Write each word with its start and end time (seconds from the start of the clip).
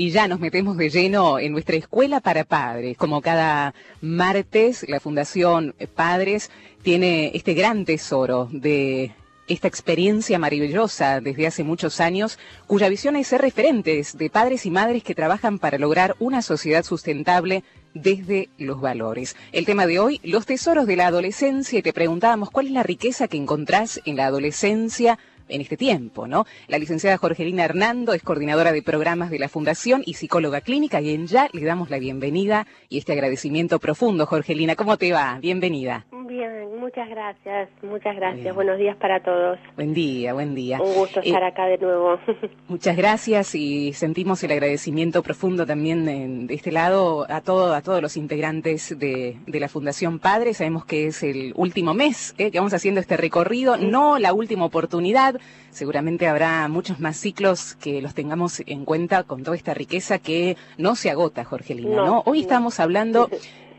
Y 0.00 0.12
ya 0.12 0.28
nos 0.28 0.40
metemos 0.40 0.78
de 0.78 0.88
lleno 0.88 1.38
en 1.38 1.52
nuestra 1.52 1.76
escuela 1.76 2.20
para 2.20 2.44
padres. 2.44 2.96
Como 2.96 3.20
cada 3.20 3.74
martes, 4.00 4.88
la 4.88 4.98
Fundación 4.98 5.74
Padres 5.94 6.50
tiene 6.82 7.32
este 7.34 7.52
gran 7.52 7.84
tesoro 7.84 8.48
de 8.50 9.12
esta 9.46 9.68
experiencia 9.68 10.38
maravillosa 10.38 11.20
desde 11.20 11.46
hace 11.46 11.64
muchos 11.64 12.00
años, 12.00 12.38
cuya 12.66 12.88
visión 12.88 13.14
es 13.14 13.26
ser 13.26 13.42
referentes 13.42 14.16
de 14.16 14.30
padres 14.30 14.64
y 14.64 14.70
madres 14.70 15.02
que 15.02 15.14
trabajan 15.14 15.58
para 15.58 15.76
lograr 15.76 16.16
una 16.18 16.40
sociedad 16.40 16.82
sustentable 16.82 17.62
desde 17.92 18.48
los 18.56 18.80
valores. 18.80 19.36
El 19.52 19.66
tema 19.66 19.86
de 19.86 19.98
hoy, 19.98 20.18
los 20.22 20.46
tesoros 20.46 20.86
de 20.86 20.96
la 20.96 21.08
adolescencia, 21.08 21.78
y 21.78 21.82
te 21.82 21.92
preguntábamos 21.92 22.50
cuál 22.50 22.68
es 22.68 22.72
la 22.72 22.84
riqueza 22.84 23.28
que 23.28 23.36
encontrás 23.36 24.00
en 24.06 24.16
la 24.16 24.24
adolescencia 24.24 25.18
en 25.50 25.60
este 25.60 25.76
tiempo, 25.76 26.26
¿no? 26.26 26.46
La 26.68 26.78
licenciada 26.78 27.16
Jorgelina 27.18 27.64
Hernando 27.64 28.14
es 28.14 28.22
coordinadora 28.22 28.72
de 28.72 28.82
programas 28.82 29.30
de 29.30 29.38
la 29.38 29.48
Fundación 29.48 30.02
y 30.06 30.14
psicóloga 30.14 30.60
clínica 30.60 31.00
y 31.00 31.14
en 31.14 31.26
ya 31.26 31.48
le 31.52 31.64
damos 31.64 31.90
la 31.90 31.98
bienvenida 31.98 32.66
y 32.88 32.98
este 32.98 33.12
agradecimiento 33.12 33.78
profundo, 33.78 34.26
Jorgelina. 34.26 34.76
¿Cómo 34.76 34.96
te 34.96 35.12
va? 35.12 35.38
Bienvenida. 35.40 36.06
Bien, 36.30 36.78
muchas 36.78 37.08
gracias, 37.08 37.68
muchas 37.82 38.14
gracias. 38.14 38.54
Buenos 38.54 38.78
días 38.78 38.96
para 38.96 39.20
todos. 39.20 39.58
Buen 39.74 39.92
día, 39.94 40.32
buen 40.32 40.54
día. 40.54 40.80
Un 40.80 40.94
gusto 40.94 41.20
estar 41.20 41.42
eh, 41.42 41.46
acá 41.46 41.66
de 41.66 41.76
nuevo. 41.78 42.20
muchas 42.68 42.96
gracias 42.96 43.56
y 43.56 43.92
sentimos 43.94 44.42
el 44.44 44.52
agradecimiento 44.52 45.24
profundo 45.24 45.66
también 45.66 46.46
de 46.46 46.54
este 46.54 46.70
lado 46.70 47.26
a 47.28 47.40
todo, 47.40 47.74
a 47.74 47.82
todos 47.82 48.00
los 48.00 48.16
integrantes 48.16 48.96
de, 48.96 49.38
la 49.46 49.68
Fundación 49.68 50.20
Padre. 50.20 50.54
Sabemos 50.54 50.84
que 50.84 51.08
es 51.08 51.24
el 51.24 51.52
último 51.56 51.94
mes 51.94 52.36
¿eh? 52.38 52.52
que 52.52 52.58
vamos 52.58 52.74
haciendo 52.74 53.00
este 53.00 53.16
recorrido, 53.16 53.76
no 53.76 54.20
la 54.20 54.32
última 54.32 54.64
oportunidad 54.64 55.39
seguramente 55.70 56.26
habrá 56.26 56.66
muchos 56.68 57.00
más 57.00 57.16
ciclos 57.16 57.74
que 57.74 58.02
los 58.02 58.14
tengamos 58.14 58.62
en 58.66 58.84
cuenta 58.84 59.22
con 59.22 59.42
toda 59.42 59.56
esta 59.56 59.74
riqueza 59.74 60.18
que 60.18 60.56
no 60.78 60.96
se 60.96 61.10
agota, 61.10 61.44
Jorgelina, 61.44 61.96
¿no? 61.96 62.22
Hoy 62.26 62.40
estamos 62.40 62.80
hablando 62.80 63.30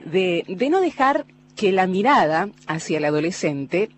de, 0.06 0.46
de 0.48 0.70
no 0.70 0.82
dejar 0.82 1.26
que 1.56 1.72
la 1.72 1.88
mirada 1.88 2.50
hacia 2.68 2.98
el 2.98 3.06
adolescente 3.06 3.90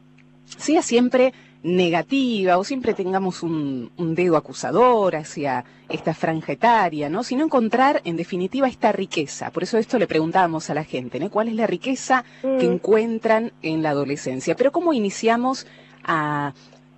sea 0.57 0.81
siempre 0.81 1.33
negativa 1.63 2.57
o 2.57 2.63
siempre 2.65 2.93
tengamos 2.93 3.41
un, 3.41 3.89
dedo 3.97 4.35
acusador 4.35 5.15
hacia 5.15 5.63
esta 5.87 6.13
franja 6.13 6.51
etaria, 6.51 7.09
¿no? 7.09 7.23
Sino 7.23 7.45
encontrar 7.45 8.01
en 8.03 8.17
definitiva 8.17 8.67
esta 8.67 8.91
riqueza. 8.91 9.49
Por 9.49 9.63
eso 9.63 9.77
esto 9.77 9.97
le 9.97 10.05
preguntábamos 10.05 10.69
a 10.69 10.73
la 10.73 10.83
gente, 10.83 11.19
¿no? 11.19 11.31
¿Cuál 11.31 11.47
es 11.47 11.55
la 11.55 11.65
riqueza 11.65 12.25
que 12.41 12.67
mm. 12.67 12.73
encuentran 12.73 13.53
en 13.61 13.81
la 13.81 13.91
adolescencia? 13.91 14.55
Pero 14.55 14.71
¿cómo 14.71 14.93
iniciamos 14.93 15.65
a 16.03 16.53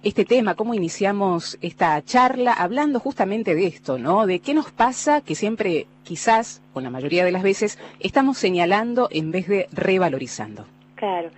este 0.05 0.23
tema, 0.23 0.53
cómo 0.53 0.75
iniciamos 0.75 1.57
esta 1.63 1.99
charla 2.03 2.53
hablando 2.53 2.99
justamente 2.99 3.55
de 3.55 3.65
esto, 3.65 3.97
¿no? 3.97 4.27
De 4.27 4.39
qué 4.39 4.53
nos 4.53 4.71
pasa 4.71 5.21
que 5.21 5.33
siempre, 5.33 5.87
quizás, 6.03 6.61
o 6.75 6.79
la 6.79 6.91
mayoría 6.91 7.25
de 7.25 7.31
las 7.31 7.41
veces, 7.41 7.79
estamos 7.99 8.37
señalando 8.37 9.07
en 9.11 9.31
vez 9.31 9.47
de 9.47 9.67
revalorizando. 9.73 10.65
Claro. 10.93 11.29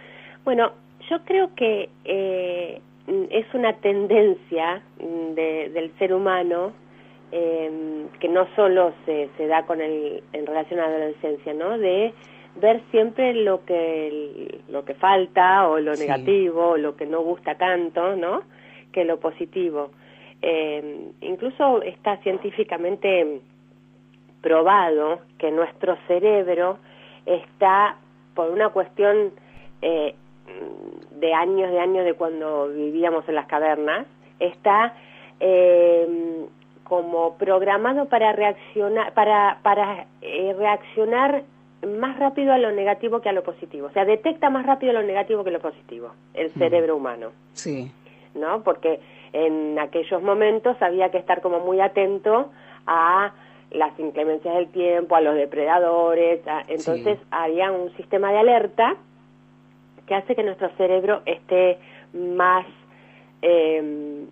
Bueno, 0.43 0.73
yo 1.09 1.23
creo 1.23 1.55
que 1.55 1.87
eh, 2.03 2.81
es 3.29 3.45
una 3.53 3.71
tendencia 3.77 4.81
del 4.99 5.91
ser 5.97 6.13
humano 6.13 6.73
em, 7.31 8.09
que 8.19 8.27
no 8.27 8.47
solo 8.57 8.93
se, 9.05 9.29
se 9.37 9.47
da 9.47 9.65
con 9.65 9.79
el, 9.79 10.21
en 10.33 10.45
relación 10.45 10.81
a 10.81 10.89
la 10.89 10.95
adolescencia, 10.95 11.53
¿no? 11.53 11.77
De 11.77 12.13
ver 12.59 12.81
siempre 12.91 13.33
lo 13.33 13.63
que 13.65 14.61
lo 14.69 14.85
que 14.85 14.93
falta 14.95 15.67
o 15.67 15.79
lo 15.79 15.95
negativo 15.95 16.69
o 16.71 16.77
lo 16.77 16.95
que 16.95 17.05
no 17.05 17.21
gusta 17.21 17.55
tanto, 17.55 18.15
¿no? 18.15 18.43
que 18.91 19.05
lo 19.05 19.19
positivo. 19.19 19.91
Eh, 20.41 21.11
incluso 21.21 21.81
está 21.83 22.17
científicamente 22.17 23.41
probado 24.41 25.19
que 25.37 25.51
nuestro 25.51 25.97
cerebro 26.07 26.77
está, 27.25 27.97
por 28.33 28.49
una 28.49 28.69
cuestión 28.69 29.31
eh, 29.81 30.15
de 31.19 31.33
años, 31.33 31.71
de 31.71 31.79
años 31.79 32.05
de 32.05 32.13
cuando 32.13 32.69
vivíamos 32.69 33.27
en 33.27 33.35
las 33.35 33.47
cavernas, 33.47 34.07
está 34.39 34.95
eh, 35.39 36.45
como 36.83 37.37
programado 37.37 38.05
para 38.05 38.31
reaccionar, 38.31 39.13
para, 39.13 39.59
para 39.61 40.07
reaccionar 40.21 41.43
más 41.85 42.17
rápido 42.17 42.53
a 42.53 42.57
lo 42.57 42.71
negativo 42.71 43.21
que 43.21 43.29
a 43.29 43.33
lo 43.33 43.43
positivo. 43.43 43.87
O 43.87 43.91
sea, 43.91 44.05
detecta 44.05 44.49
más 44.49 44.65
rápido 44.65 44.93
lo 44.93 45.03
negativo 45.03 45.43
que 45.43 45.51
lo 45.51 45.59
positivo, 45.59 46.11
el 46.33 46.51
cerebro 46.51 46.95
humano. 46.95 47.31
Sí. 47.53 47.91
¿no? 48.37 48.63
Porque 48.63 48.99
en 49.33 49.77
aquellos 49.79 50.21
momentos 50.21 50.77
había 50.81 51.09
que 51.09 51.17
estar 51.17 51.41
como 51.41 51.59
muy 51.59 51.81
atento 51.81 52.51
a 52.85 53.33
las 53.71 53.99
inclemencias 53.99 54.55
del 54.55 54.69
tiempo, 54.69 55.15
a 55.15 55.21
los 55.21 55.35
depredadores, 55.35 56.39
entonces 56.69 57.19
había 57.31 57.71
un 57.71 57.93
sistema 57.97 58.31
de 58.31 58.37
alerta 58.37 58.95
que 60.05 60.15
hace 60.15 60.35
que 60.35 60.43
nuestro 60.43 60.69
cerebro 60.77 61.21
esté 61.25 61.77
más 62.13 62.65
eh, 63.41 64.25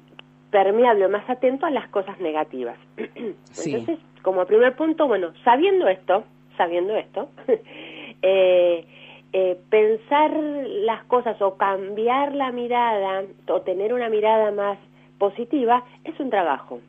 permeable, 0.52 1.10
más 1.10 1.30
atento 1.30 1.66
a 1.66 1.70
las 1.70 1.90
cosas 1.90 2.18
negativas. 2.22 2.78
Entonces, 2.98 4.00
como 4.22 4.46
primer 4.46 4.74
punto, 4.78 5.06
bueno, 5.06 5.34
sabiendo 5.44 5.90
esto, 5.90 6.24
sabiendo 6.58 6.96
esto, 6.96 7.30
eh, 8.22 8.86
eh, 9.34 9.58
pensar 9.70 10.32
las 10.32 11.04
cosas 11.06 11.42
o 11.42 11.58
cambiar 11.58 12.34
la 12.34 12.52
mirada 12.52 13.24
o 13.50 13.62
tener 13.62 13.94
una 13.94 14.10
mirada 14.10 14.52
más 14.52 14.78
positiva 15.18 15.84
es 16.04 16.18
un 16.20 16.30
trabajo. 16.30 16.80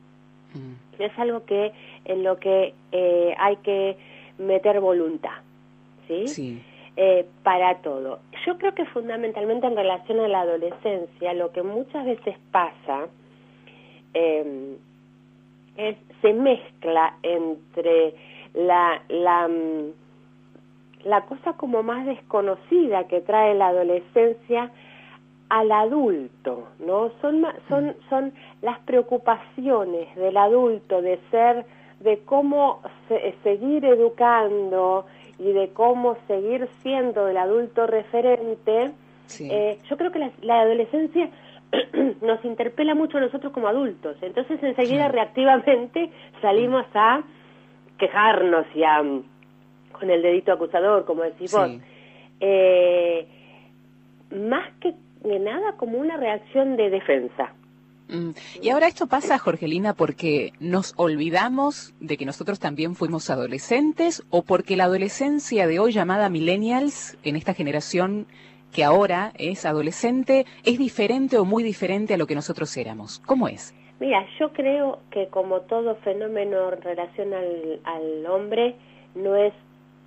Mm. 0.54 1.02
Es 1.02 1.18
algo 1.18 1.44
que 1.44 1.72
en 2.04 2.22
lo 2.22 2.38
que 2.38 2.72
eh, 2.92 3.34
hay 3.38 3.56
que 3.56 3.96
meter 4.38 4.80
voluntad, 4.80 5.38
¿sí? 6.06 6.62
Eh, 6.96 7.26
para 7.42 7.82
todo. 7.82 8.20
Yo 8.46 8.56
creo 8.58 8.74
que 8.74 8.86
fundamentalmente 8.86 9.66
en 9.66 9.76
relación 9.76 10.20
a 10.20 10.28
la 10.28 10.42
adolescencia, 10.42 11.34
lo 11.34 11.52
que 11.52 11.62
muchas 11.62 12.06
veces 12.06 12.36
pasa 12.52 13.08
em, 14.14 14.76
es 15.76 15.96
se 16.22 16.32
mezcla 16.32 17.16
entre 17.22 18.14
la, 18.56 19.02
la 19.08 19.48
mm, 19.48 19.92
la 21.06 21.22
cosa 21.22 21.52
como 21.54 21.82
más 21.82 22.04
desconocida 22.04 23.04
que 23.04 23.20
trae 23.20 23.54
la 23.54 23.68
adolescencia 23.68 24.70
al 25.48 25.70
adulto, 25.70 26.68
¿no? 26.80 27.10
Son, 27.20 27.46
son, 27.68 27.94
son 28.10 28.32
las 28.62 28.80
preocupaciones 28.80 30.14
del 30.16 30.36
adulto 30.36 31.00
de 31.00 31.20
ser, 31.30 31.64
de 32.00 32.18
cómo 32.24 32.82
seguir 33.44 33.84
educando 33.84 35.06
y 35.38 35.52
de 35.52 35.68
cómo 35.68 36.16
seguir 36.26 36.68
siendo 36.82 37.28
el 37.28 37.36
adulto 37.36 37.86
referente. 37.86 38.90
Eh, 39.38 39.78
yo 39.88 39.96
creo 39.96 40.10
que 40.10 40.30
la, 40.42 40.60
adolescencia 40.62 41.30
nos 42.20 42.44
interpela 42.44 42.96
mucho 42.96 43.18
a 43.18 43.20
nosotros 43.20 43.52
como 43.52 43.68
adultos, 43.68 44.16
entonces 44.22 44.60
enseguida 44.62 45.08
reactivamente 45.08 46.10
salimos 46.40 46.86
a 46.94 47.22
quejarnos 47.98 48.66
y 48.74 48.84
a 48.84 49.02
con 49.98 50.10
el 50.10 50.22
dedito 50.22 50.52
acusador, 50.52 51.04
como 51.04 51.22
decís 51.22 51.52
vos, 51.52 51.70
eh, 52.40 53.26
más 54.30 54.68
que 54.80 54.94
nada 55.24 55.72
como 55.76 55.98
una 55.98 56.16
reacción 56.16 56.76
de 56.76 56.90
defensa. 56.90 57.52
Mm. 58.08 58.30
Y 58.62 58.70
ahora 58.70 58.86
esto 58.86 59.06
pasa, 59.06 59.38
Jorgelina, 59.38 59.94
porque 59.94 60.52
nos 60.60 60.94
olvidamos 60.96 61.94
de 62.00 62.16
que 62.16 62.24
nosotros 62.24 62.60
también 62.60 62.94
fuimos 62.94 63.30
adolescentes 63.30 64.22
o 64.30 64.42
porque 64.42 64.76
la 64.76 64.84
adolescencia 64.84 65.66
de 65.66 65.78
hoy 65.78 65.92
llamada 65.92 66.28
millennials, 66.28 67.16
en 67.24 67.36
esta 67.36 67.54
generación 67.54 68.26
que 68.72 68.84
ahora 68.84 69.32
es 69.38 69.64
adolescente, 69.64 70.46
es 70.64 70.78
diferente 70.78 71.38
o 71.38 71.44
muy 71.44 71.62
diferente 71.62 72.14
a 72.14 72.16
lo 72.16 72.26
que 72.26 72.34
nosotros 72.34 72.76
éramos. 72.76 73.20
¿Cómo 73.26 73.48
es? 73.48 73.74
Mira, 73.98 74.26
yo 74.38 74.52
creo 74.52 74.98
que 75.10 75.28
como 75.28 75.62
todo 75.62 75.94
fenómeno 75.96 76.72
en 76.72 76.82
relación 76.82 77.32
al, 77.32 77.80
al 77.84 78.26
hombre, 78.26 78.74
no 79.14 79.34
es 79.36 79.54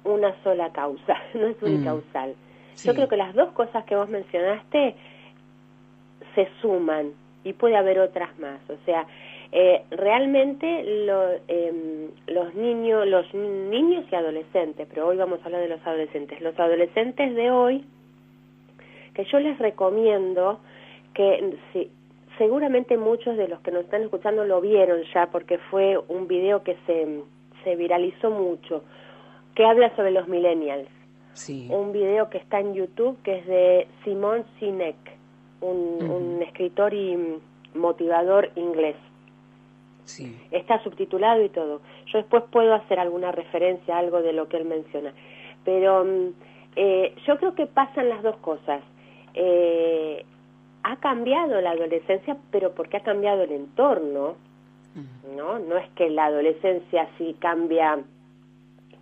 una 0.04 0.36
sola 0.44 0.72
causa, 0.72 1.18
no 1.34 1.48
es 1.48 1.62
unicausal. 1.62 2.32
Mm, 2.32 2.86
Yo 2.86 2.94
creo 2.94 3.08
que 3.08 3.18
las 3.18 3.34
dos 3.34 3.52
cosas 3.54 3.84
que 3.86 3.96
vos 3.96 4.10
mencionaste 4.10 4.96
se 6.36 6.48
suman 6.62 7.12
y 7.44 7.54
puede 7.54 7.76
haber 7.76 8.00
otras 8.00 8.38
más. 8.40 8.60
O 8.70 8.78
sea, 8.86 9.06
eh, 9.52 9.84
realmente 9.90 10.84
lo, 11.06 11.32
eh, 11.48 12.10
los 12.28 12.54
niños, 12.54 13.08
los 13.08 13.34
niños 13.34 14.06
y 14.12 14.16
adolescentes, 14.16 14.88
pero 14.88 15.08
hoy 15.08 15.18
vamos 15.18 15.40
a 15.42 15.46
hablar 15.46 15.62
de 15.62 15.70
los 15.70 15.86
adolescentes. 15.86 16.40
Los 16.42 16.58
adolescentes 16.60 17.36
de 17.36 17.50
hoy, 17.50 17.84
que 19.16 19.26
yo 19.26 19.40
les 19.40 19.58
recomiendo 19.58 20.60
que 21.14 21.58
si, 21.74 21.90
seguramente 22.40 22.98
muchos 22.98 23.38
de 23.38 23.48
los 23.48 23.60
que 23.60 23.72
nos 23.72 23.84
están 23.84 24.02
escuchando 24.02 24.44
lo 24.46 24.62
vieron 24.62 25.04
ya 25.14 25.28
porque 25.28 25.60
fue 25.70 26.00
un 26.08 26.28
video 26.28 26.64
que 26.64 26.76
se, 26.88 27.22
se 27.64 27.76
viralizó 27.76 28.32
mucho 28.32 28.84
que 29.54 29.66
habla 29.66 29.94
sobre 29.96 30.12
los 30.12 30.28
millennials. 30.28 30.88
Sí. 31.34 31.68
Un 31.70 31.92
video 31.92 32.30
que 32.30 32.38
está 32.38 32.60
en 32.60 32.74
YouTube 32.74 33.22
que 33.24 33.40
es 33.40 33.46
de 33.46 33.88
Simon 34.04 34.46
Sinek, 34.58 34.96
un, 35.62 36.42
escritor 36.42 36.94
y 36.94 37.40
motivador 37.76 38.52
inglés. 38.56 38.96
Sí. 40.06 40.36
Está 40.52 40.82
subtitulado 40.82 41.44
y 41.44 41.50
todo. 41.50 41.82
Yo 42.08 42.20
después 42.20 42.44
puedo 42.52 42.74
hacer 42.74 43.00
alguna 43.00 43.32
referencia 43.32 43.96
a 43.96 44.00
algo 44.00 44.22
de 44.22 44.34
lo 44.34 44.48
que 44.48 44.58
él 44.58 44.66
menciona. 44.66 45.14
Pero 45.66 46.06
mm, 46.06 46.34
eh, 46.78 47.14
yo 47.28 47.38
creo 47.38 47.54
que 47.54 47.68
pasan 47.68 48.10
las 48.10 48.24
dos 48.24 48.38
cosas. 48.38 48.82
Eh, 49.34 50.26
ha 50.84 50.96
cambiado 50.98 51.60
la 51.62 51.72
adolescencia, 51.72 52.38
pero 52.52 52.74
porque 52.74 52.98
ha 52.98 53.04
cambiado 53.04 53.44
el 53.44 53.52
entorno, 53.52 54.36
¿no? 55.36 55.60
No 55.60 55.78
es 55.78 55.90
que 55.92 56.10
la 56.10 56.26
adolescencia 56.26 57.08
sí 57.18 57.36
cambia 57.40 58.00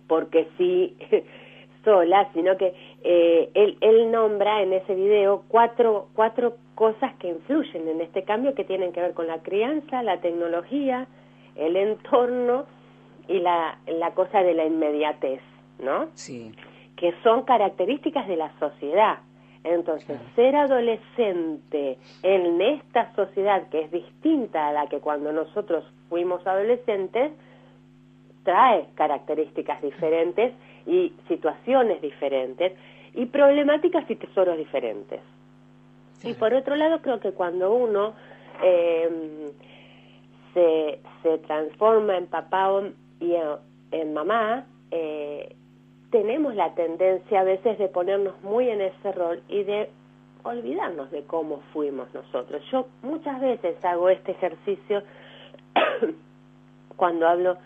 porque 0.06 0.48
sí 0.56 0.96
sola, 1.84 2.28
sino 2.34 2.56
que 2.56 2.74
eh, 3.02 3.50
él, 3.54 3.78
él 3.80 4.10
nombra 4.10 4.62
en 4.62 4.72
ese 4.72 4.94
video 4.94 5.44
cuatro, 5.48 6.08
cuatro 6.14 6.56
cosas 6.74 7.14
que 7.16 7.28
influyen 7.28 7.88
en 7.88 8.00
este 8.00 8.24
cambio 8.24 8.54
que 8.54 8.64
tienen 8.64 8.92
que 8.92 9.00
ver 9.00 9.14
con 9.14 9.26
la 9.26 9.38
crianza, 9.38 10.02
la 10.02 10.20
tecnología, 10.20 11.06
el 11.56 11.76
entorno 11.76 12.66
y 13.26 13.40
la, 13.40 13.78
la 13.86 14.12
cosa 14.12 14.42
de 14.42 14.54
la 14.54 14.64
inmediatez, 14.64 15.40
¿no? 15.78 16.08
Sí. 16.14 16.52
Que 16.96 17.14
son 17.22 17.42
características 17.42 18.26
de 18.26 18.36
la 18.36 18.52
sociedad. 18.58 19.18
Entonces, 19.64 20.18
ser 20.36 20.56
adolescente 20.56 21.98
en 22.22 22.60
esta 22.60 23.14
sociedad 23.14 23.68
que 23.68 23.82
es 23.82 23.90
distinta 23.90 24.68
a 24.68 24.72
la 24.72 24.86
que 24.86 25.00
cuando 25.00 25.32
nosotros 25.32 25.84
fuimos 26.08 26.46
adolescentes, 26.46 27.32
trae 28.44 28.86
características 28.94 29.82
diferentes 29.82 30.54
y 30.86 31.12
situaciones 31.26 32.00
diferentes 32.00 32.72
y 33.14 33.26
problemáticas 33.26 34.08
y 34.10 34.16
tesoros 34.16 34.56
diferentes. 34.56 35.20
Y 36.22 36.34
por 36.34 36.54
otro 36.54 36.76
lado, 36.76 37.02
creo 37.02 37.20
que 37.20 37.32
cuando 37.32 37.72
uno 37.74 38.14
eh, 38.62 39.52
se, 40.54 41.00
se 41.22 41.38
transforma 41.38 42.16
en 42.16 42.26
papá 42.26 42.82
y 43.20 43.34
en, 43.92 44.14
mamá, 44.14 44.66
eh, 44.90 45.54
tenemos 46.10 46.54
la 46.54 46.74
tendencia 46.74 47.40
a 47.40 47.44
veces 47.44 47.78
de 47.78 47.88
ponernos 47.88 48.40
muy 48.42 48.68
en 48.68 48.80
ese 48.80 49.12
rol 49.12 49.42
y 49.48 49.62
de 49.64 49.90
olvidarnos 50.42 51.10
de 51.10 51.24
cómo 51.24 51.60
fuimos 51.72 52.12
nosotros. 52.14 52.62
Yo 52.70 52.86
muchas 53.02 53.40
veces 53.40 53.82
hago 53.84 54.08
este 54.08 54.32
ejercicio 54.32 55.02
cuando 56.96 57.28
hablo 57.28 57.58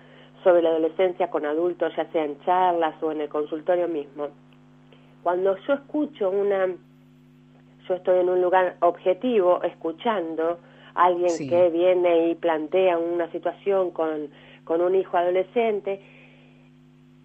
sobre 0.42 0.62
la 0.62 0.70
adolescencia 0.70 1.30
con 1.30 1.46
adultos, 1.46 1.92
ya 1.96 2.10
sea 2.10 2.24
en 2.24 2.40
charlas 2.40 3.00
o 3.02 3.12
en 3.12 3.20
el 3.20 3.28
consultorio 3.28 3.86
mismo. 3.86 4.28
Cuando 5.22 5.56
yo 5.58 5.74
escucho 5.74 6.30
una, 6.30 6.66
yo 7.88 7.94
estoy 7.94 8.20
en 8.20 8.28
un 8.28 8.42
lugar 8.42 8.76
objetivo, 8.80 9.62
escuchando 9.62 10.58
a 10.94 11.04
alguien 11.04 11.48
que 11.48 11.70
viene 11.70 12.30
y 12.30 12.34
plantea 12.34 12.98
una 12.98 13.30
situación 13.30 13.92
con, 13.92 14.30
con 14.64 14.80
un 14.80 14.96
hijo 14.96 15.16
adolescente, 15.16 16.00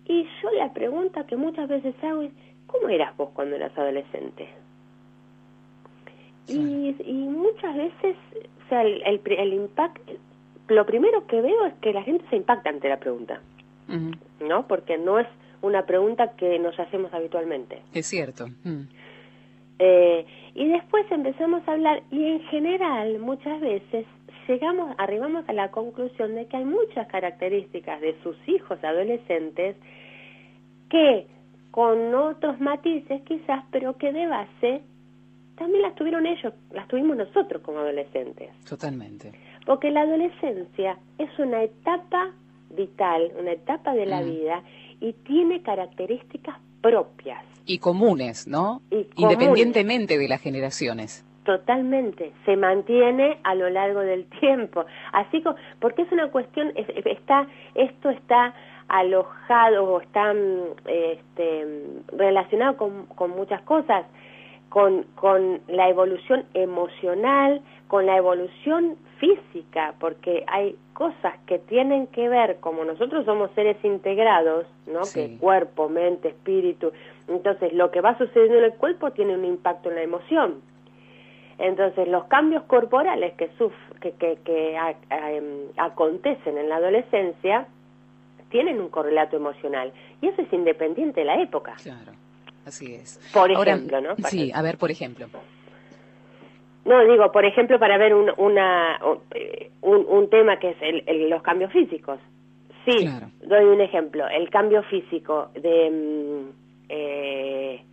y 0.08 0.24
yo 0.42 0.52
la 0.52 0.74
pregunta 0.74 1.26
que 1.26 1.36
muchas 1.36 1.68
veces 1.68 1.94
hago 2.04 2.22
es, 2.22 2.32
¿cómo 2.66 2.90
eras 2.90 3.16
vos 3.18 3.30
cuando 3.34 3.56
eras 3.56 3.78
adolescente? 3.78 4.48
Y, 6.48 6.96
y 7.04 7.14
muchas 7.14 7.76
veces, 7.76 8.16
o 8.66 8.70
sea, 8.70 8.84
el, 8.84 9.22
el, 9.26 9.54
impacto, 9.54 10.14
lo 10.70 10.86
primero 10.86 11.28
que 11.28 11.42
veo 11.42 11.66
es 11.66 11.74
que 11.82 11.92
la 11.92 12.04
gente 12.04 12.26
se 12.30 12.38
impacta 12.38 12.70
ante 12.70 12.88
la 12.88 12.98
pregunta, 12.98 13.42
¿no? 14.40 14.66
Porque 14.68 14.98
no 14.98 15.20
es 15.20 15.28
una 15.62 15.86
pregunta 15.86 16.36
que 16.38 16.58
nos 16.60 16.80
hacemos 16.80 17.14
habitualmente. 17.14 17.82
Es 17.94 18.08
cierto. 18.08 18.48
Mm. 18.64 18.84
Eh, 19.80 20.26
y 20.56 20.68
después 20.70 21.06
empezamos 21.12 21.68
a 21.68 21.74
hablar 21.74 22.02
y 22.12 22.24
en 22.24 22.42
general 22.44 23.20
muchas 23.20 23.60
veces 23.60 24.06
llegamos, 24.48 24.96
arribamos 24.98 25.48
a 25.48 25.54
la 25.54 25.72
conclusión 25.72 26.36
de 26.36 26.46
que 26.48 26.58
hay 26.58 26.66
muchas 26.66 27.08
características 27.08 28.02
de 28.02 28.16
sus 28.24 28.36
hijos 28.48 28.84
adolescentes 28.84 29.76
que 30.90 31.28
con 31.72 32.14
otros 32.16 32.60
matices 32.60 33.22
quizás, 33.24 33.64
pero 33.72 33.98
que 33.98 34.12
de 34.12 34.28
base 34.28 34.82
también 35.58 35.82
las 35.82 35.96
tuvieron 35.96 36.26
ellos, 36.26 36.54
las 36.72 36.88
tuvimos 36.88 37.18
nosotros 37.18 37.62
como 37.64 37.80
adolescentes. 37.80 38.50
Totalmente. 38.68 39.32
Porque 39.66 39.90
la 39.92 40.02
adolescencia 40.02 40.98
es 41.18 41.30
una 41.40 41.64
etapa 41.64 42.32
vital, 42.70 43.32
una 43.40 43.52
etapa 43.54 43.94
de 43.94 44.06
la 44.06 44.22
mm. 44.22 44.26
vida 44.26 44.64
y 45.00 45.14
tiene 45.14 45.62
características 45.62 46.58
propias. 46.82 47.44
Y 47.66 47.80
comunes, 47.80 48.48
¿no? 48.48 48.82
Independientemente 49.16 50.18
de 50.18 50.28
las 50.28 50.42
generaciones. 50.42 51.26
Totalmente, 51.48 52.34
se 52.44 52.58
mantiene 52.58 53.38
a 53.46 53.56
lo 53.56 53.70
largo 53.70 54.02
del 54.02 54.26
tiempo. 54.42 54.86
Así 55.14 55.42
como, 55.42 55.56
porque 55.80 56.02
es 56.02 56.12
una 56.12 56.30
cuestión, 56.30 56.74
está, 56.76 57.48
esto 57.74 58.10
está 58.10 58.54
alojado 58.90 59.86
o 59.86 60.02
está 60.02 60.34
este, 60.86 61.86
relacionado 62.12 62.76
con, 62.76 63.06
con 63.06 63.30
muchas 63.32 63.62
cosas, 63.62 64.06
con, 64.68 65.04
con 65.16 65.62
la 65.70 65.88
evolución 65.88 66.44
emocional, 66.54 67.62
con 67.88 68.06
la 68.06 68.18
evolución 68.18 68.98
física, 69.18 69.94
porque 70.02 70.44
hay 70.48 70.76
cosas 70.92 71.34
que 71.46 71.60
tienen 71.60 72.08
que 72.08 72.28
ver, 72.28 72.58
como 72.60 72.84
nosotros 72.84 73.24
somos 73.24 73.52
seres 73.52 73.78
integrados, 73.86 74.66
¿no? 74.86 75.00
Que 75.14 75.38
cuerpo, 75.38 75.88
mente, 75.88 76.28
espíritu, 76.28 76.92
entonces 77.30 77.72
lo 77.72 77.90
que 77.90 78.02
va 78.02 78.18
sucediendo 78.18 78.58
en 78.58 78.66
el 78.66 78.74
cuerpo 78.74 79.12
tiene 79.12 79.34
un 79.34 79.46
impacto 79.46 79.88
en 79.88 79.96
la 79.96 80.04
emoción. 80.04 80.62
Entonces 81.60 82.08
los 82.08 82.26
cambios 82.26 82.64
corporales 82.64 83.34
que, 83.34 83.50
que, 84.02 84.12
que, 84.14 84.38
que 84.44 84.76
em, 85.10 85.70
acontecen 85.78 86.58
en 86.58 86.70
la 86.70 86.76
adolescencia 86.76 87.68
tienen 88.50 88.80
un 88.80 88.90
correlato 88.90 89.36
emocional 89.36 89.92
y 90.22 90.28
eso 90.28 90.42
es 90.42 90.54
independiente 90.54 91.22
de 91.22 91.26
la 91.26 91.42
época. 91.42 91.76
Claro, 91.82 92.12
así 92.66 92.94
es. 92.94 93.20
Por 93.34 93.52
ejemplo, 93.52 94.02
¿no? 94.02 94.16
sí, 94.26 94.52
a 94.54 94.62
ver, 94.62 94.78
por 94.78 94.92
ejemplo. 94.92 95.28
No, 96.86 97.04
digo, 97.04 97.32
por 97.34 97.44
ejemplo, 97.44 97.80
para 97.80 97.98
ver 97.98 98.14
un, 98.14 98.32
una, 98.38 98.98
un, 99.82 100.06
un 100.08 100.30
tema 100.30 100.58
que 100.58 100.70
es 100.70 100.78
el, 100.82 101.30
los 101.30 101.42
cambios 101.42 101.72
físicos. 101.74 102.20
Sí, 102.86 103.10
doy 103.42 103.66
un 103.66 103.82
ejemplo. 103.82 104.28
El 104.30 104.50
cambio 104.50 104.82
físico 104.84 105.50
de... 105.54 105.92
Mm, 105.92 106.68
eh, 106.90 107.84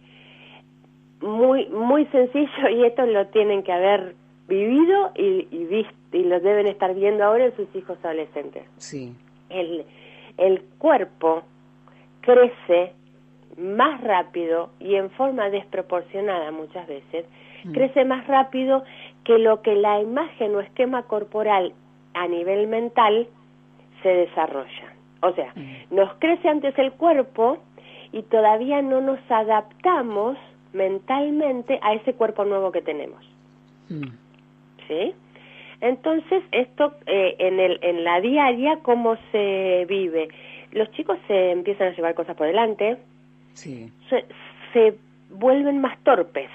muy 1.21 1.67
muy 1.69 2.07
sencillo 2.07 2.69
y 2.71 2.85
esto 2.85 3.07
lo 3.07 3.27
tienen 3.29 3.63
que 3.63 3.73
haber 3.73 4.15
vivido 4.49 5.13
y, 5.15 5.49
y, 5.51 5.65
visto, 5.65 5.95
y 6.13 6.25
lo 6.25 6.41
deben 6.41 6.67
estar 6.67 6.95
viendo 6.95 7.25
ahora 7.25 7.47
en 7.47 7.57
sus 7.57 7.75
hijos 7.75 7.99
adolescentes. 8.05 8.65
Sí. 8.77 9.15
El, 9.49 9.85
el 10.37 10.63
cuerpo 10.79 11.43
crece 12.21 12.93
más 13.57 14.01
rápido 14.01 14.71
y 14.81 14.97
en 14.97 15.11
forma 15.11 15.51
desproporcionada 15.51 16.51
muchas 16.51 16.87
veces, 16.87 17.25
mm. 17.65 17.73
crece 17.73 18.05
más 18.05 18.27
rápido 18.27 18.85
que 19.25 19.39
lo 19.39 19.63
que 19.63 19.75
la 19.75 20.01
imagen 20.01 20.55
o 20.55 20.61
esquema 20.61 21.05
corporal 21.05 21.73
a 22.15 22.29
nivel 22.29 22.67
mental 22.67 23.29
se 24.03 24.09
desarrolla. 24.09 24.95
O 25.23 25.33
sea, 25.33 25.53
mm. 25.55 25.95
nos 25.95 26.15
crece 26.19 26.49
antes 26.49 26.77
el 26.79 26.93
cuerpo 26.93 27.59
y 28.13 28.23
todavía 28.23 28.83
no 28.83 29.01
nos 29.01 29.19
adaptamos 29.29 30.37
mentalmente 30.75 31.79
a 31.83 31.95
ese 31.95 32.13
cuerpo 32.13 32.45
nuevo 32.45 32.71
que 32.73 32.83
tenemos. 32.83 33.25
Mm. 33.89 34.09
¿Sí? 34.89 35.15
Entonces, 35.81 36.43
esto 36.53 36.95
eh, 37.07 37.37
en, 37.39 37.61
el, 37.61 37.79
en 37.83 38.05
la 38.05 38.21
diaria, 38.21 38.79
¿cómo 38.83 39.17
se 39.33 39.87
vive? 39.89 40.29
Los 40.73 40.91
chicos 40.93 41.19
se 41.27 41.53
empiezan 41.53 41.89
a 41.89 41.97
llevar 41.97 42.15
cosas 42.15 42.37
por 42.37 42.47
delante, 42.47 42.99
sí. 43.53 43.91
se, 44.73 44.95
vuelven 45.31 45.81
más 45.81 45.99
torpes. 46.03 46.51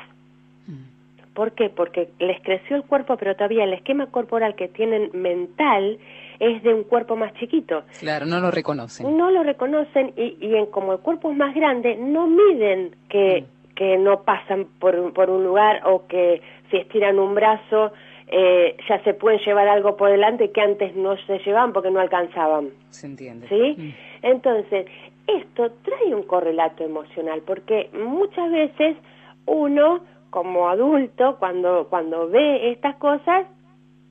Mm. 0.67 1.33
¿Por 1.33 1.51
qué? 1.53 1.69
Porque 1.69 2.09
les 2.19 2.41
creció 2.41 2.75
el 2.75 2.83
cuerpo, 2.83 3.17
pero 3.17 3.35
todavía 3.35 3.63
el 3.63 3.73
esquema 3.73 4.07
corporal 4.07 4.55
que 4.55 4.67
tienen 4.67 5.09
mental 5.13 5.99
es 6.39 6.63
de 6.63 6.73
un 6.73 6.83
cuerpo 6.83 7.15
más 7.15 7.33
chiquito. 7.35 7.83
Claro, 7.99 8.25
no 8.25 8.39
lo 8.39 8.51
reconocen. 8.51 9.17
No 9.17 9.29
lo 9.31 9.43
reconocen 9.43 10.13
y, 10.17 10.37
y 10.39 10.55
en, 10.55 10.65
como 10.67 10.93
el 10.93 10.99
cuerpo 10.99 11.31
es 11.31 11.37
más 11.37 11.53
grande, 11.53 11.95
no 11.95 12.27
miden 12.27 12.95
que, 13.09 13.41
mm. 13.41 13.58
Que 13.79 13.97
no 13.97 14.23
pasan 14.23 14.67
por, 14.77 15.13
por 15.13 15.29
un 15.29 15.45
lugar 15.45 15.83
o 15.85 16.05
que 16.05 16.41
si 16.69 16.75
estiran 16.75 17.17
un 17.17 17.33
brazo 17.33 17.93
eh, 18.27 18.75
ya 18.89 19.01
se 19.05 19.13
pueden 19.13 19.39
llevar 19.39 19.69
algo 19.69 19.95
por 19.95 20.11
delante 20.11 20.51
que 20.51 20.59
antes 20.59 20.93
no 20.97 21.15
se 21.25 21.39
llevaban 21.39 21.71
porque 21.71 21.89
no 21.89 22.01
alcanzaban. 22.01 22.71
Se 22.89 23.07
entiende. 23.07 23.47
¿Sí? 23.47 23.81
Mm. 23.81 23.93
Entonces, 24.23 24.85
esto 25.27 25.71
trae 25.81 26.13
un 26.13 26.23
correlato 26.23 26.83
emocional 26.83 27.41
porque 27.47 27.89
muchas 27.93 28.51
veces 28.51 28.97
uno 29.45 30.01
como 30.29 30.67
adulto 30.67 31.37
cuando 31.39 31.87
cuando 31.89 32.27
ve 32.27 32.71
estas 32.71 32.97
cosas 32.97 33.47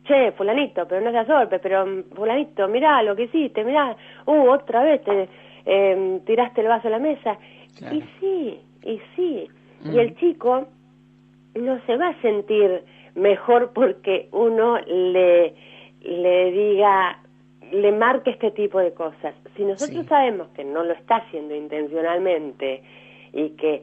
che 0.04 0.32
fulanito 0.32 0.88
pero 0.88 1.00
no 1.02 1.12
seas 1.12 1.28
golpe 1.28 1.58
pero 1.58 1.84
fulanito 2.14 2.66
mirá 2.66 3.02
lo 3.02 3.14
que 3.14 3.24
hiciste 3.24 3.62
mirá 3.64 3.94
uh 4.26 4.48
otra 4.48 4.82
vez 4.82 5.04
te 5.04 5.28
em, 5.64 6.20
tiraste 6.24 6.62
el 6.62 6.68
vaso 6.68 6.88
a 6.88 6.92
la 6.92 6.98
mesa 6.98 7.38
y 7.92 8.02
sí 8.18 8.60
y 8.82 9.00
sí 9.14 9.48
y 9.84 9.88
mm. 9.88 9.98
el 9.98 10.16
chico 10.16 10.68
no 11.54 11.80
se 11.86 11.96
va 11.96 12.08
a 12.08 12.22
sentir 12.22 12.82
mejor 13.14 13.72
porque 13.72 14.28
uno 14.32 14.78
le, 14.80 15.54
le 16.02 16.52
diga 16.52 17.18
le 17.72 17.92
marque 17.92 18.30
este 18.30 18.50
tipo 18.52 18.78
de 18.78 18.92
cosas. 18.92 19.34
Si 19.56 19.64
nosotros 19.64 20.06
sabemos 20.06 20.48
que 20.54 20.64
no 20.64 20.84
lo 20.84 20.92
está 20.94 21.16
haciendo 21.16 21.54
intencionalmente 21.54 22.82
y 23.32 23.50
que 23.50 23.82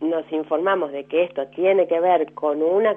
nos 0.00 0.30
informamos 0.32 0.92
de 0.92 1.04
que 1.04 1.24
esto 1.24 1.46
tiene 1.48 1.86
que 1.86 2.00
ver 2.00 2.32
con 2.32 2.62
una 2.62 2.96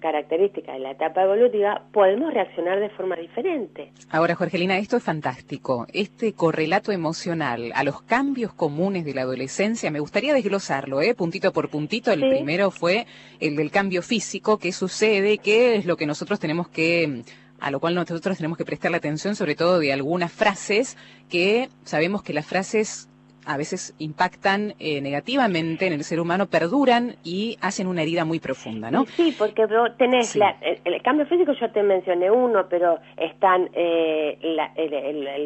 característica 0.00 0.72
de 0.72 0.78
la 0.78 0.92
etapa 0.92 1.22
evolutiva, 1.22 1.82
podemos 1.92 2.32
reaccionar 2.32 2.78
de 2.78 2.90
forma 2.90 3.16
diferente. 3.16 3.92
Ahora, 4.10 4.34
Jorgelina, 4.34 4.78
esto 4.78 4.96
es 4.96 5.02
fantástico. 5.02 5.86
Este 5.92 6.32
correlato 6.32 6.92
emocional 6.92 7.72
a 7.74 7.82
los 7.82 8.02
cambios 8.02 8.54
comunes 8.54 9.04
de 9.04 9.14
la 9.14 9.22
adolescencia, 9.22 9.90
me 9.90 10.00
gustaría 10.00 10.32
desglosarlo, 10.32 11.00
¿eh? 11.00 11.14
puntito 11.14 11.52
por 11.52 11.68
puntito. 11.68 12.12
El 12.12 12.20
primero 12.20 12.70
fue 12.70 13.06
el 13.40 13.56
del 13.56 13.70
cambio 13.70 14.02
físico, 14.02 14.58
qué 14.58 14.72
sucede, 14.72 15.38
qué 15.38 15.76
es 15.76 15.86
lo 15.86 15.96
que 15.96 16.06
nosotros 16.06 16.38
tenemos 16.38 16.68
que 16.68 17.22
a 17.60 17.70
lo 17.70 17.80
cual 17.80 17.94
nosotros 17.94 18.36
tenemos 18.36 18.58
que 18.58 18.64
prestar 18.64 18.90
la 18.90 18.98
atención 18.98 19.36
sobre 19.36 19.54
todo 19.54 19.78
de 19.78 19.92
algunas 19.92 20.30
frases 20.30 20.98
que 21.30 21.68
sabemos 21.84 22.22
que 22.22 22.34
las 22.34 22.46
frases 22.46 23.08
a 23.46 23.56
veces 23.56 23.94
impactan 23.98 24.74
eh, 24.78 25.00
negativamente 25.00 25.86
en 25.86 25.92
el 25.92 26.04
ser 26.04 26.20
humano, 26.20 26.46
perduran 26.46 27.16
y 27.24 27.56
hacen 27.60 27.86
una 27.86 28.02
herida 28.02 28.24
muy 28.24 28.40
profunda, 28.40 28.90
¿no? 28.90 29.04
Sí, 29.06 29.34
porque 29.38 29.66
tenés 29.98 30.36
el, 30.36 31.02
cambio 31.02 31.26
físico, 31.26 31.52
yo 31.52 31.70
te 31.70 31.82
mencioné 31.82 32.30
uno, 32.30 32.66
pero 32.68 32.98
están 33.16 33.68
eh, 33.74 34.38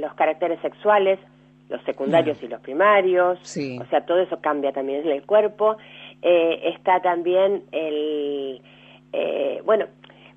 los 0.00 0.14
caracteres 0.14 0.60
sexuales, 0.60 1.18
los 1.68 1.82
secundarios 1.82 2.42
y 2.42 2.48
los 2.48 2.60
primarios, 2.60 3.38
o 3.40 3.84
sea, 3.90 4.04
todo 4.06 4.20
eso 4.20 4.40
cambia 4.40 4.72
también 4.72 5.04
en 5.04 5.12
el 5.12 5.22
cuerpo. 5.26 5.76
Eh, 6.22 6.72
está 6.74 7.00
también 7.00 7.64
el, 7.72 8.62
bueno, 9.64 9.86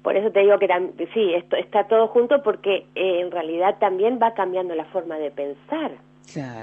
por 0.02 0.18
eso 0.18 0.32
te 0.32 0.40
digo 0.42 0.58
que 0.58 0.68
sí, 1.14 1.34
esto 1.34 1.56
está 1.56 1.88
todo 1.88 2.08
junto 2.08 2.42
porque 2.44 2.86
en 2.96 3.32
realidad 3.32 3.78
también 3.80 4.20
va 4.22 4.34
cambiando 4.34 4.76
la 4.76 4.86
forma 4.86 5.18
de 5.18 5.32
pensar 5.32 5.92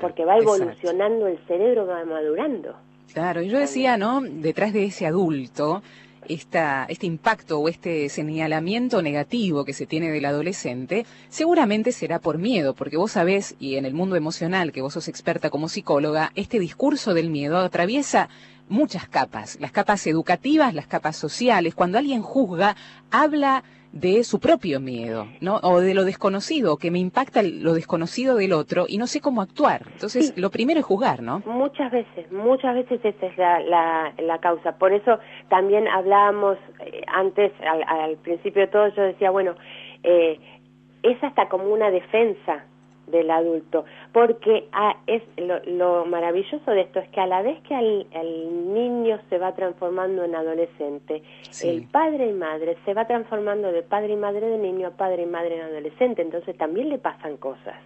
porque 0.00 0.24
va 0.24 0.38
evolucionando 0.38 1.26
el 1.26 1.38
cerebro, 1.46 1.86
va 1.86 2.04
madurando. 2.04 2.74
Claro, 3.12 3.42
y 3.42 3.48
yo 3.48 3.58
decía, 3.58 3.96
¿no? 3.96 4.20
Detrás 4.20 4.72
de 4.72 4.84
ese 4.84 5.06
adulto, 5.06 5.82
esta, 6.28 6.84
este 6.88 7.06
impacto 7.06 7.58
o 7.58 7.68
este 7.68 8.08
señalamiento 8.08 9.02
negativo 9.02 9.64
que 9.64 9.72
se 9.72 9.86
tiene 9.86 10.10
del 10.10 10.24
adolescente, 10.24 11.06
seguramente 11.28 11.92
será 11.92 12.18
por 12.18 12.38
miedo, 12.38 12.74
porque 12.74 12.96
vos 12.96 13.12
sabés, 13.12 13.56
y 13.58 13.76
en 13.76 13.86
el 13.86 13.94
mundo 13.94 14.16
emocional, 14.16 14.72
que 14.72 14.82
vos 14.82 14.92
sos 14.92 15.08
experta 15.08 15.50
como 15.50 15.68
psicóloga, 15.68 16.32
este 16.34 16.58
discurso 16.58 17.14
del 17.14 17.30
miedo 17.30 17.58
atraviesa 17.58 18.28
muchas 18.68 19.08
capas, 19.08 19.58
las 19.60 19.72
capas 19.72 20.06
educativas, 20.06 20.74
las 20.74 20.86
capas 20.86 21.16
sociales. 21.16 21.74
Cuando 21.74 21.98
alguien 21.98 22.22
juzga, 22.22 22.76
habla 23.10 23.64
de 24.00 24.24
su 24.24 24.38
propio 24.38 24.80
miedo, 24.80 25.26
¿no? 25.40 25.56
O 25.62 25.80
de 25.80 25.94
lo 25.94 26.04
desconocido, 26.04 26.76
que 26.76 26.90
me 26.90 26.98
impacta 26.98 27.42
lo 27.42 27.74
desconocido 27.74 28.36
del 28.36 28.52
otro 28.52 28.86
y 28.88 28.98
no 28.98 29.06
sé 29.06 29.20
cómo 29.20 29.42
actuar. 29.42 29.82
Entonces, 29.92 30.36
lo 30.36 30.50
primero 30.50 30.80
es 30.80 30.86
juzgar, 30.86 31.22
¿no? 31.22 31.42
Muchas 31.46 31.90
veces, 31.90 32.30
muchas 32.30 32.74
veces 32.74 33.00
esa 33.04 33.26
es 33.26 33.38
la, 33.38 34.12
la, 34.18 34.38
causa. 34.38 34.78
Por 34.78 34.92
eso 34.92 35.18
también 35.48 35.88
hablábamos 35.88 36.58
eh, 36.80 37.02
antes, 37.08 37.52
al, 37.60 38.16
principio 38.18 38.62
de 38.62 38.68
todo, 38.68 38.88
yo 38.88 39.02
decía, 39.02 39.30
bueno, 39.30 39.54
eh, 40.02 40.38
es 41.02 41.22
hasta 41.22 41.48
como 41.48 41.72
una 41.72 41.90
defensa 41.90 42.64
del 43.10 43.30
adulto, 43.30 43.84
porque 44.12 44.68
ah, 44.72 44.96
es 45.06 45.22
lo, 45.36 46.04
maravilloso 46.06 46.70
de 46.70 46.82
esto 46.82 47.00
es 47.00 47.08
que 47.10 47.20
a 47.20 47.26
la 47.26 47.42
vez 47.42 47.60
que 47.62 47.74
el 47.74 48.74
niño 48.74 49.18
se 49.28 49.38
va 49.38 49.54
transformando 49.54 50.24
en 50.24 50.34
adolescente, 50.34 51.22
el 51.62 51.88
padre 51.88 52.28
y 52.28 52.32
madre 52.32 52.76
se 52.84 52.94
va 52.94 53.06
transformando 53.06 53.72
de 53.72 53.82
padre 53.82 54.12
y 54.12 54.16
madre 54.16 54.46
de 54.46 54.58
niño 54.58 54.88
a 54.88 54.90
padre 54.90 55.22
y 55.22 55.26
madre 55.26 55.56
en 55.56 55.62
adolescente, 55.62 56.22
entonces 56.22 56.56
también 56.56 56.88
le 56.88 56.98
pasan 56.98 57.36
cosas. 57.36 57.76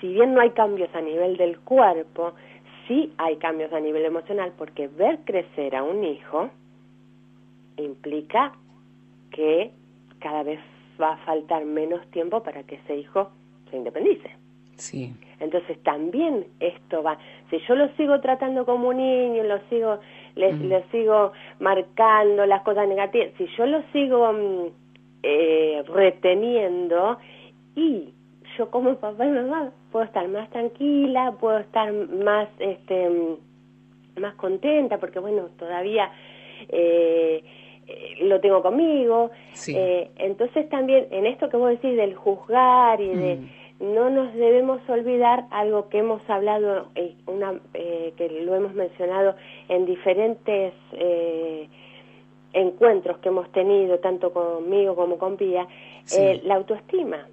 Si 0.00 0.08
bien 0.08 0.34
no 0.34 0.40
hay 0.40 0.50
cambios 0.50 0.94
a 0.94 1.00
nivel 1.00 1.36
del 1.36 1.60
cuerpo, 1.60 2.32
sí 2.86 3.12
hay 3.18 3.36
cambios 3.36 3.72
a 3.72 3.80
nivel 3.80 4.04
emocional, 4.04 4.52
porque 4.56 4.88
ver 4.88 5.20
crecer 5.24 5.76
a 5.76 5.82
un 5.82 6.04
hijo 6.04 6.50
implica 7.76 8.52
que 9.30 9.72
cada 10.18 10.42
vez 10.42 10.60
va 11.00 11.14
a 11.14 11.16
faltar 11.18 11.64
menos 11.64 12.06
tiempo 12.10 12.42
para 12.42 12.64
que 12.64 12.76
ese 12.76 12.96
hijo 12.96 13.30
se 13.72 13.78
independice. 13.78 14.30
Sí. 14.76 15.12
Entonces 15.40 15.82
también 15.82 16.46
esto 16.60 17.02
va, 17.02 17.18
si 17.50 17.58
yo 17.66 17.74
lo 17.74 17.88
sigo 17.96 18.20
tratando 18.20 18.64
como 18.64 18.88
un 18.88 18.98
niño, 18.98 19.42
lo 19.42 19.58
sigo, 19.68 19.98
le, 20.36 20.52
mm. 20.52 20.90
sigo 20.90 21.32
marcando 21.58 22.46
las 22.46 22.62
cosas 22.62 22.86
negativas, 22.88 23.30
si 23.38 23.46
yo 23.56 23.66
lo 23.66 23.82
sigo 23.92 24.32
mm, 24.32 24.66
eh, 25.22 25.82
reteniendo 25.88 27.18
y 27.74 28.12
yo 28.56 28.70
como 28.70 28.96
papá 28.96 29.26
y 29.26 29.30
mamá 29.30 29.72
puedo 29.90 30.04
estar 30.04 30.26
más 30.28 30.48
tranquila, 30.50 31.34
puedo 31.40 31.58
estar 31.58 31.92
más, 31.92 32.48
este, 32.58 33.08
mm, 33.08 34.20
más 34.20 34.34
contenta 34.34 34.98
porque 34.98 35.18
bueno, 35.18 35.48
todavía 35.58 36.10
eh, 36.68 37.42
eh, 37.86 38.16
lo 38.22 38.40
tengo 38.40 38.62
conmigo. 38.62 39.30
entonces 39.66 40.68
también 40.68 41.08
en 41.10 41.26
esto 41.26 41.48
que 41.48 41.56
vos 41.56 41.70
decís 41.70 41.96
del 41.96 42.14
juzgar 42.14 43.00
y 43.00 43.08
de 43.08 43.38
no 43.82 44.10
nos 44.10 44.32
debemos 44.34 44.80
olvidar 44.88 45.46
algo 45.50 45.88
que 45.88 45.98
hemos 45.98 46.22
hablado, 46.30 46.86
eh, 46.94 47.16
una, 47.26 47.60
eh, 47.74 48.14
que 48.16 48.28
lo 48.28 48.54
hemos 48.54 48.74
mencionado 48.74 49.34
en 49.68 49.86
diferentes 49.86 50.72
eh, 50.92 51.68
encuentros 52.52 53.18
que 53.18 53.28
hemos 53.28 53.50
tenido, 53.50 53.98
tanto 53.98 54.32
conmigo 54.32 54.94
como 54.94 55.18
con 55.18 55.36
Pía, 55.36 55.66
la 56.44 56.54
autoestima. 56.54 57.26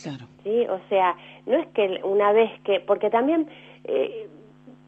Claro. 0.00 0.26
¿sí? 0.44 0.66
O 0.68 0.78
sea, 0.88 1.16
no 1.46 1.58
es 1.58 1.66
que 1.68 2.00
una 2.04 2.32
vez 2.32 2.52
que, 2.62 2.78
porque 2.80 3.10
también 3.10 3.48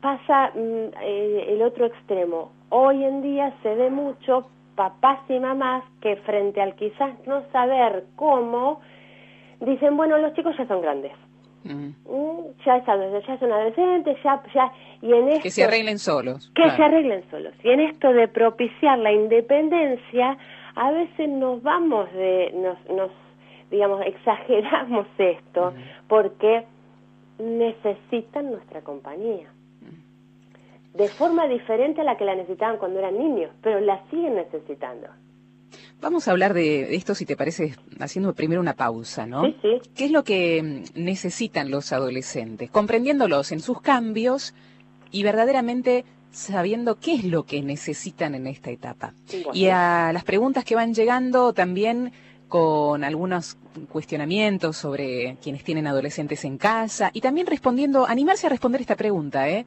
pasa 0.01 0.53
mm, 0.55 1.03
el 1.03 1.63
otro 1.63 1.87
extremo. 1.87 2.53
Hoy 2.69 3.05
en 3.05 3.23
día 3.23 3.53
se 3.63 3.75
ve 3.75 3.91
mucho 3.91 4.47
papás 4.77 5.19
y 5.29 5.39
mamás 5.39 5.85
que 6.01 6.17
frente 6.17 6.61
al 6.61 6.77
quizás 6.77 7.15
no 7.27 7.43
saber 7.51 8.05
cómo, 8.17 8.81
dicen, 9.63 9.97
bueno, 9.97 10.19
los 10.19 10.35
chicos 10.35 10.57
ya 10.57 10.67
son 10.67 10.83
grandes. 10.83 11.13
Mm, 11.65 11.91
ya, 12.67 12.85
ya 12.85 13.39
son 13.39 13.53
adolescentes, 13.53 14.19
ya, 14.25 14.43
ya, 14.53 14.73
y 15.01 15.13
en 15.13 15.29
esto, 15.29 15.43
que 15.45 15.51
se 15.51 15.65
arreglen 15.65 15.99
solos. 15.99 16.51
Que 16.55 16.69
se 16.71 16.83
arreglen 16.83 17.23
solos. 17.31 17.55
Y 17.63 17.71
en 17.71 17.81
esto 17.81 18.13
de 18.13 18.27
propiciar 18.29 18.99
la 18.99 19.13
independencia, 19.13 20.37
a 20.75 20.91
veces 20.91 21.29
nos 21.29 21.63
vamos 21.63 22.13
de, 22.13 22.53
nos, 22.55 22.79
nos 22.91 23.11
digamos, 23.71 24.05
exageramos 24.05 25.07
esto, 25.19 25.73
porque 26.09 26.67
necesitan 27.39 28.51
nuestra 28.51 28.83
compañía. 28.83 29.49
De 30.95 31.09
forma 31.09 31.47
diferente 31.47 32.03
a 32.03 32.05
la 32.05 32.19
que 32.19 32.25
la 32.27 32.35
necesitaban 32.35 32.77
cuando 32.77 32.99
eran 32.99 33.19
niños, 33.19 33.51
pero 33.63 33.81
la 33.81 34.03
siguen 34.11 34.35
necesitando. 34.35 35.09
Vamos 36.03 36.27
a 36.27 36.33
hablar 36.33 36.53
de 36.53 36.97
esto, 36.97 37.15
si 37.15 37.25
te 37.25 37.37
parece, 37.37 37.77
haciendo 38.01 38.35
primero 38.35 38.61
una 38.61 38.75
pausa, 38.75 39.25
¿no? 39.25 39.45
Sí, 39.45 39.57
sí. 39.63 39.91
¿Qué 39.95 40.05
es 40.07 40.11
lo 40.11 40.25
que 40.25 40.61
mm, 40.61 41.01
necesitan 41.01 41.71
los 41.71 41.93
adolescentes? 41.93 42.71
Comprendiéndolos 42.71 43.53
en 43.53 43.61
sus 43.61 43.81
cambios 43.81 44.53
y 45.13 45.23
verdaderamente 45.23 46.05
sabiendo 46.33 46.99
qué 46.99 47.15
es 47.15 47.25
lo 47.25 47.45
que 47.45 47.63
necesitan 47.63 48.35
en 48.35 48.49
esta 48.49 48.71
etapa. 48.71 49.15
y 49.55 49.67
a 49.69 50.11
las 50.13 50.25
preguntas 50.25 50.65
que 50.65 50.75
van 50.75 50.93
llegando 50.93 51.53
también 51.53 52.13
con 52.49 53.05
algunos 53.05 53.57
cuestionamientos 53.89 54.77
sobre 54.77 55.37
quienes 55.41 55.63
tienen 55.63 55.87
adolescentes 55.87 56.45
en 56.45 56.59
casa 56.59 57.11
y 57.13 57.21
también 57.21 57.47
respondiendo, 57.47 58.07
animarse 58.07 58.47
a 58.49 58.51
responder 58.51 58.81
esta 58.81 58.97
pregunta, 58.97 59.49
¿eh? 59.49 59.67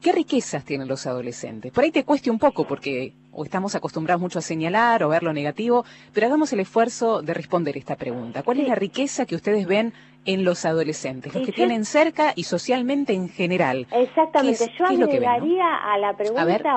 ¿Qué 0.00 0.12
riquezas 0.12 0.64
tienen 0.64 0.86
los 0.88 1.06
adolescentes? 1.06 1.72
Por 1.72 1.82
ahí 1.84 1.90
te 1.90 2.04
cueste 2.04 2.30
un 2.30 2.38
poco 2.38 2.66
porque 2.66 3.14
o 3.32 3.44
estamos 3.44 3.74
acostumbrados 3.74 4.20
mucho 4.20 4.38
a 4.38 4.42
señalar 4.42 5.02
o 5.02 5.08
ver 5.08 5.22
lo 5.22 5.32
negativo, 5.32 5.84
pero 6.12 6.26
hagamos 6.26 6.52
el 6.52 6.60
esfuerzo 6.60 7.22
de 7.22 7.34
responder 7.34 7.76
esta 7.76 7.96
pregunta. 7.96 8.42
¿Cuál 8.42 8.60
es 8.60 8.68
la 8.68 8.74
riqueza 8.74 9.26
que 9.26 9.34
ustedes 9.34 9.66
ven 9.66 9.92
en 10.24 10.44
los 10.44 10.64
adolescentes, 10.64 11.34
los 11.34 11.44
que 11.44 11.52
tienen 11.52 11.84
cerca 11.84 12.32
y 12.36 12.44
socialmente 12.44 13.12
en 13.12 13.28
general? 13.28 13.86
Exactamente, 13.92 14.70
yo 14.78 14.86
agregaría 14.86 15.76
a 15.76 15.98
la 15.98 16.16
pregunta, 16.16 16.72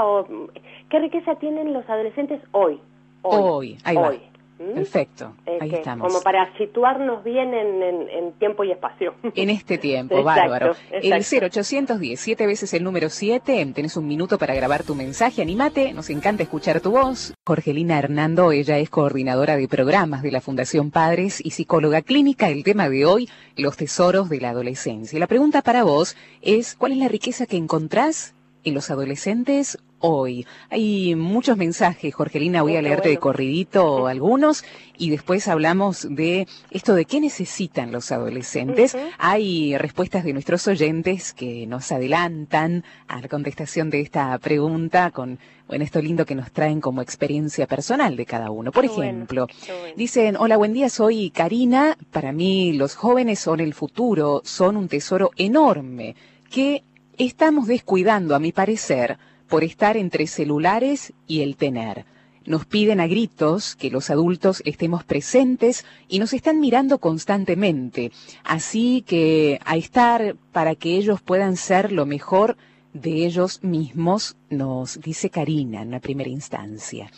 ¿qué 0.89 0.99
riqueza 0.99 1.35
tienen 1.35 1.73
los 1.73 1.87
adolescentes 1.89 2.41
hoy? 2.51 2.79
Hoy, 3.21 3.77
ahí 3.83 3.95
va. 3.95 4.13
Perfecto, 4.57 5.35
eh, 5.45 5.57
ahí 5.59 5.73
estamos. 5.73 6.07
Como 6.07 6.21
para 6.21 6.55
situarnos 6.57 7.23
bien 7.23 7.53
en, 7.53 8.33
tiempo 8.39 8.63
y 8.63 8.71
espacio. 8.71 9.13
En 9.35 9.49
este 9.49 9.77
tiempo, 9.77 10.23
bárbaro. 10.23 10.75
El 10.91 11.11
0810, 11.13 12.19
siete 12.19 12.47
veces 12.47 12.73
el 12.73 12.83
número 12.83 13.09
7, 13.09 13.71
tenés 13.73 13.97
un 13.97 14.07
minuto 14.07 14.37
para 14.37 14.55
grabar 14.55 14.83
tu 14.83 14.95
mensaje, 14.95 15.41
animate, 15.41 15.93
nos 15.93 16.09
encanta 16.09 16.43
escuchar 16.43 16.79
tu 16.79 16.91
voz. 16.91 17.33
Jorgelina 17.45 17.99
Hernando, 17.99 18.51
ella 18.51 18.77
es 18.77 18.89
coordinadora 18.89 19.57
de 19.57 19.67
programas 19.67 20.21
de 20.21 20.31
la 20.31 20.41
Fundación 20.41 20.89
Padres 20.89 21.43
y 21.43 21.51
psicóloga 21.51 22.01
clínica. 22.01 22.49
El 22.49 22.63
tema 22.63 22.87
de 22.87 23.05
hoy, 23.05 23.29
los 23.57 23.75
tesoros 23.75 24.29
de 24.29 24.39
la 24.39 24.51
adolescencia. 24.51 25.19
La 25.19 25.27
pregunta 25.27 25.61
para 25.61 25.83
vos 25.83 26.15
es, 26.41 26.75
¿cuál 26.75 26.93
es 26.93 26.97
la 26.99 27.07
riqueza 27.09 27.45
que 27.45 27.57
encontrás 27.57 28.35
en 28.63 28.73
los 28.73 28.89
adolescentes 28.89 29.77
hoy? 29.99 30.45
Hay 30.69 31.15
muchos 31.15 31.57
mensajes, 31.57 32.13
Jorgelina, 32.13 32.61
voy 32.61 32.75
a 32.75 32.81
leerte 32.81 33.09
de 33.09 33.17
corridito 33.17 34.07
algunos 34.07 34.63
y 34.97 35.09
después 35.09 35.47
hablamos 35.47 36.07
de 36.09 36.47
esto 36.71 36.95
de 36.95 37.05
qué 37.05 37.19
necesitan 37.19 37.91
los 37.91 38.11
adolescentes. 38.11 38.97
Hay 39.17 39.77
respuestas 39.77 40.23
de 40.23 40.33
nuestros 40.33 40.67
oyentes 40.67 41.33
que 41.33 41.67
nos 41.67 41.91
adelantan 41.91 42.83
a 43.07 43.21
la 43.21 43.27
contestación 43.27 43.89
de 43.89 44.01
esta 44.01 44.37
pregunta 44.39 45.11
con 45.11 45.39
bueno, 45.67 45.83
esto 45.83 45.99
lindo 45.99 46.25
que 46.25 46.35
nos 46.35 46.51
traen 46.51 46.79
como 46.79 47.01
experiencia 47.01 47.65
personal 47.65 48.15
de 48.15 48.25
cada 48.25 48.51
uno. 48.51 48.71
Por 48.71 48.85
ejemplo, 48.85 49.47
dicen, 49.95 50.37
hola, 50.37 50.57
buen 50.57 50.73
día, 50.73 50.89
soy 50.89 51.31
Karina. 51.31 51.97
Para 52.11 52.31
mí 52.31 52.73
los 52.73 52.95
jóvenes 52.95 53.39
son 53.39 53.59
el 53.59 53.73
futuro, 53.73 54.41
son 54.43 54.77
un 54.77 54.87
tesoro 54.87 55.31
enorme 55.37 56.15
que 56.51 56.83
estamos 57.17 57.67
descuidando, 57.67 58.35
a 58.35 58.39
mi 58.39 58.51
parecer, 58.51 59.17
por 59.47 59.63
estar 59.63 59.97
entre 59.97 60.27
celulares 60.27 61.13
y 61.27 61.41
el 61.41 61.55
tener. 61.55 62.05
Nos 62.45 62.65
piden 62.65 62.99
a 62.99 63.07
gritos 63.07 63.75
que 63.75 63.89
los 63.89 64.09
adultos 64.11 64.61
estemos 64.65 65.03
presentes 65.03 65.83
y 66.07 66.19
nos 66.19 66.33
están 66.33 66.59
mirando 66.59 66.99
constantemente. 66.99 68.11
Así 68.43 69.03
que 69.07 69.59
a 69.65 69.77
estar 69.77 70.35
para 70.51 70.75
que 70.75 70.95
ellos 70.95 71.21
puedan 71.21 71.57
ser 71.57 71.91
lo 71.91 72.05
mejor 72.05 72.55
de 72.93 73.25
ellos 73.25 73.63
mismos, 73.63 74.37
nos 74.49 75.01
dice 75.01 75.29
Karina 75.29 75.81
en 75.81 75.91
la 75.91 75.99
primera 75.99 76.29
instancia. 76.29 77.11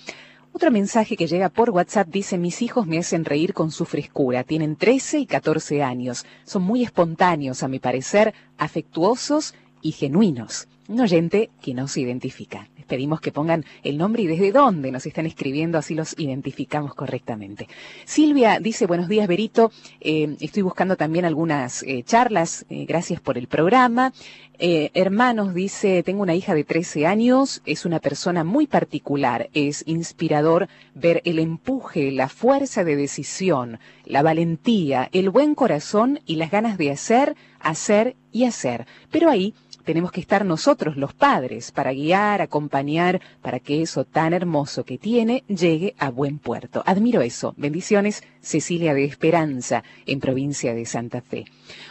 Otro 0.54 0.72
mensaje 0.72 1.16
que 1.16 1.28
llega 1.28 1.50
por 1.50 1.70
WhatsApp 1.70 2.08
dice, 2.08 2.38
mis 2.40 2.64
hijos 2.64 2.88
me 2.88 2.98
hacen 2.98 3.26
reír 3.26 3.54
con 3.54 3.70
su 3.70 3.86
frescura, 3.86 4.44
tienen 4.44 4.76
13 4.76 5.20
y 5.20 5.26
14 5.28 5.84
años, 5.84 6.26
son 6.46 6.64
muy 6.64 6.84
espontáneos 6.84 7.62
a 7.62 7.68
mi 7.68 7.78
parecer, 7.78 8.34
afectuosos 8.58 9.54
y 9.84 9.92
genuinos. 9.92 10.68
Un 10.88 11.00
oyente 11.02 11.50
que 11.62 11.74
no 11.74 11.88
se 11.88 12.02
identifica 12.02 12.68
pedimos 12.88 13.22
que 13.22 13.32
pongan 13.32 13.66
el 13.84 13.98
nombre 13.98 14.24
y 14.24 14.28
desde 14.28 14.52
dónde 14.52 14.92
nos 14.92 15.06
están 15.06 15.26
escribiendo, 15.26 15.78
así 15.78 15.94
los 15.94 16.18
identificamos 16.18 16.96
correctamente. 16.96 17.68
Silvia 18.06 18.60
dice, 18.60 18.88
buenos 18.88 19.08
días, 19.08 19.28
Berito. 19.28 19.72
Eh, 20.02 20.36
estoy 20.40 20.64
buscando 20.64 20.96
también 20.96 21.26
algunas 21.26 21.84
eh, 21.84 22.04
charlas. 22.04 22.66
Eh, 22.70 22.86
gracias 22.86 23.20
por 23.20 23.38
el 23.38 23.48
programa. 23.48 24.14
hermanos, 24.60 25.54
dice, 25.54 26.02
tengo 26.02 26.24
una 26.24 26.34
hija 26.34 26.56
de 26.56 26.64
13 26.64 27.06
años, 27.06 27.62
es 27.68 27.86
una 27.86 28.00
persona 28.00 28.44
muy 28.44 28.66
particular, 28.66 29.50
es 29.54 29.84
inspirador 29.86 30.68
ver 30.96 31.22
el 31.26 31.38
empuje, 31.38 32.12
la 32.12 32.28
fuerza 32.28 32.84
de 32.84 32.96
decisión, 32.96 33.78
la 34.04 34.24
valentía, 34.24 35.10
el 35.12 35.30
buen 35.30 35.54
corazón 35.54 36.22
y 36.26 36.38
las 36.38 36.50
ganas 36.50 36.80
de 36.80 36.90
hacer, 36.90 37.36
hacer 37.60 38.16
y 38.32 38.46
hacer. 38.46 38.86
Pero 39.12 39.30
ahí 39.30 39.54
tenemos 39.88 40.12
que 40.12 40.20
estar 40.20 40.44
nosotros 40.44 40.98
los 40.98 41.14
padres 41.14 41.72
para 41.72 41.94
guiar, 41.94 42.42
acompañar, 42.42 43.22
para 43.42 43.62
que 43.62 43.82
eso 43.82 44.04
tan 44.04 44.34
hermoso 44.34 44.84
que 44.84 44.98
tiene 44.98 45.46
llegue 45.48 45.96
a 45.98 46.10
buen 46.10 46.40
puerto. 46.40 46.84
Admiro 46.86 47.22
eso. 47.22 47.54
Bendiciones, 47.56 48.22
Cecilia 48.42 48.94
de 48.94 49.06
Esperanza, 49.06 49.86
en 50.06 50.20
provincia 50.20 50.74
de 50.74 50.86
Santa 50.86 51.22
Fe. 51.22 51.46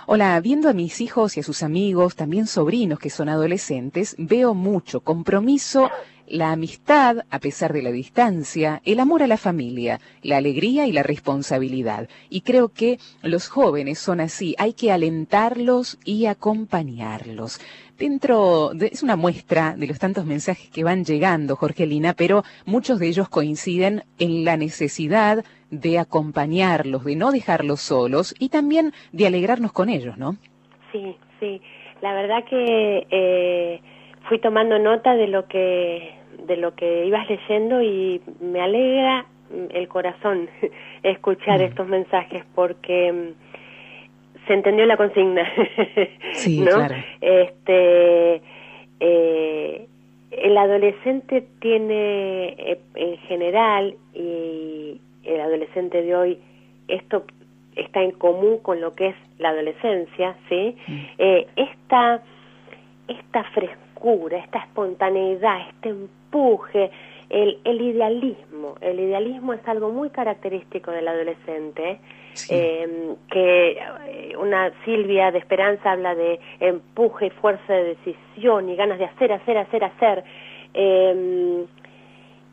Hola, 0.06 0.38
viendo 0.40 0.68
a 0.68 0.74
mis 0.74 1.00
hijos 1.00 1.38
y 1.38 1.40
a 1.40 1.42
sus 1.42 1.62
amigos, 1.62 2.16
también 2.16 2.46
sobrinos 2.46 2.98
que 2.98 3.08
son 3.08 3.30
adolescentes, 3.30 4.14
veo 4.18 4.52
mucho 4.52 5.00
compromiso 5.00 5.90
la 6.28 6.52
amistad 6.52 7.18
a 7.30 7.38
pesar 7.38 7.72
de 7.72 7.82
la 7.82 7.90
distancia, 7.90 8.80
el 8.84 9.00
amor 9.00 9.22
a 9.22 9.26
la 9.26 9.36
familia, 9.36 10.00
la 10.22 10.36
alegría 10.38 10.86
y 10.86 10.92
la 10.92 11.02
responsabilidad. 11.02 12.08
Y 12.30 12.40
creo 12.42 12.68
que 12.68 12.98
los 13.22 13.48
jóvenes 13.48 13.98
son 13.98 14.20
así, 14.20 14.54
hay 14.58 14.72
que 14.72 14.92
alentarlos 14.92 15.98
y 16.04 16.26
acompañarlos. 16.26 17.60
Dentro 17.98 18.72
de, 18.74 18.88
es 18.88 19.02
una 19.02 19.16
muestra 19.16 19.74
de 19.76 19.86
los 19.86 19.98
tantos 19.98 20.26
mensajes 20.26 20.68
que 20.68 20.84
van 20.84 21.04
llegando, 21.04 21.56
Jorgelina, 21.56 22.12
pero 22.12 22.44
muchos 22.66 22.98
de 22.98 23.08
ellos 23.08 23.28
coinciden 23.28 24.02
en 24.18 24.44
la 24.44 24.56
necesidad 24.56 25.44
de 25.70 25.98
acompañarlos, 25.98 27.04
de 27.04 27.16
no 27.16 27.32
dejarlos 27.32 27.80
solos 27.80 28.34
y 28.38 28.50
también 28.50 28.92
de 29.12 29.26
alegrarnos 29.26 29.72
con 29.72 29.88
ellos, 29.88 30.18
¿no? 30.18 30.36
Sí, 30.92 31.16
sí. 31.40 31.60
La 32.02 32.12
verdad 32.12 32.44
que 32.48 33.06
eh, 33.10 33.80
fui 34.28 34.40
tomando 34.40 34.78
nota 34.78 35.16
de 35.16 35.28
lo 35.28 35.46
que 35.46 36.15
de 36.46 36.56
lo 36.56 36.74
que 36.74 37.06
ibas 37.06 37.28
leyendo 37.28 37.82
y 37.82 38.20
me 38.40 38.60
alegra 38.60 39.26
el 39.70 39.88
corazón 39.88 40.48
escuchar 41.02 41.60
mm. 41.60 41.64
estos 41.64 41.88
mensajes 41.88 42.44
porque 42.54 43.12
mm, 43.12 44.46
se 44.46 44.54
entendió 44.54 44.86
la 44.86 44.96
consigna 44.96 45.46
sí 46.32 46.62
claro 46.62 46.94
este 47.20 48.42
eh, 49.00 49.86
el 50.30 50.58
adolescente 50.58 51.46
tiene 51.60 52.48
eh, 52.58 52.80
en 52.94 53.16
general 53.18 53.94
y 54.14 55.00
el 55.24 55.40
adolescente 55.40 56.02
de 56.02 56.16
hoy 56.16 56.38
esto 56.88 57.24
está 57.74 58.02
en 58.02 58.12
común 58.12 58.58
con 58.58 58.80
lo 58.80 58.94
que 58.94 59.08
es 59.08 59.16
la 59.38 59.50
adolescencia 59.50 60.36
sí 60.48 60.76
mm. 60.86 61.00
eh, 61.18 61.46
esta 61.56 62.22
esta 63.08 63.44
frescura 63.44 63.86
esta 64.38 64.58
espontaneidad, 64.58 65.68
este 65.70 65.94
empuje, 66.26 66.90
el, 67.30 67.58
el, 67.64 67.80
idealismo. 67.80 68.76
El 68.80 69.00
idealismo 69.00 69.52
es 69.52 69.66
algo 69.66 69.90
muy 69.90 70.10
característico 70.10 70.90
del 70.90 71.08
adolescente, 71.08 71.98
em, 72.50 73.16
que 73.30 73.72
eh, 73.72 74.36
una 74.36 74.70
Silvia 74.84 75.32
de 75.32 75.38
Esperanza 75.38 75.92
habla 75.92 76.14
de 76.14 76.38
empuje, 76.60 77.30
fuerza 77.30 77.72
de 77.72 77.96
decisión 77.96 78.68
y 78.68 78.76
ganas 78.76 78.98
de 78.98 79.06
hacer, 79.06 79.32
hacer, 79.32 79.58
hacer, 79.58 79.84
hacer. 79.84 80.24
Em, 80.74 81.64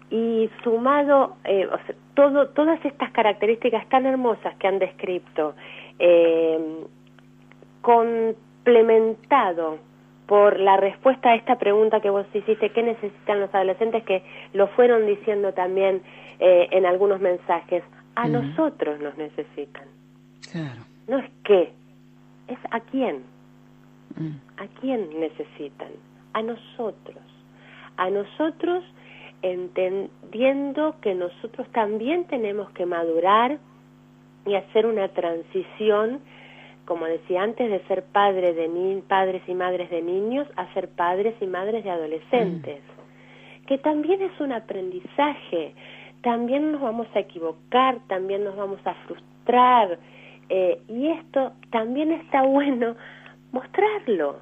y 0.10 0.50
sumado, 0.64 1.36
eh, 1.44 1.68
todo, 2.14 2.50
todas 2.50 2.84
estas 2.86 3.12
características 3.12 3.88
tan 3.90 4.06
hermosas 4.06 4.56
que 4.58 4.68
han 4.68 4.80
descrito, 4.80 5.56
em, 6.00 6.86
complementado 7.82 9.80
por 10.28 10.60
la 10.60 10.78
respuesta 10.78 11.32
a 11.32 11.36
esta 11.36 11.58
pregunta 11.58 12.00
que 12.00 12.10
vos 12.10 12.26
hiciste, 12.34 12.70
¿qué 12.70 12.84
necesitan 12.84 13.40
los 13.40 13.54
adolescentes? 13.54 14.04
Que 14.04 14.24
lo 14.54 14.68
fueron 14.70 15.06
diciendo 15.06 15.54
también 15.54 16.02
eh, 16.40 16.68
en 16.72 16.86
algunos 16.86 17.20
mensajes. 17.20 17.84
A 18.16 18.28
nosotros 18.28 19.00
nos 19.00 19.18
necesitan. 19.18 19.88
Claro. 20.52 20.82
No 21.08 21.18
es 21.20 21.30
qué, 21.44 21.74
es 22.48 22.60
a 22.72 22.80
quién. 22.80 23.24
Mm. 24.16 24.36
¿A 24.58 24.68
quién 24.80 25.20
necesitan? 25.20 25.90
A 26.34 26.42
nosotros. 26.42 27.24
A 27.98 28.10
nosotros 28.10 28.84
entendiendo 29.42 30.96
que 31.02 31.14
nosotros 31.14 31.68
también 31.74 32.26
tenemos 32.26 32.72
que 32.72 32.86
madurar 32.86 33.60
y 34.46 34.56
hacer 34.56 34.86
una 34.86 35.10
transición 35.10 36.22
como 36.86 37.06
decía 37.06 37.44
antes, 37.44 37.70
de 37.70 37.80
ser 37.88 38.04
padre 38.04 38.54
de 38.54 38.68
ni 38.68 39.02
padres 39.02 39.42
y 39.48 39.54
madres 39.54 39.90
de 39.90 40.02
niños 40.02 40.48
a 40.56 40.72
ser 40.74 40.90
padres 40.90 41.36
y 41.42 41.48
madres 41.48 41.84
de 41.84 41.92
adolescentes, 41.92 42.80
mm. 42.80 43.66
que 43.66 43.78
también 43.78 44.22
es 44.22 44.40
un 44.40 44.52
aprendizaje, 44.52 45.74
también 46.22 46.72
nos 46.72 46.82
vamos 46.82 47.08
a 47.16 47.20
equivocar, 47.20 48.00
también 48.08 48.44
nos 48.44 48.56
vamos 48.56 48.80
a 48.86 48.94
frustrar, 49.06 50.00
eh, 50.50 50.82
y 50.88 51.08
esto 51.08 51.54
también 51.72 52.12
está 52.12 52.44
bueno 52.44 52.96
mostrarlo, 53.52 54.40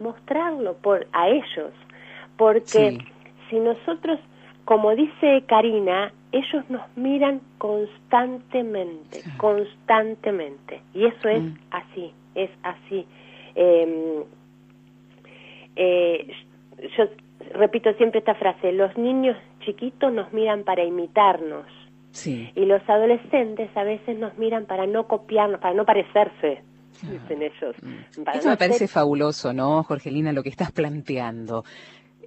mostrarlo 0.00 0.74
por 0.78 1.06
a 1.12 1.28
ellos, 1.28 1.72
porque 2.36 2.98
si 3.48 3.60
nosotros, 3.60 4.18
como 4.64 4.94
dice 4.94 5.44
Karina, 5.46 6.12
ellos 6.38 6.68
nos 6.68 6.82
miran 6.96 7.40
constantemente, 7.58 9.22
constantemente. 9.36 10.82
Y 10.94 11.06
eso 11.06 11.28
es 11.28 11.42
mm. 11.42 11.58
así, 11.70 12.12
es 12.34 12.50
así. 12.62 13.06
Em, 13.54 14.24
eh, 15.76 16.26
yo 16.96 17.04
repito 17.54 17.92
siempre 17.94 18.20
esta 18.20 18.34
frase, 18.34 18.72
los 18.72 18.96
niños 18.96 19.36
chiquitos 19.60 20.12
nos 20.12 20.32
miran 20.32 20.64
para 20.64 20.84
imitarnos. 20.84 21.66
Sí. 22.10 22.50
Y 22.54 22.64
los 22.64 22.80
adolescentes 22.88 23.70
a 23.76 23.84
veces 23.84 24.18
nos 24.18 24.36
miran 24.38 24.66
para 24.66 24.86
no 24.86 25.06
copiarnos, 25.06 25.60
para 25.60 25.74
no 25.74 25.84
parecerse. 25.84 26.62
Dicen 27.02 27.42
ellos. 27.42 27.76
Mm. 27.82 28.28
Eso 28.34 28.48
me 28.48 28.56
parece 28.56 28.88
fabuloso, 28.88 29.52
¿no, 29.52 29.82
Jorgelina, 29.82 30.32
lo 30.32 30.42
que 30.42 30.48
estás 30.48 30.72
planteando? 30.72 31.64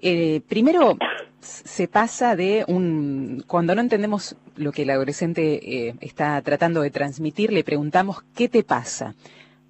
Eh, 0.02 0.42
primero, 0.48 0.98
se 1.42 1.88
pasa 1.88 2.36
de 2.36 2.66
un... 2.68 3.44
Cuando 3.48 3.76
no 3.76 3.82
entendemos 3.82 4.36
lo 4.56 4.72
que 4.72 4.84
el 4.84 4.90
adolescente 4.90 5.88
eh, 5.88 5.96
está 6.02 6.42
tratando 6.42 6.82
de 6.82 6.92
transmitir, 6.92 7.52
le 7.52 7.64
preguntamos, 7.64 8.24
¿qué 8.36 8.50
te 8.50 8.64
pasa? 8.64 9.16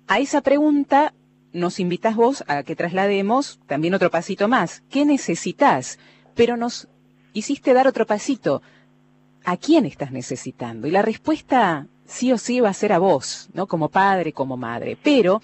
A 0.07 0.19
esa 0.19 0.41
pregunta 0.41 1.13
nos 1.51 1.79
invitas 1.79 2.15
vos 2.15 2.43
a 2.47 2.63
que 2.63 2.75
traslademos 2.75 3.59
también 3.67 3.93
otro 3.93 4.11
pasito 4.11 4.47
más. 4.47 4.83
¿Qué 4.89 5.05
necesitas? 5.05 5.99
Pero 6.35 6.57
nos 6.57 6.87
hiciste 7.33 7.73
dar 7.73 7.87
otro 7.87 8.05
pasito. 8.05 8.61
¿A 9.45 9.57
quién 9.57 9.85
estás 9.85 10.11
necesitando? 10.11 10.87
Y 10.87 10.91
la 10.91 11.01
respuesta 11.01 11.87
sí 12.05 12.31
o 12.31 12.37
sí 12.37 12.59
va 12.59 12.69
a 12.69 12.73
ser 12.73 12.93
a 12.93 12.99
vos, 12.99 13.49
¿no? 13.53 13.67
Como 13.67 13.89
padre, 13.89 14.33
como 14.33 14.57
madre. 14.57 14.97
Pero 15.01 15.41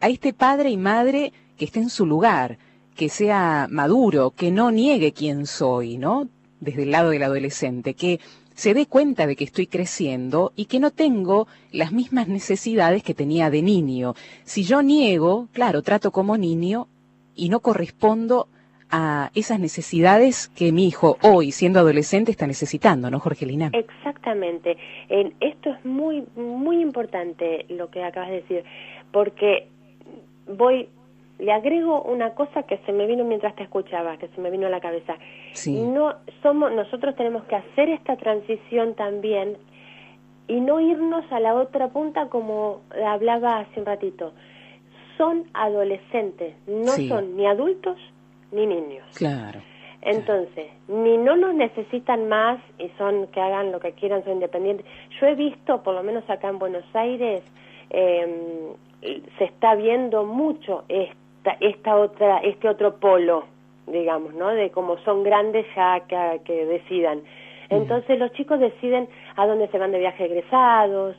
a 0.00 0.08
este 0.08 0.32
padre 0.32 0.70
y 0.70 0.76
madre 0.76 1.32
que 1.56 1.64
esté 1.66 1.80
en 1.80 1.90
su 1.90 2.06
lugar, 2.06 2.58
que 2.94 3.08
sea 3.08 3.66
maduro, 3.70 4.30
que 4.30 4.50
no 4.50 4.70
niegue 4.70 5.12
quién 5.12 5.46
soy, 5.46 5.98
¿no? 5.98 6.28
Desde 6.60 6.84
el 6.84 6.90
lado 6.90 7.10
del 7.10 7.22
adolescente, 7.22 7.94
que 7.94 8.20
se 8.54 8.72
dé 8.72 8.86
cuenta 8.86 9.26
de 9.26 9.36
que 9.36 9.44
estoy 9.44 9.66
creciendo 9.66 10.52
y 10.56 10.66
que 10.66 10.80
no 10.80 10.90
tengo 10.90 11.48
las 11.72 11.92
mismas 11.92 12.28
necesidades 12.28 13.02
que 13.02 13.14
tenía 13.14 13.50
de 13.50 13.62
niño. 13.62 14.14
Si 14.44 14.62
yo 14.62 14.82
niego, 14.82 15.48
claro, 15.52 15.82
trato 15.82 16.12
como 16.12 16.36
niño 16.38 16.86
y 17.34 17.48
no 17.48 17.60
correspondo 17.60 18.48
a 18.90 19.30
esas 19.34 19.58
necesidades 19.58 20.48
que 20.48 20.70
mi 20.70 20.86
hijo 20.86 21.18
hoy, 21.22 21.50
siendo 21.50 21.80
adolescente, 21.80 22.30
está 22.30 22.46
necesitando, 22.46 23.10
¿no, 23.10 23.18
Jorgelina? 23.18 23.70
Exactamente. 23.72 24.76
En, 25.08 25.34
esto 25.40 25.70
es 25.70 25.84
muy, 25.84 26.24
muy 26.36 26.80
importante 26.80 27.66
lo 27.70 27.90
que 27.90 28.04
acabas 28.04 28.30
de 28.30 28.36
decir, 28.36 28.64
porque 29.10 29.66
voy, 30.46 30.88
le 31.38 31.52
agrego 31.52 32.02
una 32.02 32.34
cosa 32.34 32.62
que 32.62 32.78
se 32.78 32.92
me 32.92 33.06
vino 33.06 33.24
mientras 33.24 33.54
te 33.56 33.64
escuchaba, 33.64 34.16
que 34.16 34.28
se 34.28 34.40
me 34.40 34.50
vino 34.50 34.66
a 34.66 34.70
la 34.70 34.80
cabeza. 34.80 35.14
No 35.66 36.14
somos, 36.42 36.72
nosotros 36.72 37.16
tenemos 37.16 37.44
que 37.44 37.56
hacer 37.56 37.88
esta 37.88 38.16
transición 38.16 38.94
también 38.94 39.56
y 40.46 40.60
no 40.60 40.80
irnos 40.80 41.24
a 41.32 41.40
la 41.40 41.54
otra 41.54 41.88
punta 41.88 42.28
como 42.28 42.82
hablaba 43.04 43.60
hace 43.60 43.80
un 43.80 43.86
ratito. 43.86 44.32
Son 45.16 45.44
adolescentes, 45.54 46.54
no 46.66 46.92
son 46.92 47.36
ni 47.36 47.46
adultos 47.46 47.98
ni 48.52 48.66
niños. 48.66 49.04
Claro. 49.16 49.60
Entonces, 50.02 50.66
ni 50.86 51.16
no 51.16 51.34
nos 51.34 51.54
necesitan 51.54 52.28
más 52.28 52.60
y 52.78 52.90
son 52.98 53.28
que 53.28 53.40
hagan 53.40 53.72
lo 53.72 53.80
que 53.80 53.92
quieran, 53.92 54.22
son 54.22 54.34
independientes. 54.34 54.84
Yo 55.18 55.26
he 55.26 55.34
visto, 55.34 55.82
por 55.82 55.94
lo 55.94 56.02
menos 56.02 56.28
acá 56.28 56.48
en 56.48 56.58
Buenos 56.58 56.84
Aires, 56.94 57.42
eh, 57.88 58.74
se 59.38 59.44
está 59.44 59.74
viendo 59.74 60.24
mucho 60.24 60.84
esta, 61.44 61.56
esta 61.60 61.96
otra, 61.96 62.38
este 62.38 62.68
otro 62.68 62.96
polo, 62.96 63.44
digamos, 63.86 64.34
¿no? 64.34 64.48
De 64.48 64.70
cómo 64.70 64.96
son 64.98 65.22
grandes 65.22 65.66
ya 65.76 66.00
que, 66.00 66.40
que 66.44 66.64
decidan. 66.66 67.22
Entonces 67.68 68.18
los 68.18 68.32
chicos 68.32 68.60
deciden 68.60 69.08
a 69.36 69.46
dónde 69.46 69.68
se 69.68 69.78
van 69.78 69.90
de 69.90 69.98
viaje 69.98 70.24
egresados, 70.24 71.16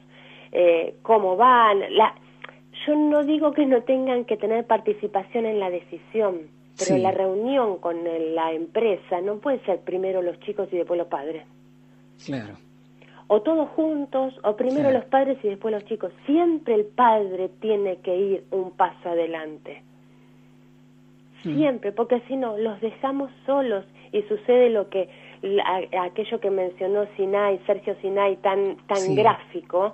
eh, 0.51 0.95
cómo 1.01 1.35
van. 1.35 1.79
La, 1.95 2.15
yo 2.85 2.95
no 2.95 3.23
digo 3.23 3.51
que 3.51 3.65
no 3.65 3.81
tengan 3.83 4.25
que 4.25 4.38
tener 4.38 4.65
participación 4.65 5.45
en 5.45 5.59
la 5.59 5.69
decisión, 5.69 6.49
pero 6.77 6.97
la 6.97 7.11
reunión 7.11 7.77
con 7.77 7.97
la 8.35 8.51
empresa 8.51 9.21
no 9.21 9.38
puede 9.38 9.59
ser 9.65 9.79
primero 9.81 10.21
los 10.21 10.39
chicos 10.41 10.67
y 10.71 10.77
después 10.77 10.97
los 10.97 11.07
padres. 11.07 11.43
Claro. 12.25 12.55
O 13.27 13.41
todos 13.41 13.69
juntos, 13.69 14.39
o 14.43 14.55
primero 14.55 14.91
los 14.91 15.05
padres 15.05 15.39
y 15.43 15.47
después 15.47 15.73
los 15.73 15.83
chicos. 15.85 16.11
Siempre 16.27 16.75
el 16.75 16.85
padre 16.85 17.49
tiene 17.59 17.97
que 17.97 18.15
ir 18.15 18.43
un 18.51 18.71
paso 18.71 19.09
adelante. 19.09 19.81
Hmm. 21.45 21.58
Siempre, 21.58 21.91
porque 21.91 22.21
si 22.27 22.36
no, 22.36 22.58
los 22.58 22.81
dejamos 22.81 23.31
solos 23.45 23.86
y 24.12 24.21
sucede 24.23 24.69
lo 24.69 24.89
que 24.89 25.10
aquello 26.01 26.39
que 26.39 26.49
mencionó 26.49 27.05
Sinai, 27.15 27.60
Sergio 27.67 27.95
Sinai, 28.01 28.38
tan, 28.38 28.77
tan 28.88 29.15
gráfico, 29.15 29.93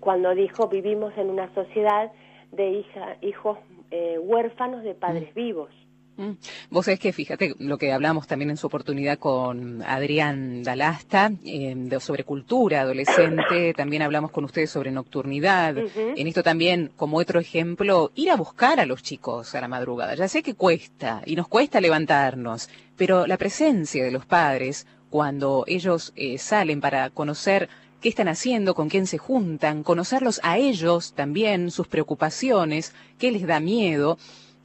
cuando 0.00 0.34
dijo 0.34 0.68
vivimos 0.68 1.12
en 1.18 1.28
una 1.28 1.52
sociedad 1.54 2.10
de 2.52 2.70
hija, 2.70 3.16
hijos 3.20 3.58
eh, 3.90 4.18
huérfanos 4.18 4.82
de 4.82 4.94
padres 4.94 5.28
hmm. 5.30 5.38
vivos. 5.38 5.70
Mm. 6.16 6.32
Vos 6.70 6.84
sabés 6.84 7.00
que, 7.00 7.12
fíjate, 7.12 7.54
lo 7.58 7.78
que 7.78 7.92
hablamos 7.92 8.26
también 8.26 8.50
en 8.50 8.56
su 8.56 8.66
oportunidad 8.66 9.18
con 9.18 9.82
Adrián 9.82 10.62
Dalasta, 10.62 11.32
eh, 11.44 11.74
sobre 12.00 12.24
cultura 12.24 12.82
adolescente, 12.82 13.72
también 13.76 14.02
hablamos 14.02 14.30
con 14.30 14.44
ustedes 14.44 14.70
sobre 14.70 14.90
nocturnidad. 14.90 15.76
En 15.96 16.26
esto 16.26 16.42
también, 16.42 16.92
como 16.96 17.16
otro 17.16 17.40
ejemplo, 17.40 18.12
ir 18.14 18.30
a 18.30 18.36
buscar 18.36 18.80
a 18.80 18.86
los 18.86 19.02
chicos 19.02 19.54
a 19.54 19.60
la 19.60 19.68
madrugada. 19.68 20.14
Ya 20.14 20.28
sé 20.28 20.42
que 20.42 20.54
cuesta, 20.54 21.22
y 21.24 21.36
nos 21.36 21.48
cuesta 21.48 21.80
levantarnos, 21.80 22.68
pero 22.96 23.26
la 23.26 23.38
presencia 23.38 24.04
de 24.04 24.10
los 24.10 24.26
padres, 24.26 24.86
cuando 25.10 25.64
ellos 25.66 26.12
eh, 26.16 26.38
salen 26.38 26.80
para 26.80 27.10
conocer 27.10 27.68
qué 28.02 28.08
están 28.08 28.28
haciendo, 28.28 28.74
con 28.74 28.88
quién 28.88 29.06
se 29.06 29.16
juntan, 29.16 29.84
conocerlos 29.84 30.40
a 30.42 30.58
ellos 30.58 31.14
también, 31.14 31.70
sus 31.70 31.86
preocupaciones, 31.86 32.92
qué 33.18 33.30
les 33.30 33.46
da 33.46 33.60
miedo, 33.60 34.18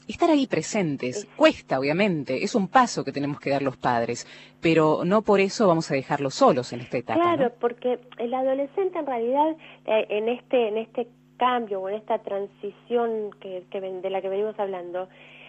estar 0.08 0.30
ahí 0.30 0.48
presentes. 0.48 1.26
Cuesta, 1.36 1.80
obviamente, 1.80 2.44
es 2.44 2.56
un 2.56 2.68
paso 2.68 3.04
que 3.04 3.12
tenemos 3.12 3.40
que 3.40 3.50
dar 3.50 3.62
los 3.62 3.78
padres, 3.78 4.28
pero 4.62 5.02
no 5.06 5.22
por 5.22 5.40
eso 5.40 5.68
vamos 5.68 5.90
a 5.92 5.96
dejarlos 5.96 6.36
solos 6.36 6.74
en 6.74 6.82
esta 6.82 6.98
etapa. 6.98 7.20
Claro, 7.20 7.52
porque 7.60 8.00
el 8.18 8.34
adolescente 8.34 9.00
en 9.00 9.06
realidad 9.06 9.56
eh, 9.86 10.06
en 10.10 10.30
este 10.30 10.68
en 10.70 10.78
este 10.78 11.08
cambio 11.38 11.82
o 11.82 11.90
en 11.90 11.96
esta 11.96 12.20
transición 12.20 13.32
que, 13.40 13.64
que, 13.70 13.80
de 13.80 14.10
la 14.10 14.22
que 14.22 14.30
venimos 14.30 14.60
hablando, 14.60 15.08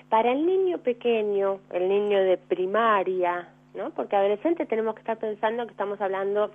para 0.09 0.33
el 0.33 0.47
niño 0.47 0.79
pequeño, 0.79 1.61
el 1.73 1.89
niño 1.89 2.23
de 2.23 2.37
primaria, 2.37 3.49
¿no? 3.75 3.91
Porque 3.91 4.17
adolescente 4.17 4.67
tenemos 4.67 4.95
que 4.95 5.01
estar 5.01 5.19
pensando 5.19 5.65
que 5.67 5.73
estamos 5.73 6.01
hablando, 6.01 6.51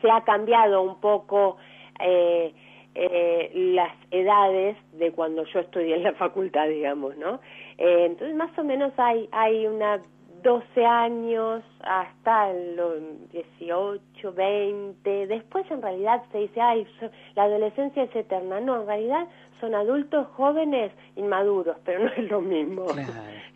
se 0.00 0.10
ha 0.10 0.22
cambiado 0.22 0.82
un 0.82 1.00
poco 1.00 1.56
eh, 2.00 2.54
eh, 2.94 3.50
las 3.74 3.92
edades 4.10 4.76
de 4.92 5.12
cuando 5.12 5.44
yo 5.44 5.60
estudié 5.60 5.96
en 5.96 6.02
la 6.02 6.12
facultad, 6.14 6.68
digamos, 6.68 7.16
¿no? 7.16 7.40
Eh, 7.78 8.06
entonces, 8.06 8.36
más 8.36 8.56
o 8.58 8.64
menos 8.64 8.92
hay, 8.96 9.28
hay 9.32 9.66
una 9.66 10.00
12 10.42 10.84
años 10.84 11.62
hasta 11.80 12.52
los 12.52 13.30
18, 13.32 14.32
20. 14.32 15.26
Después, 15.26 15.70
en 15.70 15.82
realidad, 15.82 16.22
se 16.32 16.38
dice, 16.38 16.60
ay, 16.60 16.86
la 17.34 17.44
adolescencia 17.44 18.04
es 18.04 18.16
eterna. 18.16 18.60
No, 18.60 18.80
en 18.80 18.86
realidad 18.86 19.28
son 19.60 19.74
adultos 19.74 20.26
jóvenes 20.28 20.92
inmaduros, 21.16 21.76
pero 21.84 22.04
no 22.04 22.10
es 22.10 22.30
lo 22.30 22.40
mismo, 22.40 22.86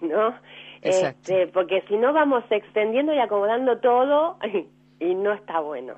¿no? 0.01 0.35
Este, 0.83 1.47
porque 1.47 1.83
si 1.88 1.97
no 1.97 2.12
vamos 2.12 2.44
extendiendo 2.51 3.14
y 3.14 3.18
acomodando 3.18 3.79
todo 3.79 4.37
y 5.05 5.14
no 5.14 5.33
está 5.33 5.61
bueno. 5.61 5.95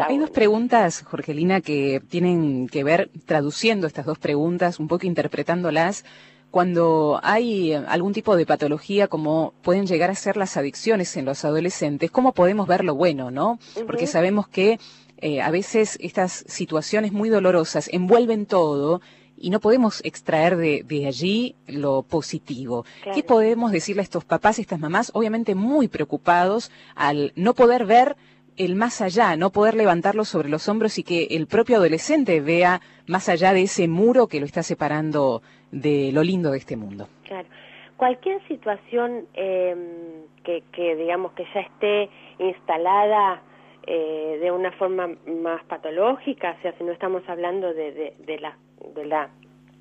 hay 0.00 0.18
dos 0.18 0.30
preguntas, 0.30 1.02
Jorgelina, 1.02 1.60
que 1.60 2.00
tienen 2.08 2.68
que 2.68 2.82
ver, 2.82 3.10
traduciendo 3.24 3.86
estas 3.86 4.06
dos 4.06 4.18
preguntas, 4.18 4.80
un 4.80 4.88
poco 4.88 5.06
interpretándolas, 5.06 6.04
cuando 6.50 7.20
hay 7.22 7.74
algún 7.74 8.14
tipo 8.14 8.34
de 8.34 8.46
patología 8.46 9.06
como 9.06 9.52
pueden 9.62 9.86
llegar 9.86 10.10
a 10.10 10.14
ser 10.14 10.36
las 10.36 10.56
adicciones 10.56 11.16
en 11.16 11.26
los 11.26 11.44
adolescentes, 11.44 12.10
¿cómo 12.10 12.32
podemos 12.32 12.66
ver 12.66 12.84
lo 12.84 12.94
bueno, 12.94 13.30
no? 13.30 13.58
Porque 13.86 14.06
sabemos 14.06 14.48
que 14.48 14.80
eh, 15.18 15.42
a 15.42 15.50
veces 15.50 15.98
estas 16.00 16.44
situaciones 16.48 17.12
muy 17.12 17.28
dolorosas 17.28 17.88
envuelven 17.92 18.46
todo 18.46 19.02
y 19.36 19.50
no 19.50 19.60
podemos 19.60 20.00
extraer 20.04 20.56
de, 20.56 20.84
de 20.86 21.06
allí 21.06 21.54
lo 21.66 22.02
positivo. 22.02 22.84
¿Qué 23.14 23.22
podemos 23.22 23.70
decirle 23.70 24.00
a 24.00 24.04
estos 24.04 24.24
papás 24.24 24.58
y 24.58 24.62
estas 24.62 24.80
mamás, 24.80 25.10
obviamente 25.14 25.54
muy 25.54 25.86
preocupados 25.86 26.72
al 26.96 27.32
no 27.36 27.54
poder 27.54 27.84
ver 27.84 28.16
el 28.58 28.74
más 28.74 29.00
allá, 29.00 29.36
no 29.36 29.50
poder 29.50 29.74
levantarlo 29.74 30.24
sobre 30.24 30.48
los 30.48 30.68
hombros 30.68 30.98
y 30.98 31.04
que 31.04 31.28
el 31.30 31.46
propio 31.46 31.76
adolescente 31.76 32.40
vea 32.40 32.80
más 33.06 33.28
allá 33.28 33.52
de 33.52 33.62
ese 33.62 33.88
muro 33.88 34.26
que 34.26 34.40
lo 34.40 34.46
está 34.46 34.62
separando 34.62 35.42
de 35.70 36.10
lo 36.12 36.22
lindo 36.22 36.50
de 36.50 36.58
este 36.58 36.76
mundo. 36.76 37.08
Claro. 37.24 37.48
Cualquier 37.96 38.40
situación 38.46 39.26
em, 39.34 39.78
que, 40.44 40.62
que, 40.72 40.94
digamos, 40.96 41.32
que 41.32 41.44
ya 41.52 41.60
esté 41.60 42.08
instalada 42.38 43.42
eh, 43.86 44.38
de 44.40 44.52
una 44.52 44.70
forma 44.72 45.08
más 45.26 45.64
patológica, 45.64 46.56
o 46.58 46.62
sea, 46.62 46.72
si 46.78 46.84
no 46.84 46.92
estamos 46.92 47.22
hablando 47.28 47.72
de, 47.74 48.14
de, 48.18 48.38
la, 48.38 48.56
de 48.94 49.06
la, 49.06 49.30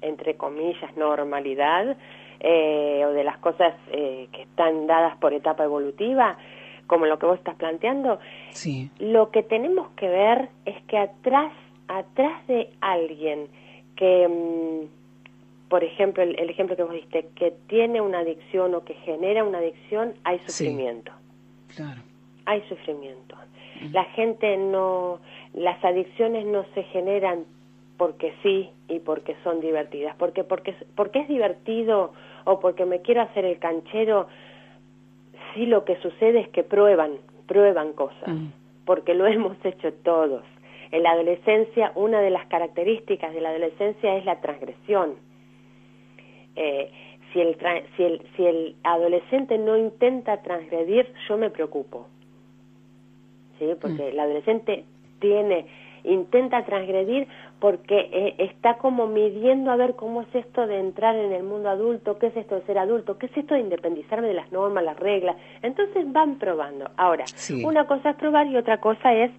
entre 0.02 0.36
comillas, 0.36 0.96
normalidad, 0.98 1.96
eh, 2.40 3.04
o 3.06 3.12
de 3.14 3.24
las 3.24 3.38
cosas 3.40 3.74
eh, 3.92 4.28
que 4.32 4.44
están 4.44 4.86
dadas 4.88 5.18
por 5.18 5.34
etapa 5.34 5.64
evolutiva, 5.64 6.38
como 6.88 7.06
lo 7.06 7.20
que 7.20 7.26
vos 7.26 7.38
estás 7.38 7.56
planteando, 7.56 8.20
sí. 8.52 8.90
lo 9.00 9.30
que 9.32 9.44
tenemos 9.44 9.90
que 9.92 10.08
ver 10.08 10.50
es 10.66 10.82
que 10.86 10.98
atrás, 10.98 11.54
atrás 11.88 12.46
de 12.48 12.70
alguien 12.82 13.48
que, 13.96 14.28
mm, 14.28 15.70
por 15.70 15.84
ejemplo, 15.84 16.24
el, 16.24 16.50
ejemplo 16.50 16.76
que 16.76 16.84
vos 16.84 16.94
diste, 16.94 17.28
que 17.36 17.54
tiene 17.68 18.00
una 18.00 18.20
adicción 18.20 18.74
o 18.74 18.84
que 18.86 18.94
genera 18.96 19.44
una 19.44 19.58
adicción, 19.58 20.14
hay 20.24 20.40
sufrimiento. 20.46 21.12
Claro. 21.76 22.02
Hay 22.46 22.62
sufrimiento. 22.70 23.36
La 23.92 24.06
gente 24.06 24.58
no, 24.58 25.20
las 25.54 25.84
adicciones 25.84 26.46
no 26.46 26.66
se 26.74 26.84
generan 26.84 27.46
porque 27.98 28.34
sí 28.42 28.70
y 28.88 29.00
porque 29.00 29.36
son 29.44 29.60
divertidas, 29.60 30.16
porque 30.18 30.44
porque 30.44 30.76
porque 30.96 31.20
es 31.20 31.28
divertido 31.28 32.14
o 32.46 32.60
porque 32.60 32.86
me 32.86 33.02
quiero 33.02 33.22
hacer 33.22 33.46
el 33.46 33.60
canchero 33.60 34.28
sí 35.54 35.66
lo 35.66 35.86
que 35.86 35.96
sucede 35.98 36.40
es 36.40 36.50
que 36.50 36.64
prueban, 36.64 37.14
prueban 37.48 37.94
cosas, 37.94 38.28
mm. 38.28 38.48
porque 38.86 39.14
lo 39.14 39.28
hemos 39.28 39.58
hecho 39.66 39.94
todos. 39.94 40.44
En 40.92 41.04
la 41.04 41.12
adolescencia, 41.12 41.92
una 41.96 42.22
de 42.22 42.30
las 42.30 42.46
características 42.48 43.34
de 43.34 43.42
la 43.42 43.50
adolescencia 43.50 44.16
es 44.16 44.26
la 44.26 44.40
transgresión. 44.40 45.16
Eh, 46.56 46.90
si, 47.34 47.42
el 47.42 47.58
si, 47.98 48.04
el, 48.04 48.22
si 48.36 48.46
el 48.46 48.76
adolescente 48.84 49.58
no 49.58 49.76
intenta 49.76 50.42
transgredir, 50.42 51.12
yo 51.28 51.38
me 51.38 51.50
preocupo. 51.50 52.08
¿Sí? 53.60 53.68
Porque 53.82 54.04
mm. 54.04 54.08
el 54.08 54.20
adolescente 54.20 54.86
tiene, 55.20 55.66
intenta 56.04 56.64
transgredir 56.64 57.28
porque 57.60 58.10
eh, 58.12 58.36
está 58.38 58.76
como 58.78 59.08
midiendo 59.08 59.72
a 59.72 59.76
ver 59.76 59.96
cómo 59.96 60.22
es 60.22 60.36
esto 60.36 60.68
de 60.68 60.80
entrar 60.80 61.16
en 61.16 61.32
el 61.32 61.44
mundo 61.44 61.70
adulto, 61.70 62.20
qué 62.20 62.28
es 62.28 62.38
esto 62.38 62.56
de 62.56 62.62
ser 62.64 62.78
adulto, 62.78 63.18
qué 63.18 63.26
es 63.26 63.38
esto 63.38 63.56
de 63.56 63.62
independizarme 63.62 64.28
de 64.28 64.36
las 64.36 64.52
normas, 64.52 64.84
las 64.84 65.00
reglas. 65.00 65.36
Entonces 65.64 66.12
van 66.12 66.38
probando. 66.38 66.90
Ahora, 66.98 67.26
una 67.64 67.88
cosa 67.88 68.12
es 68.12 68.16
probar 68.18 68.48
y 68.48 68.58
otra 68.58 68.80
cosa 68.80 69.14
es 69.14 69.32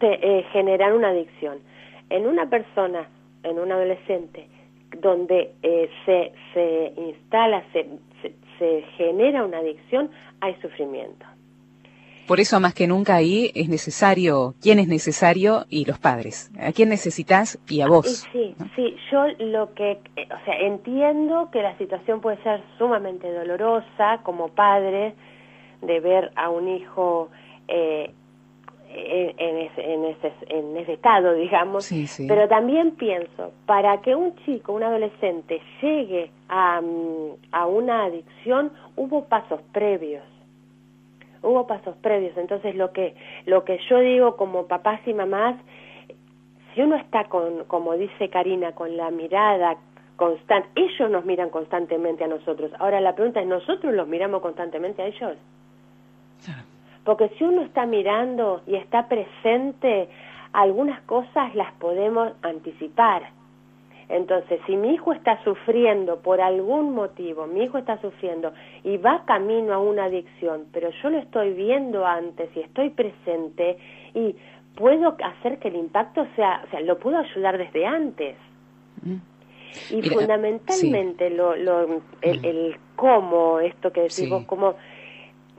eh, 0.00 0.44
generar 0.52 0.94
una 0.94 1.08
adicción. 1.08 1.58
En 2.08 2.26
una 2.26 2.48
persona, 2.48 3.08
en 3.42 3.58
un 3.58 3.70
adolescente, 3.70 4.48
donde 5.00 5.52
eh, 5.62 5.90
se, 6.06 6.32
se 6.54 6.92
instala, 6.96 7.62
se, 7.74 7.86
se 8.58 8.82
genera 8.96 9.44
una 9.44 9.58
adicción, 9.58 10.10
hay 10.40 10.54
sufrimiento. 10.62 11.26
Por 12.28 12.40
eso 12.40 12.60
más 12.60 12.74
que 12.74 12.86
nunca 12.86 13.14
ahí 13.14 13.50
es 13.54 13.70
necesario, 13.70 14.52
quién 14.60 14.78
es 14.78 14.86
necesario 14.86 15.64
y 15.70 15.86
los 15.86 15.98
padres. 15.98 16.52
¿A 16.60 16.72
quién 16.72 16.90
necesitas 16.90 17.58
y 17.66 17.80
a 17.80 17.88
vos? 17.88 18.28
Sí, 18.32 18.54
sí, 18.76 18.94
yo 19.10 19.28
lo 19.38 19.72
que, 19.72 19.92
eh, 20.14 20.28
o 20.30 20.44
sea, 20.44 20.58
entiendo 20.60 21.48
que 21.50 21.62
la 21.62 21.76
situación 21.78 22.20
puede 22.20 22.36
ser 22.42 22.62
sumamente 22.76 23.32
dolorosa 23.32 24.20
como 24.24 24.48
padre 24.48 25.14
de 25.80 26.00
ver 26.00 26.30
a 26.36 26.50
un 26.50 26.68
hijo 26.68 27.30
eh, 27.66 28.12
en, 28.90 29.56
ese, 29.56 29.94
en, 29.94 30.04
ese, 30.04 30.32
en 30.48 30.76
ese 30.76 30.92
estado, 30.92 31.32
digamos, 31.32 31.90
pero 32.26 32.46
también 32.46 32.90
pienso, 32.92 33.52
para 33.64 34.02
que 34.02 34.14
un 34.14 34.36
chico, 34.44 34.74
un 34.74 34.82
adolescente 34.82 35.62
llegue 35.80 36.30
a, 36.50 36.82
mm, 36.82 37.52
a 37.52 37.66
una 37.66 38.04
adicción, 38.04 38.70
hubo 38.96 39.24
pasos 39.24 39.62
previos 39.72 40.24
hubo 41.42 41.66
pasos 41.66 41.96
previos. 41.96 42.36
Entonces 42.36 42.74
lo 42.74 42.92
que, 42.92 43.14
lo 43.46 43.64
que 43.64 43.78
yo 43.88 43.98
digo 44.00 44.36
como 44.36 44.66
papás 44.66 45.00
y 45.06 45.14
mamás, 45.14 45.56
si 46.74 46.82
uno 46.82 46.96
está 46.96 47.24
con, 47.24 47.64
como 47.64 47.94
dice 47.94 48.28
Karina, 48.30 48.72
con 48.72 48.96
la 48.96 49.10
mirada 49.10 49.76
constante, 50.16 50.68
ellos 50.74 51.10
nos 51.10 51.24
miran 51.24 51.50
constantemente 51.50 52.24
a 52.24 52.28
nosotros. 52.28 52.72
Ahora 52.78 53.00
la 53.00 53.14
pregunta 53.14 53.40
es, 53.40 53.46
¿nosotros 53.46 53.94
los 53.94 54.08
miramos 54.08 54.42
constantemente 54.42 55.02
a 55.02 55.06
ellos? 55.06 55.36
Porque 57.04 57.30
si 57.38 57.44
uno 57.44 57.62
está 57.62 57.86
mirando 57.86 58.62
y 58.66 58.76
está 58.76 59.08
presente, 59.08 60.08
algunas 60.52 61.00
cosas 61.02 61.54
las 61.54 61.72
podemos 61.74 62.32
anticipar 62.42 63.37
entonces, 64.08 64.58
si 64.66 64.76
mi 64.76 64.94
hijo 64.94 65.12
está 65.12 65.42
sufriendo 65.44 66.20
por 66.20 66.40
algún 66.40 66.94
motivo, 66.94 67.46
mi 67.46 67.64
hijo 67.64 67.76
está 67.76 68.00
sufriendo 68.00 68.52
y 68.82 68.96
va 68.96 69.24
camino 69.26 69.74
a 69.74 69.78
una 69.78 70.04
adicción, 70.04 70.66
pero 70.72 70.90
yo 71.02 71.10
lo 71.10 71.18
estoy 71.18 71.52
viendo 71.52 72.06
antes 72.06 72.48
y 72.56 72.60
estoy 72.60 72.88
presente 72.90 73.76
y 74.14 74.34
puedo 74.76 75.14
hacer 75.22 75.58
que 75.58 75.68
el 75.68 75.76
impacto 75.76 76.26
sea, 76.36 76.62
o 76.66 76.70
sea, 76.70 76.80
lo 76.80 76.98
puedo 76.98 77.18
ayudar 77.18 77.58
desde 77.58 77.84
antes. 77.84 78.36
Mm. 79.02 79.16
Y 79.90 80.02
fundamentalmente 80.08 81.28
lo, 81.28 81.54
lo, 81.54 82.00
el, 82.22 82.44
el, 82.44 82.76
cómo, 82.96 83.60
esto 83.60 83.92
que 83.92 84.02
decís 84.02 84.30
vos, 84.30 84.44
cómo 84.46 84.76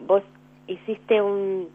vos 0.08 0.24
hiciste 0.68 1.22
un, 1.22 1.70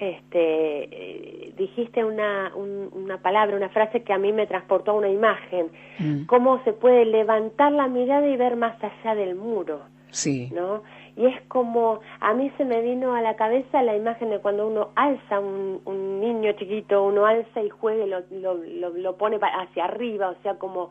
este, 0.00 0.84
eh, 0.84 1.52
dijiste 1.56 2.04
una, 2.04 2.52
una 2.54 3.18
palabra, 3.18 3.56
una 3.56 3.68
frase 3.68 4.02
que 4.02 4.12
a 4.12 4.18
mí 4.18 4.32
me 4.32 4.46
transportó 4.46 4.92
a 4.92 4.94
una 4.94 5.08
imagen, 5.08 5.70
mm. 5.98 6.26
cómo 6.26 6.62
se 6.64 6.72
puede 6.72 7.04
levantar 7.04 7.72
la 7.72 7.88
mirada 7.88 8.26
y 8.26 8.36
ver 8.36 8.56
más 8.56 8.76
allá 8.82 9.14
del 9.14 9.34
muro. 9.34 9.80
Sí. 10.10 10.50
¿No? 10.54 10.82
Y 11.16 11.26
es 11.26 11.42
como, 11.48 12.00
a 12.20 12.32
mí 12.32 12.50
se 12.56 12.64
me 12.64 12.80
vino 12.80 13.14
a 13.14 13.20
la 13.20 13.36
cabeza 13.36 13.82
la 13.82 13.94
imagen 13.96 14.30
de 14.30 14.38
cuando 14.38 14.66
uno 14.66 14.90
alza 14.94 15.40
un, 15.40 15.80
un 15.84 16.20
niño 16.20 16.52
chiquito, 16.52 17.04
uno 17.04 17.26
alza 17.26 17.60
y 17.62 17.68
juega 17.68 18.04
y 18.04 18.08
lo, 18.08 18.20
lo, 18.30 18.54
lo, 18.54 18.90
lo 18.90 19.16
pone 19.16 19.36
hacia 19.36 19.84
arriba, 19.84 20.30
o 20.30 20.42
sea, 20.42 20.54
como 20.54 20.90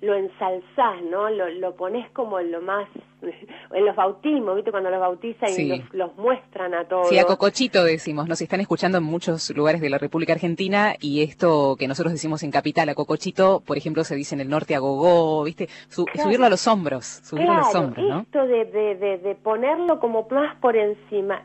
lo 0.00 0.14
ensalzás, 0.14 1.02
¿no? 1.02 1.30
Lo, 1.30 1.48
lo 1.48 1.74
pones 1.76 2.10
como 2.10 2.40
lo 2.40 2.60
más, 2.60 2.88
en 3.74 3.84
los 3.84 3.96
bautismos, 3.96 4.56
¿viste? 4.56 4.70
Cuando 4.70 4.90
los 4.90 5.00
bautizan 5.00 5.50
y 5.58 5.82
los, 5.92 6.16
muestran 6.16 6.74
a 6.74 6.84
todos. 6.84 7.08
Sí, 7.08 7.18
a 7.18 7.24
Cocochito 7.24 7.84
decimos, 7.84 8.28
nos 8.28 8.40
están 8.40 8.60
escuchando 8.60 8.98
en 8.98 9.04
muchos 9.04 9.50
lugares 9.50 9.80
de 9.80 9.90
la 9.90 9.98
República 9.98 10.32
Argentina 10.32 10.94
y 11.00 11.22
esto 11.22 11.76
que 11.78 11.88
nosotros 11.88 12.12
decimos 12.12 12.42
en 12.42 12.50
Capital, 12.50 12.88
a 12.88 12.94
Cocochito, 12.94 13.60
por 13.60 13.76
ejemplo, 13.76 14.04
se 14.04 14.16
dice 14.16 14.34
en 14.34 14.40
el 14.40 14.48
norte 14.48 14.74
a 14.74 14.78
Gogó, 14.78 15.44
¿viste? 15.44 15.68
subirlo 15.88 16.46
a 16.46 16.50
los 16.50 16.66
hombros, 16.66 17.06
subirlo 17.06 17.52
a 17.52 17.56
los 17.58 17.74
hombros, 17.74 18.08
¿no? 18.08 18.20
esto 18.20 18.46
de, 18.46 18.64
de, 18.64 19.18
de 19.18 19.34
ponerlo 19.34 19.98
como 20.00 20.26
más 20.30 20.56
por 20.56 20.76
encima. 20.76 21.42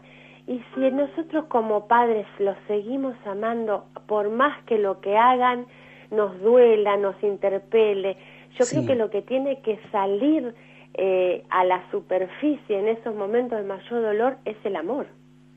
Y 0.48 0.62
si 0.74 0.92
nosotros 0.92 1.46
como 1.46 1.88
padres 1.88 2.26
los 2.40 2.58
seguimos 2.68 3.16
amando, 3.26 3.86
por 4.08 4.30
más 4.30 4.64
que 4.66 4.78
lo 4.78 5.00
que 5.00 5.16
hagan 5.18 5.66
nos 6.10 6.40
duela, 6.42 6.98
nos 6.98 7.22
interpele, 7.24 8.18
yo 8.60 8.66
creo 8.66 8.86
que 8.86 8.96
lo 8.96 9.10
que 9.10 9.22
tiene 9.22 9.62
que 9.62 9.80
salir 9.92 10.54
eh, 10.94 11.44
a 11.50 11.64
la 11.64 11.90
superficie 11.92 12.80
en 12.80 12.88
esos 12.88 13.16
momentos 13.16 13.58
de 13.58 13.66
mayor 13.66 14.02
dolor 14.02 14.38
es 14.46 14.58
el 14.64 14.76
amor. 14.76 15.08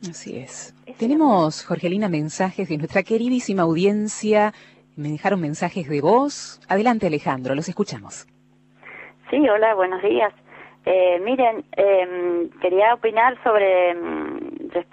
Así 0.08 0.36
es. 0.36 0.74
Tenemos, 0.98 1.64
Jorgelina, 1.64 2.08
mensajes 2.08 2.68
de 2.68 2.76
nuestra 2.76 3.02
queridísima 3.02 3.62
audiencia. 3.62 4.52
Me 4.96 5.08
dejaron 5.08 5.40
mensajes 5.40 5.88
de 5.88 6.00
voz. 6.00 6.60
Adelante, 6.68 7.06
Alejandro, 7.06 7.54
los 7.54 7.68
escuchamos. 7.68 8.26
Sí, 9.30 9.48
hola, 9.48 9.74
buenos 9.74 10.02
días. 10.02 10.32
Eh, 10.86 11.18
miren, 11.24 11.64
em, 11.72 12.50
quería 12.60 12.94
opinar 12.94 13.42
sobre, 13.42 13.90
em, 13.90 14.38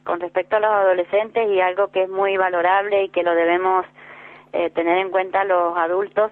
con 0.05 0.21
respecto 0.21 0.55
a 0.55 0.59
los 0.59 0.71
adolescentes 0.71 1.49
y 1.49 1.59
algo 1.59 1.89
que 1.89 2.03
es 2.03 2.09
muy 2.09 2.37
valorable 2.37 3.03
y 3.03 3.09
que 3.09 3.23
lo 3.23 3.35
debemos 3.35 3.85
eh, 4.53 4.69
tener 4.71 4.97
en 4.97 5.11
cuenta 5.11 5.43
los 5.45 5.77
adultos 5.77 6.31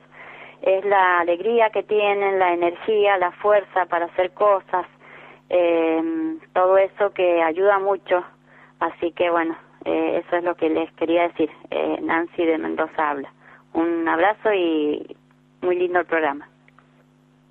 es 0.61 0.85
la 0.85 1.19
alegría 1.19 1.69
que 1.69 1.83
tienen, 1.83 2.39
la 2.39 2.53
energía, 2.53 3.17
la 3.17 3.31
fuerza 3.31 3.85
para 3.85 4.05
hacer 4.05 4.31
cosas, 4.31 4.85
eh, 5.49 6.37
todo 6.53 6.77
eso 6.77 7.13
que 7.13 7.41
ayuda 7.41 7.79
mucho. 7.79 8.23
Así 8.79 9.11
que 9.11 9.29
bueno, 9.29 9.55
eh, 9.85 10.23
eso 10.23 10.37
es 10.37 10.43
lo 10.43 10.55
que 10.55 10.69
les 10.69 10.91
quería 10.93 11.27
decir. 11.27 11.49
Eh, 11.71 11.99
Nancy 12.01 12.45
de 12.45 12.57
Mendoza 12.57 13.09
habla. 13.09 13.31
Un 13.73 14.07
abrazo 14.07 14.53
y 14.53 15.15
muy 15.61 15.75
lindo 15.75 15.99
el 15.99 16.05
programa. 16.05 16.47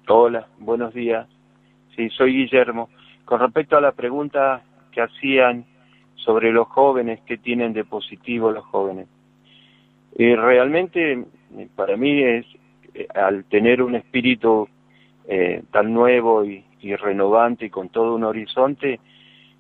Hola, 0.08 0.46
buenos 0.58 0.94
días. 0.94 1.28
Sí, 1.94 2.08
soy 2.10 2.32
Guillermo. 2.32 2.88
Con 3.24 3.40
respecto 3.40 3.76
a 3.76 3.80
la 3.80 3.92
pregunta 3.92 4.62
que 4.90 5.02
hacían 5.02 5.66
sobre 6.14 6.52
los 6.52 6.68
jóvenes, 6.68 7.20
¿qué 7.26 7.36
tienen 7.38 7.72
de 7.72 7.84
positivo 7.84 8.50
los 8.50 8.64
jóvenes? 8.66 9.06
Eh, 10.16 10.34
realmente 10.36 11.24
para 11.76 11.96
mí 11.96 12.22
es 12.22 12.46
al 13.14 13.44
tener 13.44 13.82
un 13.82 13.94
espíritu 13.94 14.68
eh, 15.26 15.62
tan 15.70 15.92
nuevo 15.92 16.44
y, 16.44 16.64
renovante 16.80 17.66
y 17.66 17.70
con 17.70 17.88
todo 17.88 18.14
un 18.14 18.24
horizonte, 18.24 19.00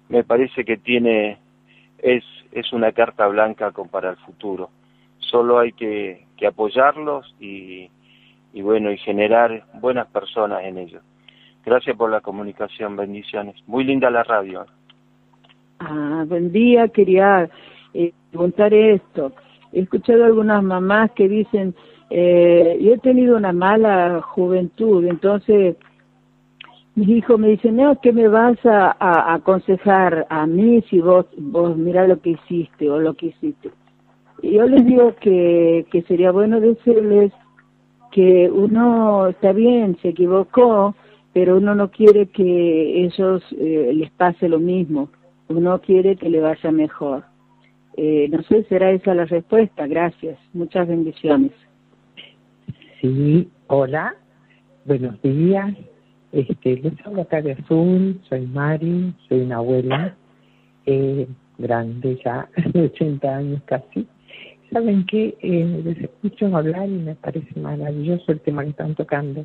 me 0.08 0.24
parece 0.24 0.64
que 0.64 0.76
tiene, 0.76 1.38
es, 1.98 2.24
es 2.52 2.72
una 2.72 2.92
carta 2.92 3.26
blanca 3.26 3.72
para 3.90 4.10
el 4.10 4.16
futuro. 4.18 4.70
Solo 5.18 5.58
hay 5.58 5.72
que, 5.72 6.26
apoyarlos 6.46 7.34
y, 7.40 7.90
y 8.52 8.62
bueno, 8.62 8.90
y 8.92 8.98
generar 8.98 9.64
buenas 9.74 10.06
personas 10.06 10.64
en 10.64 10.78
ellos. 10.78 11.02
Gracias 11.66 11.96
por 11.96 12.10
la 12.10 12.20
comunicación, 12.20 12.96
bendiciones. 12.96 13.56
Muy 13.66 13.84
linda 13.84 14.08
la 14.10 14.22
radio. 14.22 14.64
Ah, 15.80 16.24
buen 16.26 16.50
día, 16.50 16.88
quería 16.88 17.50
eh, 17.94 18.12
preguntar 18.30 18.72
esto. 18.72 19.32
He 19.72 19.80
escuchado 19.80 20.24
algunas 20.24 20.62
mamás 20.62 21.10
que 21.12 21.28
dicen, 21.28 21.74
eh, 22.10 22.78
yo 22.80 22.94
he 22.94 22.98
tenido 22.98 23.36
una 23.36 23.52
mala 23.52 24.22
juventud, 24.22 25.04
entonces 25.04 25.76
mis 26.94 27.08
hijos 27.08 27.38
me 27.38 27.48
dicen, 27.48 27.76
no, 27.76 28.00
¿qué 28.00 28.12
me 28.12 28.28
vas 28.28 28.58
a, 28.64 29.34
aconsejar 29.34 30.26
a 30.30 30.46
mí 30.46 30.82
si 30.90 31.00
vos, 31.00 31.26
vos 31.36 31.76
mira 31.76 32.06
lo 32.08 32.20
que 32.20 32.30
hiciste 32.30 32.90
o 32.90 32.98
lo 32.98 33.14
que 33.14 33.26
hiciste? 33.26 33.70
Y 34.42 34.52
yo 34.52 34.64
les 34.64 34.84
digo 34.84 35.14
que, 35.20 35.86
que 35.90 36.02
sería 36.02 36.32
bueno 36.32 36.60
decirles 36.60 37.32
que 38.10 38.50
uno 38.50 39.28
está 39.28 39.52
bien, 39.52 39.96
se 40.00 40.08
equivocó, 40.08 40.94
pero 41.32 41.56
uno 41.56 41.74
no 41.74 41.90
quiere 41.90 42.26
que 42.26 43.04
ellos 43.04 43.42
eh, 43.52 43.92
les 43.94 44.10
pase 44.12 44.48
lo 44.48 44.58
mismo, 44.58 45.10
uno 45.48 45.80
quiere 45.80 46.16
que 46.16 46.30
le 46.30 46.40
vaya 46.40 46.72
mejor. 46.72 47.24
Eh, 47.96 48.28
no 48.30 48.42
sé, 48.44 48.64
será 48.64 48.92
esa 48.92 49.12
la 49.14 49.24
respuesta. 49.24 49.86
Gracias. 49.88 50.38
Muchas 50.52 50.86
bendiciones. 50.86 51.50
Sí, 53.00 53.48
hola, 53.68 54.16
buenos 54.84 55.22
días. 55.22 55.72
Este, 56.32 56.78
les 56.78 57.06
hablo 57.06 57.22
acá 57.22 57.40
de 57.40 57.52
Azul, 57.52 58.20
soy 58.28 58.44
Mari, 58.46 59.14
soy 59.28 59.42
una 59.42 59.58
abuela 59.58 60.16
eh, 60.84 61.28
grande 61.58 62.18
ya, 62.24 62.48
de 62.72 62.86
80 62.86 63.36
años 63.36 63.62
casi. 63.66 64.04
Saben 64.72 65.06
que 65.06 65.36
eh, 65.40 65.82
les 65.84 65.98
escucho 65.98 66.56
hablar 66.56 66.88
y 66.88 66.94
me 66.98 67.14
parece 67.14 67.60
maravilloso 67.60 68.32
el 68.32 68.40
tema 68.40 68.64
que 68.64 68.70
están 68.70 68.96
tocando. 68.96 69.44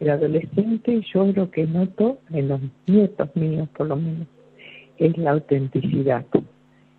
El 0.00 0.10
adolescente, 0.10 1.00
yo 1.14 1.26
lo 1.26 1.48
que 1.48 1.68
noto 1.68 2.18
en 2.30 2.48
los 2.48 2.60
nietos 2.88 3.28
míos 3.36 3.68
por 3.76 3.86
lo 3.86 3.94
menos, 3.94 4.26
es 4.98 5.16
la 5.16 5.30
autenticidad. 5.30 6.26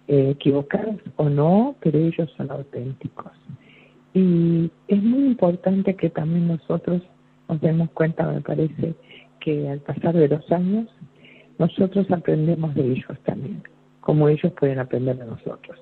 Eh, 0.08 0.30
equivocados 0.30 1.02
o 1.18 1.28
no, 1.28 1.76
pero 1.82 2.00
ellos 2.00 2.32
son 2.38 2.50
auténticos 2.50 3.32
Y 4.14 4.70
es 4.88 5.02
muy 5.02 5.26
importante 5.26 5.96
que 5.96 6.10
también 6.10 6.48
nosotros 6.48 7.02
nos 7.48 7.62
demos 7.62 7.90
cuenta, 7.92 8.28
me 8.28 8.42
parece, 8.42 8.96
que 9.40 9.70
al 9.70 9.80
pasar 9.80 10.16
de 10.16 10.28
los 10.28 10.52
años, 10.52 10.88
nosotros 11.58 12.10
aprendemos 12.12 12.74
de 12.76 12.92
ellos 12.92 13.18
también, 13.24 13.64
como 14.00 14.30
ellos 14.30 14.52
pueden 14.60 14.80
aprender 14.80 15.18
de 15.18 15.26
nosotros. 15.26 15.80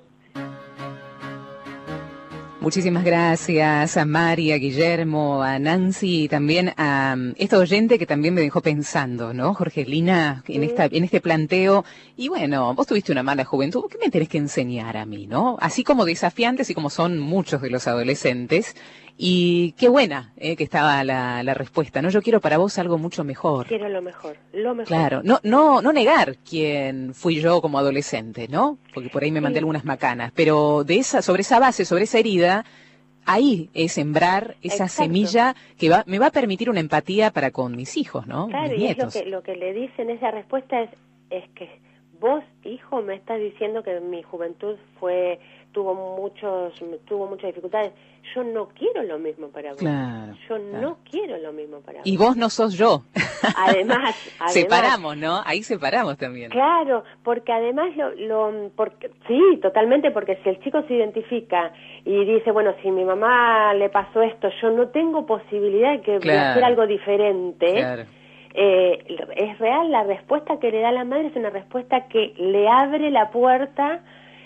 Muchísimas 2.60 3.04
gracias 3.04 3.96
a 3.96 4.04
María, 4.04 4.56
a 4.56 4.58
Guillermo, 4.58 5.42
a 5.42 5.58
Nancy 5.58 6.24
y 6.24 6.28
también 6.28 6.74
a 6.76 7.14
um, 7.16 7.32
esta 7.38 7.56
oyente 7.56 7.98
que 7.98 8.04
también 8.04 8.34
me 8.34 8.42
dejó 8.42 8.60
pensando, 8.60 9.32
¿no? 9.32 9.54
Jorgelina, 9.54 10.44
en, 10.46 10.62
esta, 10.62 10.84
en 10.84 11.04
este 11.04 11.22
planteo. 11.22 11.86
Y 12.18 12.28
bueno, 12.28 12.74
vos 12.74 12.86
tuviste 12.86 13.12
una 13.12 13.22
mala 13.22 13.46
juventud, 13.46 13.84
¿qué 13.90 13.96
me 13.96 14.10
tenés 14.10 14.28
que 14.28 14.36
enseñar 14.36 14.98
a 14.98 15.06
mí, 15.06 15.26
no? 15.26 15.56
Así 15.58 15.84
como 15.84 16.04
desafiantes 16.04 16.68
y 16.68 16.74
como 16.74 16.90
son 16.90 17.18
muchos 17.18 17.62
de 17.62 17.70
los 17.70 17.86
adolescentes, 17.86 18.76
y 19.16 19.72
qué 19.72 19.88
buena 19.88 20.32
eh, 20.36 20.56
que 20.56 20.64
estaba 20.64 21.04
la, 21.04 21.42
la, 21.42 21.54
respuesta, 21.54 22.00
¿no? 22.02 22.10
Yo 22.10 22.22
quiero 22.22 22.40
para 22.40 22.58
vos 22.58 22.78
algo 22.78 22.98
mucho 22.98 23.24
mejor. 23.24 23.66
Quiero 23.66 23.88
lo 23.88 24.02
mejor, 24.02 24.36
lo 24.52 24.74
mejor. 24.74 24.86
Claro, 24.86 25.20
no, 25.22 25.40
no, 25.42 25.82
no 25.82 25.92
negar 25.92 26.36
quién 26.38 27.14
fui 27.14 27.40
yo 27.40 27.60
como 27.60 27.78
adolescente, 27.78 28.48
¿no? 28.48 28.78
Porque 28.94 29.10
por 29.10 29.22
ahí 29.22 29.30
me 29.30 29.40
mandé 29.40 29.58
algunas 29.58 29.84
macanas, 29.84 30.32
pero 30.34 30.84
de 30.84 30.96
esa, 30.98 31.22
sobre 31.22 31.42
esa 31.42 31.58
base, 31.58 31.84
sobre 31.84 32.04
esa 32.04 32.18
herida, 32.18 32.64
ahí 33.26 33.70
es 33.74 33.92
sembrar 33.92 34.56
esa 34.62 34.88
semilla 34.88 35.54
que 35.78 35.88
va, 35.88 36.04
me 36.06 36.18
va 36.18 36.26
a 36.26 36.32
permitir 36.32 36.70
una 36.70 36.80
empatía 36.80 37.30
para 37.30 37.50
con 37.50 37.76
mis 37.76 37.96
hijos, 37.96 38.26
¿no? 38.26 38.48
Claro, 38.48 38.74
y 38.74 38.86
es 38.86 38.98
lo 38.98 39.08
que, 39.10 39.24
lo 39.26 39.42
que 39.42 39.56
le 39.56 39.72
dicen 39.72 40.10
esa 40.10 40.30
respuesta 40.30 40.80
es, 40.82 40.90
es 41.30 41.48
que 41.50 41.80
vos, 42.20 42.44
hijo, 42.64 43.02
me 43.02 43.14
estás 43.14 43.40
diciendo 43.40 43.82
que 43.82 43.98
mi 44.00 44.22
juventud 44.22 44.76
fue 44.98 45.38
tuvo 45.72 45.94
muchos 45.94 46.74
tuvo 47.06 47.26
muchas 47.26 47.46
dificultades. 47.48 47.92
Yo 48.34 48.44
no 48.44 48.68
quiero 48.68 49.02
lo 49.02 49.18
mismo 49.18 49.48
para 49.48 49.72
vos. 49.72 49.80
Yo 49.80 50.58
no 50.58 50.98
quiero 51.10 51.38
lo 51.38 51.52
mismo 51.52 51.80
para 51.80 51.98
vos 51.98 52.06
y 52.06 52.16
vos. 52.16 52.36
no 52.36 52.48
sos 52.50 52.74
yo. 52.74 53.02
Además, 53.56 54.14
separamos 54.48 55.16
no 55.16 55.42
ahí 55.44 55.62
separamos 55.62 56.16
también. 56.18 56.50
Claro 56.50 57.04
porque 57.22 57.52
además 57.52 57.96
lo, 57.96 58.10
lo 58.12 58.70
porque 58.76 59.10
sí 59.26 59.58
totalmente 59.62 60.10
porque 60.10 60.36
si 60.42 60.48
el 60.48 60.60
chico 60.60 60.82
se 60.86 60.94
identifica 60.94 61.72
y 62.04 62.24
dice 62.24 62.50
bueno 62.50 62.74
si 62.82 62.90
mi 62.90 63.04
mamá 63.04 63.74
le 63.74 63.88
pasó 63.88 64.22
esto 64.22 64.48
yo 64.60 64.70
no 64.70 64.88
tengo 64.88 65.26
posibilidad 65.26 65.92
de 65.92 66.00
que 66.00 66.18
de 66.18 66.38
hacer 66.38 66.64
algo 66.64 66.86
diferente 66.86 68.06
eh, 68.54 69.18
es 69.36 69.58
real 69.58 69.90
la 69.90 70.04
respuesta 70.04 70.58
que 70.58 70.70
le 70.70 70.80
da 70.80 70.92
la 70.92 71.04
madre 71.04 71.28
es 71.28 71.36
una 71.36 71.50
respuesta 71.50 72.08
que 72.08 72.34
le 72.36 72.68
abre 72.68 73.10
la 73.10 73.30
puerta 73.30 74.02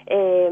eh, 0.06 0.50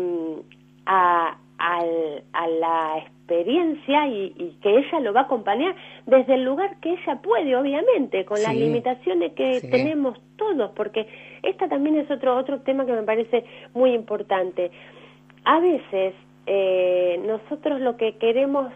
a, 0.87 1.37
a, 1.59 2.47
la 2.49 2.99
experiencia 2.99 4.07
y, 4.09 4.57
que 4.63 4.79
ella 4.79 5.01
lo 5.01 5.13
va 5.13 5.21
a 5.21 5.25
acompañar 5.25 5.75
desde 6.07 6.35
el 6.35 6.45
lugar 6.45 6.77
que 6.81 6.91
ella 6.91 7.21
puede, 7.23 7.57
obviamente, 7.57 8.25
con 8.25 8.43
las 8.43 8.55
limitaciones 8.55 9.33
que 9.33 9.61
tenemos 9.71 10.21
todos, 10.37 10.73
porque 10.73 11.07
esta 11.43 11.69
también 11.69 11.97
es 11.97 12.11
otro, 12.11 12.37
otro 12.37 12.61
tema 12.61 12.85
que 12.85 12.93
me 12.93 13.03
parece 13.03 13.45
muy 13.75 13.93
importante. 13.93 14.71
A 15.45 15.61
veces 15.61 16.15
eh, 16.47 17.21
nosotros 17.27 17.81
lo 17.81 17.97
que 17.97 18.17
queremos 18.17 18.73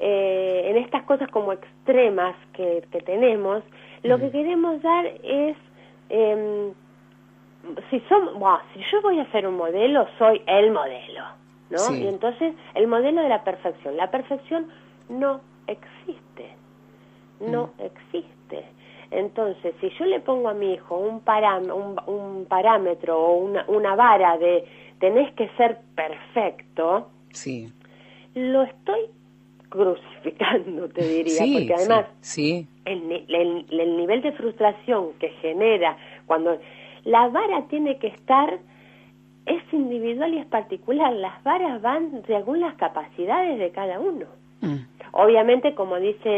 eh, 0.00 0.66
en 0.66 0.76
estas 0.78 1.04
cosas 1.04 1.28
como 1.30 1.52
extremas 1.52 2.34
que, 2.54 2.82
que 2.90 3.00
tenemos, 3.00 3.62
lo 4.02 4.18
que 4.18 4.30
queremos 4.30 4.82
dar 4.82 5.06
es... 5.22 5.56
Eh, 6.08 6.72
si, 7.90 8.00
son, 8.08 8.28
si 8.74 8.80
yo 8.90 9.02
voy 9.02 9.18
a 9.18 9.22
hacer 9.22 9.46
un 9.46 9.56
modelo, 9.56 10.06
soy 10.18 10.42
el 10.46 10.70
modelo, 10.70 11.24
¿no? 11.70 11.94
Y 11.94 12.06
entonces 12.06 12.54
el 12.74 12.86
modelo 12.86 13.22
de 13.22 13.28
la 13.28 13.44
perfección. 13.44 13.96
La 13.96 14.10
perfección 14.10 14.68
no 15.08 15.40
existe, 15.66 16.54
no 17.40 17.70
mm. 17.78 17.82
existe. 17.82 18.64
Entonces, 19.10 19.74
si 19.80 19.90
yo 19.98 20.04
le 20.04 20.20
pongo 20.20 20.48
a 20.48 20.54
mi 20.54 20.74
hijo 20.74 20.96
un, 20.96 21.20
un, 22.06 22.46
parámetro 22.46 23.18
o 23.18 23.36
una, 23.38 23.64
una 23.66 23.96
vara 23.96 24.38
de 24.38 24.64
tenés 25.00 25.32
que 25.34 25.48
ser 25.56 25.78
perfecto, 25.96 27.08
sí. 27.32 27.72
lo 28.34 28.62
estoy 28.62 29.00
crucificando, 29.68 30.88
te 30.88 31.02
diría, 31.02 31.40
porque 31.40 31.74
además 31.74 32.06
sí, 32.20 32.66
El, 32.84 33.10
el, 33.12 33.66
el 33.70 33.96
nivel 33.96 34.22
de 34.22 34.32
frustración 34.32 35.12
que 35.18 35.28
genera 35.40 35.96
cuando 36.26 36.58
la 37.04 37.28
vara 37.28 37.62
tiene 37.68 37.98
que 37.98 38.08
estar, 38.08 38.58
es 39.46 39.62
individual 39.72 40.34
y 40.34 40.38
es 40.38 40.46
particular, 40.46 41.12
las 41.12 41.42
varas 41.42 41.80
van 41.82 42.22
según 42.26 42.60
las 42.60 42.74
capacidades 42.74 43.58
de 43.58 43.70
cada 43.70 43.98
uno. 43.98 44.26
Mm. 44.60 44.76
Obviamente, 45.12 45.74
como 45.74 45.98
dice, 45.98 46.28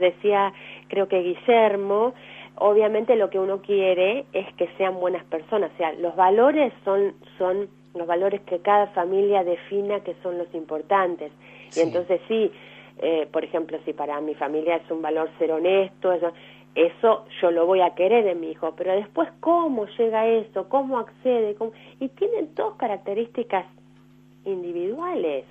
decía 0.00 0.52
creo 0.88 1.08
que 1.08 1.22
Guillermo, 1.22 2.14
obviamente 2.56 3.16
lo 3.16 3.30
que 3.30 3.38
uno 3.38 3.60
quiere 3.60 4.24
es 4.32 4.52
que 4.54 4.68
sean 4.78 4.98
buenas 4.98 5.24
personas, 5.24 5.70
o 5.74 5.76
sea, 5.76 5.92
los 5.92 6.16
valores 6.16 6.72
son, 6.84 7.14
son 7.38 7.68
los 7.94 8.06
valores 8.06 8.40
que 8.42 8.58
cada 8.58 8.88
familia 8.88 9.44
defina 9.44 10.00
que 10.00 10.14
son 10.22 10.38
los 10.38 10.52
importantes. 10.54 11.32
Y 11.76 11.80
entonces 11.80 12.20
sí, 12.28 12.50
eh, 12.98 13.28
por 13.30 13.44
ejemplo, 13.44 13.78
si 13.84 13.92
para 13.92 14.20
mi 14.20 14.34
familia 14.34 14.76
es 14.76 14.90
un 14.90 15.02
valor 15.02 15.28
ser 15.38 15.52
honesto, 15.52 16.12
eso, 16.12 16.32
eso 16.76 17.24
yo 17.40 17.50
lo 17.50 17.66
voy 17.66 17.80
a 17.80 17.94
querer 17.94 18.26
en 18.26 18.40
mi 18.40 18.50
hijo, 18.50 18.74
pero 18.76 18.92
después 18.92 19.30
cómo 19.40 19.86
llega 19.98 20.26
eso, 20.26 20.68
cómo 20.68 20.98
accede, 20.98 21.56
y 21.98 22.08
tienen 22.10 22.54
dos 22.54 22.74
características 22.76 23.64
individuales. 24.44 25.46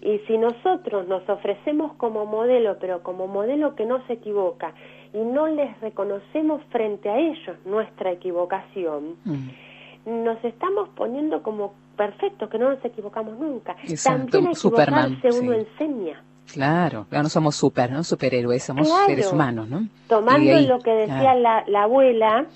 Y 0.00 0.18
si 0.26 0.38
nosotros 0.38 1.08
nos 1.08 1.26
ofrecemos 1.28 1.94
como 1.94 2.26
modelo, 2.26 2.76
pero 2.78 3.02
como 3.02 3.26
modelo 3.26 3.74
que 3.74 3.86
no 3.86 4.06
se 4.06 4.14
equivoca, 4.14 4.74
y 5.14 5.18
no 5.18 5.46
les 5.46 5.78
reconocemos 5.80 6.62
frente 6.70 7.08
a 7.08 7.18
ellos 7.18 7.56
nuestra 7.64 8.12
equivocación, 8.12 9.16
mm. 9.24 10.24
nos 10.24 10.42
estamos 10.44 10.88
poniendo 10.90 11.42
como 11.42 11.74
perfectos, 11.96 12.48
que 12.50 12.58
no 12.58 12.70
nos 12.70 12.84
equivocamos 12.84 13.38
nunca. 13.38 13.76
También 14.04 14.48
equivocarse 14.48 14.56
Superman, 14.56 15.18
uno 15.40 15.52
enseña. 15.52 16.22
Claro, 16.52 17.06
no 17.10 17.28
somos 17.28 17.56
super, 17.56 17.90
¿no? 17.90 18.04
Superhéroes, 18.04 18.62
somos 18.62 18.88
seres 19.06 19.32
humanos, 19.32 19.68
¿no? 19.68 19.86
Tomando 20.08 20.60
lo 20.60 20.78
que 20.80 20.92
decía 20.92 21.34
la, 21.34 21.64
la, 21.66 21.84
abuela, 21.84 22.46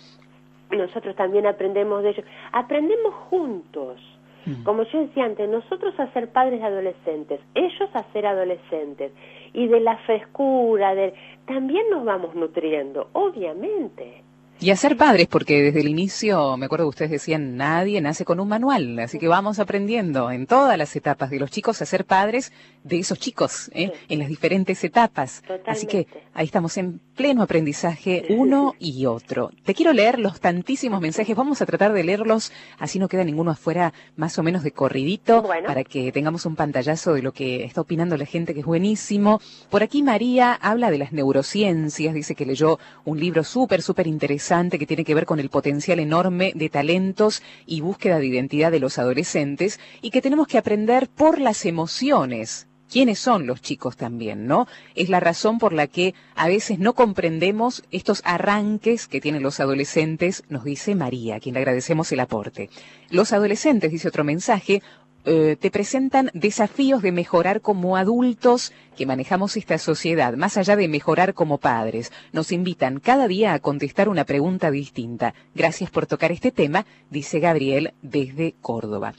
nosotros 0.70 1.16
también 1.16 1.46
aprendemos 1.46 2.02
de 2.02 2.10
ellos. 2.10 2.24
Aprendemos 2.52 3.14
juntos. 3.30 4.00
Mm. 4.44 4.62
Como 4.62 4.84
yo 4.84 5.00
decía 5.00 5.24
antes, 5.24 5.48
nosotros 5.48 5.98
a 5.98 6.12
ser 6.12 6.30
padres 6.30 6.60
de 6.60 6.66
adolescentes, 6.66 7.40
ellos 7.54 7.88
a 7.94 8.04
ser 8.12 8.26
adolescentes. 8.26 9.12
Y 9.52 9.66
de 9.66 9.80
la 9.80 9.96
frescura, 9.98 10.94
de, 10.94 11.14
también 11.46 11.88
nos 11.90 12.04
vamos 12.04 12.34
nutriendo, 12.34 13.08
obviamente. 13.12 14.22
Y 14.66 14.72
a 14.72 14.76
ser 14.76 14.96
padres, 14.96 15.28
porque 15.28 15.62
desde 15.62 15.78
el 15.78 15.86
inicio, 15.86 16.56
me 16.56 16.66
acuerdo 16.66 16.86
que 16.86 16.88
ustedes 16.88 17.12
decían, 17.12 17.56
nadie 17.56 18.00
nace 18.00 18.24
con 18.24 18.40
un 18.40 18.48
manual, 18.48 18.98
así 18.98 19.16
que 19.16 19.28
vamos 19.28 19.60
aprendiendo 19.60 20.28
en 20.32 20.48
todas 20.48 20.76
las 20.76 20.96
etapas 20.96 21.30
de 21.30 21.38
los 21.38 21.52
chicos 21.52 21.80
a 21.80 21.86
ser 21.86 22.04
padres 22.04 22.52
de 22.82 22.98
esos 22.98 23.20
chicos, 23.20 23.70
¿eh? 23.74 23.92
en 24.08 24.18
las 24.18 24.26
diferentes 24.26 24.82
etapas. 24.82 25.44
Así 25.66 25.86
que 25.86 26.08
ahí 26.34 26.46
estamos 26.46 26.76
en 26.78 26.98
pleno 27.14 27.44
aprendizaje 27.44 28.26
uno 28.30 28.74
y 28.80 29.06
otro. 29.06 29.52
Te 29.64 29.72
quiero 29.72 29.92
leer 29.92 30.18
los 30.18 30.40
tantísimos 30.40 31.00
mensajes, 31.00 31.36
vamos 31.36 31.62
a 31.62 31.66
tratar 31.66 31.92
de 31.92 32.02
leerlos, 32.02 32.50
así 32.80 32.98
no 32.98 33.06
queda 33.06 33.22
ninguno 33.22 33.52
afuera 33.52 33.92
más 34.16 34.36
o 34.36 34.42
menos 34.42 34.64
de 34.64 34.72
corridito, 34.72 35.48
para 35.64 35.84
que 35.84 36.10
tengamos 36.10 36.44
un 36.44 36.56
pantallazo 36.56 37.14
de 37.14 37.22
lo 37.22 37.30
que 37.30 37.62
está 37.62 37.82
opinando 37.82 38.16
la 38.16 38.26
gente, 38.26 38.52
que 38.52 38.60
es 38.60 38.66
buenísimo. 38.66 39.40
Por 39.70 39.84
aquí 39.84 40.02
María 40.02 40.54
habla 40.54 40.90
de 40.90 40.98
las 40.98 41.12
neurociencias, 41.12 42.14
dice 42.14 42.34
que 42.34 42.46
leyó 42.46 42.80
un 43.04 43.20
libro 43.20 43.44
súper, 43.44 43.80
súper 43.80 44.08
interesante 44.08 44.55
que 44.56 44.86
tiene 44.86 45.04
que 45.04 45.14
ver 45.14 45.26
con 45.26 45.38
el 45.38 45.50
potencial 45.50 45.98
enorme 45.98 46.52
de 46.54 46.70
talentos 46.70 47.42
y 47.66 47.82
búsqueda 47.82 48.18
de 48.18 48.26
identidad 48.26 48.72
de 48.72 48.80
los 48.80 48.98
adolescentes 48.98 49.78
y 50.00 50.10
que 50.10 50.22
tenemos 50.22 50.48
que 50.48 50.58
aprender 50.58 51.08
por 51.08 51.38
las 51.38 51.66
emociones. 51.66 52.66
¿Quiénes 52.90 53.18
son 53.18 53.46
los 53.46 53.60
chicos 53.60 53.96
también, 53.96 54.46
no? 54.46 54.66
Es 54.94 55.08
la 55.08 55.20
razón 55.20 55.58
por 55.58 55.72
la 55.72 55.88
que 55.88 56.14
a 56.36 56.46
veces 56.46 56.78
no 56.78 56.94
comprendemos 56.94 57.82
estos 57.90 58.22
arranques 58.24 59.08
que 59.08 59.20
tienen 59.20 59.42
los 59.42 59.58
adolescentes, 59.58 60.44
nos 60.48 60.64
dice 60.64 60.94
María, 60.94 61.36
a 61.36 61.40
quien 61.40 61.54
le 61.54 61.60
agradecemos 61.60 62.10
el 62.12 62.20
aporte. 62.20 62.70
Los 63.10 63.32
adolescentes, 63.32 63.90
dice 63.90 64.08
otro 64.08 64.22
mensaje, 64.22 64.82
eh, 65.28 65.56
te 65.58 65.72
presentan 65.72 66.30
desafíos 66.34 67.02
de 67.02 67.10
mejorar 67.10 67.60
como 67.60 67.96
adultos 67.96 68.72
que 68.96 69.06
manejamos 69.06 69.56
esta 69.56 69.76
sociedad, 69.76 70.34
más 70.34 70.56
allá 70.56 70.76
de 70.76 70.86
mejorar 70.86 71.34
como 71.34 71.58
padres. 71.58 72.12
Nos 72.32 72.52
invitan 72.52 73.00
cada 73.00 73.26
día 73.26 73.52
a 73.52 73.58
contestar 73.58 74.08
una 74.08 74.24
pregunta 74.24 74.70
distinta. 74.70 75.34
Gracias 75.52 75.90
por 75.90 76.06
tocar 76.06 76.30
este 76.30 76.52
tema, 76.52 76.86
dice 77.10 77.40
Gabriel 77.40 77.92
desde 78.02 78.54
Córdoba. 78.60 79.14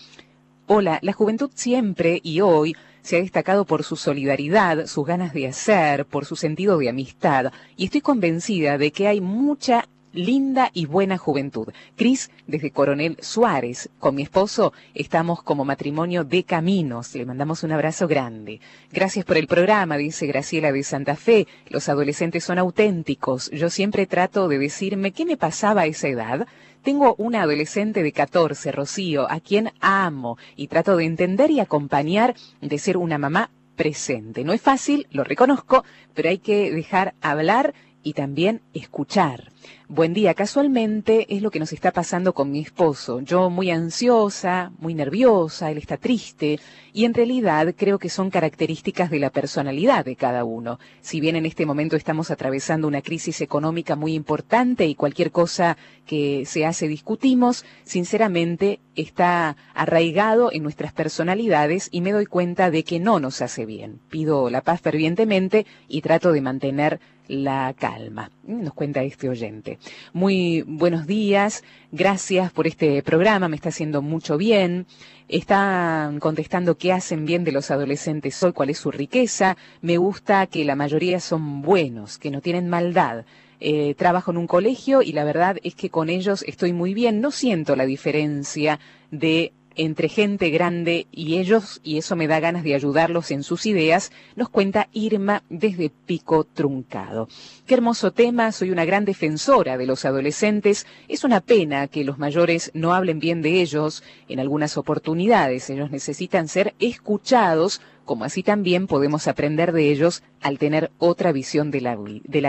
Hola, 0.66 1.00
la 1.02 1.12
juventud 1.12 1.52
siempre 1.54 2.22
y 2.24 2.40
hoy 2.40 2.76
se 3.02 3.18
ha 3.18 3.20
destacado 3.20 3.66
por 3.66 3.84
su 3.84 3.98
solidaridad, 3.98 4.86
sus 4.88 5.06
ganas 5.06 5.34
de 5.34 5.48
hacer, 5.48 6.06
por 6.06 6.26
su 6.26 6.38
sentido 6.38 6.78
de 6.78 6.90
amistad, 6.90 7.52
y 7.76 7.86
estoy 7.86 8.02
convencida 8.02 8.78
de 8.78 8.92
que 8.92 9.08
hay 9.08 9.22
mucha 9.22 9.88
linda 10.14 10.72
y 10.74 10.86
buena 10.86 11.18
juventud. 11.18 11.68
Cris, 11.96 12.32
desde 12.48 12.72
Coronel 12.72 13.18
Suárez, 13.22 13.90
con 14.00 14.16
mi 14.16 14.24
esposo 14.24 14.74
estamos 14.94 15.44
como 15.44 15.66
matrimonio 15.66 16.24
de 16.24 16.44
caminos. 16.44 17.16
Le 17.16 17.26
mandamos 17.26 17.64
un 17.64 17.72
abrazo 17.72 18.08
grande. 18.08 18.60
Gracias 18.92 19.26
por 19.26 19.38
el 19.38 19.48
programa, 19.48 19.98
dice 19.98 20.28
Graciela 20.28 20.72
de 20.72 20.84
Santa 20.84 21.16
Fe. 21.16 21.48
Los 21.70 21.90
adolescentes 21.90 22.44
son 22.44 22.60
auténticos. 22.60 23.50
Yo 23.52 23.70
siempre 23.70 24.06
trato 24.08 24.48
de 24.48 24.60
decirme 24.60 25.12
qué 25.12 25.26
me 25.26 25.38
pasaba 25.38 25.82
a 25.82 25.86
esa 25.88 26.08
edad. 26.08 26.48
Tengo 26.84 27.16
una 27.18 27.42
adolescente 27.42 28.02
de 28.02 28.12
14, 28.12 28.72
Rocío, 28.72 29.30
a 29.30 29.40
quien 29.40 29.72
amo 29.82 30.38
y 30.56 30.68
trato 30.68 30.96
de 30.96 31.06
entender 31.06 31.52
y 31.52 31.60
acompañar, 31.60 32.36
de 32.62 32.78
ser 32.78 32.98
una 32.98 33.18
mamá 33.18 33.52
presente. 33.76 34.44
No 34.44 34.52
es 34.52 34.62
fácil, 34.62 35.08
lo 35.12 35.24
reconozco, 35.24 35.86
pero 36.14 36.30
hay 36.30 36.40
que 36.40 36.72
dejar 36.72 37.14
hablar 37.22 37.74
y 38.08 38.14
también 38.14 38.62
escuchar. 38.74 39.52
Buen 39.90 40.14
día, 40.14 40.34
casualmente 40.34 41.34
es 41.36 41.42
lo 41.42 41.52
que 41.52 41.60
nos 41.60 41.74
está 41.74 41.92
pasando 41.92 42.34
con 42.34 42.52
mi 42.52 42.62
esposo. 42.62 43.20
Yo 43.20 43.50
muy 43.50 43.70
ansiosa, 43.70 44.72
muy 44.80 44.94
nerviosa, 44.94 45.72
él 45.72 45.78
está 45.78 45.98
triste 45.98 46.60
y 46.94 47.04
en 47.04 47.14
realidad 47.14 47.74
creo 47.76 48.00
que 48.00 48.08
son 48.08 48.30
características 48.30 49.10
de 49.10 49.20
la 49.20 49.30
personalidad 49.30 50.06
de 50.06 50.16
cada 50.16 50.46
uno. 50.46 50.80
Si 51.02 51.20
bien 51.20 51.36
en 51.36 51.46
este 51.46 51.66
momento 51.66 51.98
estamos 51.98 52.32
atravesando 52.32 52.88
una 52.88 53.02
crisis 53.02 53.42
económica 53.42 53.98
muy 53.98 54.14
importante 54.14 54.86
y 54.86 54.96
cualquier 54.96 55.32
cosa 55.32 55.78
que 56.06 56.46
se 56.46 56.66
hace 56.66 56.88
discutimos, 56.88 57.66
sinceramente 57.84 58.80
está 58.96 59.58
arraigado 59.74 60.50
en 60.52 60.64
nuestras 60.64 60.94
personalidades 60.94 61.90
y 61.92 62.00
me 62.00 62.14
doy 62.14 62.26
cuenta 62.26 62.72
de 62.72 62.84
que 62.84 63.00
no 63.00 63.20
nos 63.20 63.42
hace 63.42 63.66
bien. 63.66 64.00
Pido 64.10 64.50
la 64.50 64.62
paz 64.62 64.80
fervientemente 64.80 65.66
y 65.90 66.02
trato 66.02 66.32
de 66.32 66.42
mantener 66.42 67.00
la 67.28 67.74
calma. 67.78 68.32
Nos 68.44 68.74
cuenta 68.74 69.04
este 69.04 69.30
oyente. 69.30 69.80
Muy 70.14 70.64
buenos 70.68 71.08
días, 71.08 71.64
gracias 71.92 72.52
por 72.52 72.68
este 72.68 73.02
programa, 73.04 73.48
me 73.48 73.56
está 73.56 73.70
haciendo 73.70 74.02
mucho 74.02 74.38
bien. 74.38 74.86
Están 75.28 76.20
contestando 76.20 76.78
qué 76.78 76.94
hacen 76.94 77.26
bien 77.26 77.44
de 77.44 77.52
los 77.52 77.70
adolescentes 77.70 78.42
hoy, 78.44 78.54
cuál 78.54 78.70
es 78.70 78.78
su 78.78 78.92
riqueza. 78.92 79.58
Me 79.82 79.98
gusta 79.98 80.48
que 80.48 80.64
la 80.64 80.76
mayoría 80.76 81.20
son 81.20 81.62
buenos, 81.62 82.18
que 82.18 82.32
no 82.32 82.42
tienen 82.42 82.70
maldad. 82.70 83.26
Eh, 83.60 83.96
trabajo 83.96 84.32
en 84.32 84.38
un 84.38 84.48
colegio 84.48 85.02
y 85.02 85.14
la 85.14 85.24
verdad 85.24 85.58
es 85.64 85.74
que 85.76 85.90
con 85.90 86.10
ellos 86.10 86.44
estoy 86.48 86.74
muy 86.74 86.94
bien. 86.94 87.20
No 87.20 87.32
siento 87.32 87.76
la 87.76 87.86
diferencia 87.86 88.80
de 89.12 89.52
entre 89.78 90.10
gente 90.10 90.50
grande 90.50 91.08
y 91.12 91.38
ellos, 91.38 91.80
y 91.84 91.98
eso 91.98 92.16
me 92.16 92.28
da 92.28 92.40
ganas 92.40 92.64
de 92.64 92.76
ayudarlos 92.76 93.32
en 93.32 93.44
sus 93.44 93.66
ideas, 93.66 94.12
nos 94.36 94.50
cuenta 94.50 94.90
Irma 94.92 95.44
desde 95.50 95.90
Pico 95.90 96.44
Truncado. 96.44 97.30
Qué 97.66 97.76
hermoso 97.76 98.12
tema, 98.12 98.52
soy 98.52 98.72
una 98.72 98.86
gran 98.86 99.06
defensora 99.06 99.78
de 99.78 99.86
los 99.86 100.04
adolescentes. 100.06 100.86
Es 101.08 101.24
una 101.24 101.42
pena 101.42 101.88
que 101.88 102.04
los 102.04 102.18
mayores 102.18 102.72
no 102.74 102.94
hablen 102.94 103.20
bien 103.20 103.42
de 103.42 103.62
ellos 103.62 104.04
en 104.28 104.40
algunas 104.40 104.78
oportunidades. 104.78 105.70
Ellos 105.70 105.92
necesitan 105.92 106.48
ser 106.48 106.74
escuchados, 106.80 107.82
como 108.06 108.26
así 108.26 108.42
también 108.44 108.88
podemos 108.88 109.28
aprender 109.28 109.74
de 109.74 109.92
ellos 109.92 110.24
al 110.42 110.58
tener 110.58 110.92
otra 110.98 111.32
visión 111.32 111.72
de 111.72 111.82
la, 111.82 111.96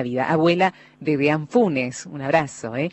vida. 0.03 0.31
Abuela 0.31 0.75
de 1.01 1.17
Dean 1.17 1.49
Funes, 1.49 2.07
un 2.07 2.23
abrazo. 2.23 2.77
¿eh? 2.77 2.91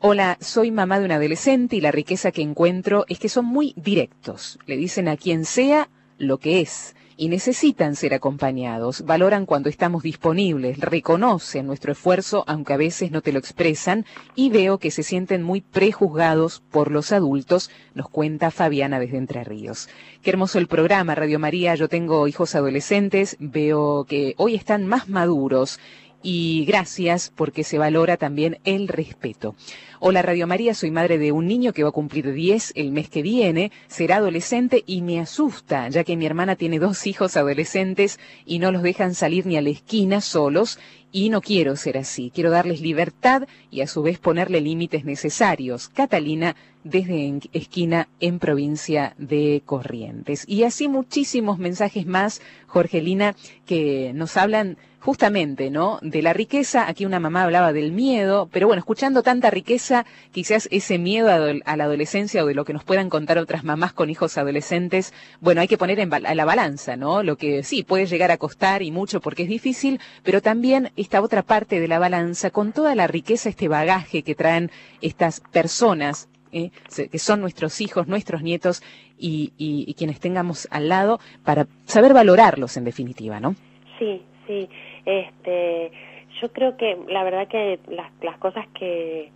Hola, 0.00 0.38
soy 0.40 0.70
mamá 0.70 1.00
de 1.00 1.06
un 1.06 1.10
adolescente 1.10 1.74
y 1.74 1.80
la 1.80 1.90
riqueza 1.90 2.30
que 2.30 2.40
encuentro 2.40 3.04
es 3.08 3.18
que 3.18 3.28
son 3.28 3.46
muy 3.46 3.74
directos. 3.76 4.56
Le 4.64 4.76
dicen 4.76 5.08
a 5.08 5.16
quien 5.16 5.44
sea 5.44 5.88
lo 6.18 6.38
que 6.38 6.60
es 6.60 6.94
y 7.16 7.28
necesitan 7.28 7.96
ser 7.96 8.14
acompañados. 8.14 9.04
Valoran 9.04 9.44
cuando 9.44 9.68
estamos 9.68 10.04
disponibles, 10.04 10.78
reconocen 10.78 11.66
nuestro 11.66 11.90
esfuerzo 11.90 12.44
aunque 12.46 12.74
a 12.74 12.76
veces 12.76 13.10
no 13.10 13.22
te 13.22 13.32
lo 13.32 13.40
expresan 13.40 14.06
y 14.36 14.50
veo 14.50 14.78
que 14.78 14.92
se 14.92 15.02
sienten 15.02 15.42
muy 15.42 15.62
prejuzgados 15.62 16.62
por 16.70 16.92
los 16.92 17.10
adultos, 17.10 17.68
nos 17.94 18.08
cuenta 18.08 18.52
Fabiana 18.52 19.00
desde 19.00 19.16
Entre 19.16 19.42
Ríos. 19.42 19.88
Qué 20.22 20.30
hermoso 20.30 20.60
el 20.60 20.68
programa, 20.68 21.16
Radio 21.16 21.40
María. 21.40 21.74
Yo 21.74 21.88
tengo 21.88 22.28
hijos 22.28 22.54
adolescentes, 22.54 23.36
veo 23.40 24.04
que 24.04 24.34
hoy 24.36 24.54
están 24.54 24.86
más 24.86 25.08
maduros 25.08 25.80
y 26.22 26.64
gracias 26.64 27.32
porque 27.34 27.64
se 27.64 27.78
valora 27.78 28.16
también 28.16 28.58
el 28.64 28.88
respeto. 28.88 29.54
Hola 30.00 30.22
Radio 30.22 30.46
María, 30.46 30.74
soy 30.74 30.90
madre 30.90 31.18
de 31.18 31.32
un 31.32 31.46
niño 31.46 31.72
que 31.72 31.82
va 31.82 31.88
a 31.88 31.92
cumplir 31.92 32.32
10 32.32 32.72
el 32.76 32.92
mes 32.92 33.08
que 33.08 33.22
viene, 33.22 33.72
será 33.88 34.16
adolescente 34.16 34.84
y 34.86 35.02
me 35.02 35.20
asusta, 35.20 35.88
ya 35.88 36.04
que 36.04 36.16
mi 36.16 36.26
hermana 36.26 36.56
tiene 36.56 36.78
dos 36.78 37.06
hijos 37.06 37.36
adolescentes 37.36 38.20
y 38.46 38.58
no 38.58 38.70
los 38.70 38.82
dejan 38.82 39.14
salir 39.14 39.46
ni 39.46 39.56
a 39.56 39.62
la 39.62 39.70
esquina 39.70 40.20
solos 40.20 40.78
y 41.10 41.30
no 41.30 41.40
quiero 41.40 41.74
ser 41.76 41.98
así, 41.98 42.30
quiero 42.34 42.50
darles 42.50 42.80
libertad 42.80 43.48
y 43.70 43.80
a 43.80 43.86
su 43.86 44.02
vez 44.02 44.18
ponerle 44.18 44.60
límites 44.60 45.04
necesarios. 45.04 45.88
Catalina 45.88 46.54
desde 46.84 47.40
esquina 47.52 48.08
en 48.20 48.38
provincia 48.38 49.14
de 49.18 49.62
Corrientes. 49.64 50.44
Y 50.46 50.62
así 50.64 50.88
muchísimos 50.88 51.58
mensajes 51.58 52.06
más, 52.06 52.40
Jorgelina, 52.66 53.34
que 53.66 54.12
nos 54.14 54.36
hablan 54.36 54.78
justamente, 55.00 55.70
¿no? 55.70 55.98
De 56.02 56.22
la 56.22 56.32
riqueza, 56.32 56.88
aquí 56.88 57.06
una 57.06 57.20
mamá 57.20 57.44
hablaba 57.44 57.72
del 57.72 57.92
miedo, 57.92 58.48
pero 58.52 58.66
bueno, 58.66 58.80
escuchando 58.80 59.22
tanta 59.22 59.50
riqueza, 59.50 60.04
quizás 60.32 60.68
ese 60.70 60.98
miedo 60.98 61.30
a, 61.30 61.76
la 61.76 61.84
adolescencia 61.84 62.42
o 62.42 62.46
de 62.46 62.54
lo 62.54 62.64
que 62.64 62.72
nos 62.72 62.84
puedan 62.84 63.08
contar 63.08 63.38
otras 63.38 63.64
mamás 63.64 63.92
con 63.92 64.10
hijos 64.10 64.36
adolescentes, 64.38 65.14
bueno, 65.40 65.60
hay 65.60 65.68
que 65.68 65.78
poner 65.78 66.00
en 66.00 66.10
la 66.10 66.44
balanza, 66.44 66.96
¿no? 66.96 67.22
Lo 67.22 67.36
que 67.36 67.62
sí 67.62 67.84
puede 67.84 68.06
llegar 68.06 68.30
a 68.30 68.38
costar 68.38 68.82
y 68.82 68.90
mucho 68.90 69.20
porque 69.20 69.44
es 69.44 69.48
difícil, 69.48 70.00
pero 70.22 70.42
también 70.42 70.90
esta 70.96 71.22
otra 71.22 71.42
parte 71.42 71.80
de 71.80 71.88
la 71.88 71.98
balanza 71.98 72.50
con 72.50 72.72
toda 72.72 72.94
la 72.94 73.06
riqueza, 73.06 73.48
este 73.48 73.68
bagaje 73.68 74.22
que 74.22 74.34
traen 74.34 74.70
estas 75.00 75.40
personas 75.40 76.28
¿eh? 76.52 76.70
que 77.10 77.18
son 77.18 77.40
nuestros 77.40 77.80
hijos, 77.80 78.08
nuestros 78.08 78.42
nietos 78.42 78.82
y, 79.18 79.52
y, 79.58 79.92
quienes 79.94 80.20
tengamos 80.20 80.68
al 80.70 80.88
lado 80.88 81.18
para 81.44 81.66
saber 81.84 82.14
valorarlos 82.14 82.76
en 82.76 82.84
definitiva, 82.84 83.40
¿no? 83.40 83.56
Sí, 83.98 84.22
sí. 84.46 84.68
Este, 85.08 85.90
yo 86.38 86.52
creo 86.52 86.76
que 86.76 86.98
la 87.08 87.24
verdad 87.24 87.48
que 87.48 87.80
las, 87.88 88.12
las 88.20 88.36
cosas 88.36 88.66
que, 88.78 89.30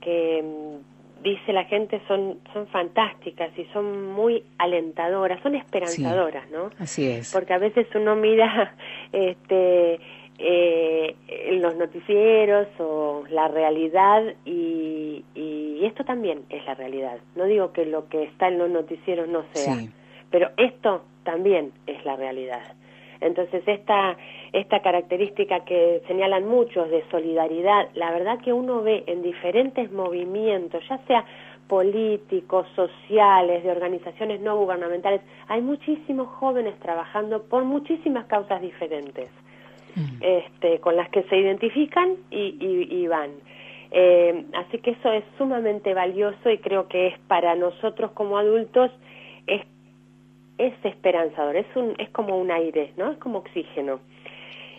que 0.00 0.40
mm, 0.40 1.24
dice 1.24 1.52
la 1.52 1.64
gente 1.64 2.00
son, 2.06 2.38
son 2.52 2.68
fantásticas 2.68 3.50
y 3.58 3.64
son 3.72 4.12
muy 4.12 4.44
alentadoras, 4.58 5.42
son 5.42 5.56
esperanzadoras, 5.56 6.48
¿no? 6.52 6.70
Así 6.78 7.08
es. 7.08 7.32
Porque 7.32 7.54
a 7.54 7.58
veces 7.58 7.88
uno 7.96 8.14
mira 8.14 8.76
este, 9.12 9.98
eh, 10.38 11.16
los 11.60 11.74
noticieros 11.74 12.68
o 12.78 13.24
la 13.28 13.48
realidad 13.48 14.22
y, 14.44 15.24
y, 15.34 15.84
esto 15.84 16.04
también 16.04 16.44
es 16.50 16.64
la 16.66 16.74
realidad. 16.74 17.18
No 17.34 17.46
digo 17.46 17.72
que 17.72 17.84
lo 17.84 18.08
que 18.08 18.22
está 18.22 18.46
en 18.46 18.58
los 18.58 18.70
noticieros 18.70 19.28
no 19.28 19.44
sea, 19.52 19.76
pero 20.30 20.50
esto 20.56 21.02
también 21.24 21.72
es 21.88 22.04
la 22.04 22.14
realidad. 22.14 22.76
Entonces, 23.26 23.62
esta, 23.66 24.16
esta 24.52 24.80
característica 24.80 25.64
que 25.64 26.02
señalan 26.06 26.46
muchos 26.46 26.90
de 26.90 27.04
solidaridad, 27.10 27.88
la 27.94 28.10
verdad 28.10 28.38
que 28.40 28.52
uno 28.52 28.82
ve 28.82 29.04
en 29.06 29.22
diferentes 29.22 29.90
movimientos, 29.92 30.82
ya 30.88 30.98
sea 31.06 31.24
políticos, 31.68 32.66
sociales, 32.74 33.64
de 33.64 33.70
organizaciones 33.70 34.40
no 34.40 34.56
gubernamentales, 34.56 35.20
hay 35.48 35.60
muchísimos 35.60 36.28
jóvenes 36.28 36.78
trabajando 36.78 37.42
por 37.42 37.64
muchísimas 37.64 38.26
causas 38.26 38.60
diferentes, 38.60 39.28
mm. 39.96 40.18
este, 40.20 40.80
con 40.80 40.96
las 40.96 41.08
que 41.10 41.24
se 41.24 41.36
identifican 41.36 42.14
y, 42.30 42.56
y, 42.60 43.06
van. 43.08 43.30
Eh, 43.90 44.44
así 44.54 44.78
que 44.78 44.92
eso 44.92 45.12
es 45.12 45.24
sumamente 45.38 45.94
valioso 45.94 46.50
y 46.50 46.58
creo 46.58 46.88
que 46.88 47.08
es 47.08 47.18
para 47.28 47.54
nosotros 47.54 48.10
como 48.12 48.38
adultos 48.38 48.90
es 49.46 49.62
es 50.58 50.74
esperanzador, 50.84 51.56
es, 51.56 51.66
un, 51.76 51.94
es 51.98 52.08
como 52.10 52.38
un 52.38 52.50
aire, 52.50 52.92
¿no? 52.96 53.12
Es 53.12 53.18
como 53.18 53.38
oxígeno. 53.38 54.00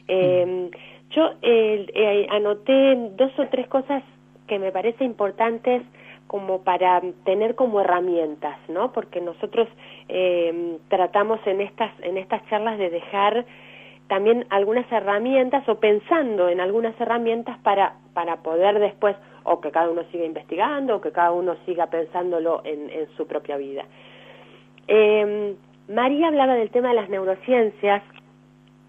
Eh, 0.08 0.70
yo 1.12 1.32
eh, 1.42 2.28
anoté 2.30 2.96
dos 3.16 3.32
o 3.40 3.48
tres 3.48 3.68
cosas 3.68 4.04
que 4.48 4.60
me 4.60 4.72
parece 4.72 5.04
importantes 5.04 5.84
como 6.28 6.64
para 6.64 7.02
tener 7.24 7.56
como 7.56 7.80
herramientas, 7.82 8.58
¿no? 8.68 8.92
Porque 8.92 9.22
nosotros 9.22 9.68
eh, 10.10 10.78
tratamos 10.90 11.40
en 11.46 11.62
estas 11.62 11.92
en 12.02 12.18
estas 12.18 12.46
charlas 12.50 12.78
de 12.78 12.90
dejar 12.90 13.46
también 14.08 14.46
algunas 14.50 14.90
herramientas 14.92 15.68
o 15.70 15.80
pensando 15.80 16.50
en 16.50 16.60
algunas 16.60 17.00
herramientas 17.00 17.58
para 17.60 17.96
para 18.14 18.38
poder 18.38 18.80
después 18.80 19.16
o 19.44 19.62
que 19.62 19.72
cada 19.72 19.90
uno 19.90 20.04
siga 20.12 20.26
investigando 20.26 20.98
o 20.98 21.02
que 21.02 21.12
cada 21.12 21.32
uno 21.32 21.56
siga 21.66 21.88
pensándolo 21.88 22.62
en, 22.66 22.90
en 22.90 23.08
su 23.16 23.26
propia 23.26 23.56
vida. 23.56 23.86
Eh, 24.90 25.56
María 25.88 26.28
hablaba 26.28 26.56
del 26.56 26.70
tema 26.70 26.90
de 26.90 26.96
las 26.96 27.10
neurociencias 27.10 28.04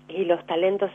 y 0.09 0.25
los 0.25 0.45
talentos, 0.47 0.91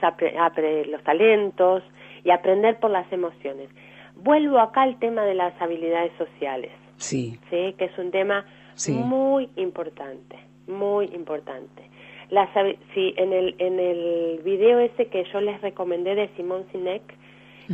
los 0.88 1.04
talentos 1.04 1.84
y 2.24 2.32
aprender 2.32 2.80
por 2.80 2.92
las 2.92 3.12
emociones. 3.12 3.70
Vuelvo 4.16 4.60
acá 4.60 4.84
al 4.84 5.00
tema 5.00 5.24
de 5.24 5.34
las 5.34 5.60
habilidades 5.62 6.12
sociales. 6.18 6.72
Sí. 6.98 7.40
Sí, 7.50 7.74
que 7.78 7.86
es 7.86 7.98
un 7.98 8.12
tema 8.12 8.46
muy 8.90 9.50
importante, 9.56 10.38
muy 10.68 11.06
importante. 11.06 11.84
Las, 12.30 12.50
sí, 12.94 13.14
en 13.18 13.34
el, 13.34 13.56
en 13.60 13.80
el 13.80 14.42
video 14.44 14.80
ese 14.80 15.08
que 15.08 15.26
yo 15.32 15.42
les 15.42 15.62
recomendé 15.62 16.16
de 16.16 16.30
Simón 16.36 16.66
Sinek, 16.72 17.04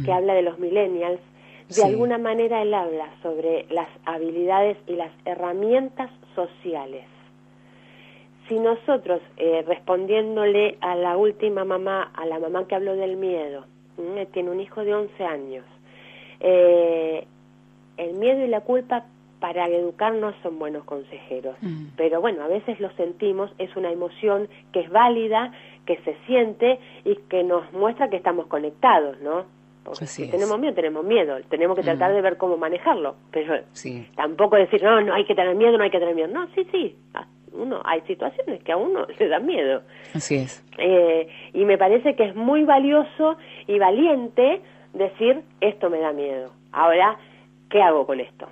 que 0.05 0.11
habla 0.11 0.33
de 0.33 0.43
los 0.43 0.59
millennials, 0.59 1.19
de 1.67 1.83
alguna 1.83 2.17
manera 2.17 2.61
él 2.61 2.73
habla 2.73 3.09
sobre 3.21 3.65
las 3.69 3.87
habilidades 4.05 4.77
y 4.87 4.93
las 4.93 5.11
herramientas 5.25 6.09
sociales. 6.35 7.05
Si 8.49 8.59
nosotros, 8.59 9.21
eh, 9.37 9.63
respondiéndole 9.67 10.77
a 10.81 10.95
la 10.95 11.15
última 11.15 11.63
mamá, 11.63 12.11
a 12.15 12.25
la 12.25 12.39
mamá 12.39 12.67
que 12.67 12.75
habló 12.75 12.95
del 12.95 13.15
miedo, 13.15 13.65
tiene 14.33 14.49
un 14.49 14.59
hijo 14.59 14.83
de 14.83 14.95
11 14.95 15.23
años, 15.23 15.65
eh, 16.39 17.27
el 17.97 18.13
miedo 18.15 18.43
y 18.43 18.47
la 18.47 18.61
culpa 18.61 19.05
para 19.39 19.67
educarnos 19.67 20.35
son 20.41 20.57
buenos 20.57 20.83
consejeros, 20.83 21.55
mm. 21.61 21.89
pero 21.95 22.21
bueno, 22.21 22.43
a 22.43 22.47
veces 22.47 22.79
lo 22.79 22.91
sentimos, 22.93 23.51
es 23.59 23.75
una 23.75 23.91
emoción 23.91 24.49
que 24.73 24.81
es 24.81 24.89
válida, 24.89 25.53
que 25.85 25.97
se 25.97 26.17
siente 26.25 26.79
y 27.05 27.17
que 27.29 27.43
nos 27.43 27.71
muestra 27.71 28.09
que 28.09 28.17
estamos 28.17 28.47
conectados, 28.47 29.19
¿no? 29.21 29.45
si 29.93 30.29
tenemos 30.29 30.59
miedo, 30.59 30.73
tenemos 30.73 31.03
miedo, 31.03 31.37
tenemos 31.49 31.75
que 31.75 31.83
tratar 31.83 32.11
mm. 32.11 32.15
de 32.15 32.21
ver 32.21 32.37
cómo 32.37 32.57
manejarlo, 32.57 33.15
pero 33.31 33.63
tampoco 34.15 34.55
decir, 34.55 34.83
no, 34.83 35.01
no 35.01 35.13
hay 35.13 35.25
que 35.25 35.35
tener 35.35 35.55
miedo, 35.55 35.77
no 35.77 35.83
hay 35.83 35.89
que 35.89 35.99
tener 35.99 36.15
miedo, 36.15 36.27
no, 36.27 36.47
sí, 36.53 36.67
sí, 36.71 36.95
uno, 37.59 37.81
hay 37.85 38.01
situaciones 38.01 38.63
que 38.63 38.71
a 38.71 38.77
uno 38.77 39.05
le 39.19 39.27
da 39.27 39.39
miedo. 39.39 39.81
Así 40.13 40.35
es. 40.35 40.63
Eh, 40.77 41.27
y 41.53 41.65
me 41.65 41.77
parece 41.77 42.15
que 42.15 42.25
es 42.25 42.35
muy 42.35 42.63
valioso 42.63 43.37
y 43.67 43.77
valiente 43.79 44.61
decir, 44.93 45.41
esto 45.61 45.89
me 45.89 45.99
da 45.99 46.13
miedo, 46.13 46.51
ahora, 46.71 47.17
¿qué 47.69 47.81
hago 47.81 48.05
con 48.05 48.19
esto? 48.19 48.47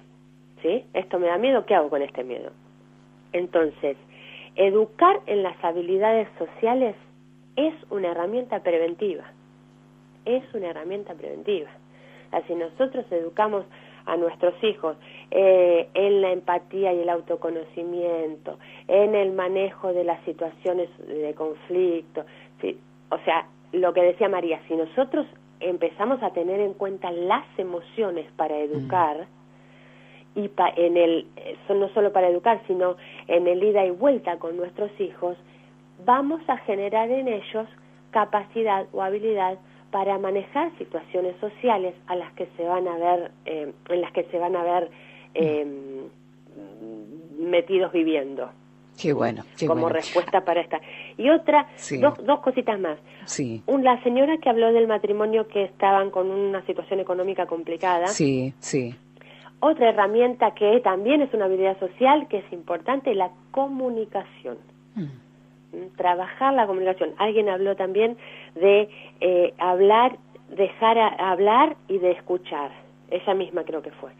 ¿Sí? 0.61 0.85
Esto 0.93 1.19
me 1.19 1.27
da 1.27 1.37
miedo, 1.37 1.65
¿qué 1.65 1.75
hago 1.75 1.89
con 1.89 2.01
este 2.01 2.23
miedo? 2.23 2.51
Entonces, 3.33 3.97
educar 4.55 5.19
en 5.25 5.43
las 5.43 5.61
habilidades 5.63 6.27
sociales 6.37 6.95
es 7.55 7.73
una 7.89 8.11
herramienta 8.11 8.59
preventiva 8.61 9.25
es 10.27 10.43
una 10.53 10.67
herramienta 10.69 11.13
preventiva. 11.13 11.69
si 12.47 12.55
nosotros 12.55 13.05
educamos 13.11 13.65
a 14.07 14.17
nuestros 14.17 14.55
hijos 14.63 14.97
eh, 15.29 15.89
en 15.93 16.21
la 16.21 16.31
empatía 16.31 16.93
y 16.93 17.01
el 17.01 17.09
autoconocimiento, 17.09 18.57
en 18.87 19.13
el 19.13 19.33
manejo 19.33 19.93
de 19.93 20.03
las 20.03 20.23
situaciones 20.23 20.89
de 21.07 21.33
conflicto, 21.35 22.25
o 23.09 23.17
sea, 23.19 23.47
lo 23.73 23.93
que 23.93 24.01
decía 24.01 24.29
María, 24.29 24.59
si 24.67 24.75
nosotros 24.75 25.27
empezamos 25.59 26.21
a 26.23 26.31
tener 26.31 26.59
en 26.59 26.73
cuenta 26.73 27.11
las 27.11 27.45
emociones 27.57 28.25
para 28.35 28.55
mm. 28.55 28.61
educar, 28.61 29.27
y 30.35 30.51
en 30.75 30.97
el, 30.97 31.25
no 31.67 31.89
solo 31.89 32.13
para 32.13 32.29
educar, 32.29 32.61
sino 32.67 32.95
en 33.27 33.47
el 33.47 33.63
ida 33.63 33.85
y 33.85 33.89
vuelta 33.89 34.37
con 34.37 34.55
nuestros 34.55 34.91
hijos, 34.99 35.35
vamos 36.05 36.41
a 36.47 36.57
generar 36.57 37.09
en 37.09 37.27
ellos 37.27 37.67
capacidad 38.11 38.85
o 38.93 39.01
habilidad 39.01 39.57
para 39.91 40.17
manejar 40.17 40.75
situaciones 40.77 41.35
sociales 41.39 41.95
a 42.07 42.15
las 42.15 42.31
que 42.33 42.47
se 42.57 42.63
van 42.63 42.87
a 42.87 42.97
ver 42.97 43.31
eh, 43.45 43.71
en 43.89 44.01
las 44.01 44.11
que 44.11 44.23
se 44.25 44.37
van 44.37 44.55
a 44.55 44.63
ver 44.63 44.89
eh, 45.33 45.65
metidos 47.39 47.91
viviendo. 47.91 48.49
Qué 48.99 49.13
bueno 49.13 49.43
como 49.67 49.89
respuesta 49.89 50.41
para 50.41 50.61
esta. 50.61 50.81
Y 51.17 51.29
otra 51.29 51.67
dos, 52.01 52.25
dos 52.25 52.39
cositas 52.39 52.79
más. 52.79 52.97
Sí. 53.25 53.61
La 53.67 54.01
señora 54.01 54.37
que 54.39 54.49
habló 54.49 54.73
del 54.73 54.87
matrimonio 54.87 55.47
que 55.47 55.65
estaban 55.65 56.09
con 56.09 56.31
una 56.31 56.65
situación 56.65 56.99
económica 56.99 57.45
complicada. 57.45 58.07
Sí 58.07 58.53
sí. 58.59 58.95
Otra 59.59 59.89
herramienta 59.89 60.51
que 60.55 60.79
también 60.83 61.21
es 61.21 61.33
una 61.33 61.45
habilidad 61.45 61.79
social 61.79 62.27
que 62.27 62.39
es 62.39 62.51
importante 62.51 63.13
la 63.13 63.31
comunicación. 63.51 64.57
Mm 64.95 65.26
trabajar 65.95 66.53
la 66.53 66.67
comunicación. 66.67 67.13
Alguien 67.17 67.49
habló 67.49 67.75
también 67.75 68.17
de 68.55 68.89
eh, 69.19 69.53
hablar, 69.57 70.17
dejar 70.49 70.97
hablar 70.97 71.75
y 71.87 71.97
de 71.97 72.11
escuchar. 72.11 72.71
Ella 73.09 73.33
misma 73.33 73.63
creo 73.63 73.81
que 73.81 73.91
fue. 73.91 74.11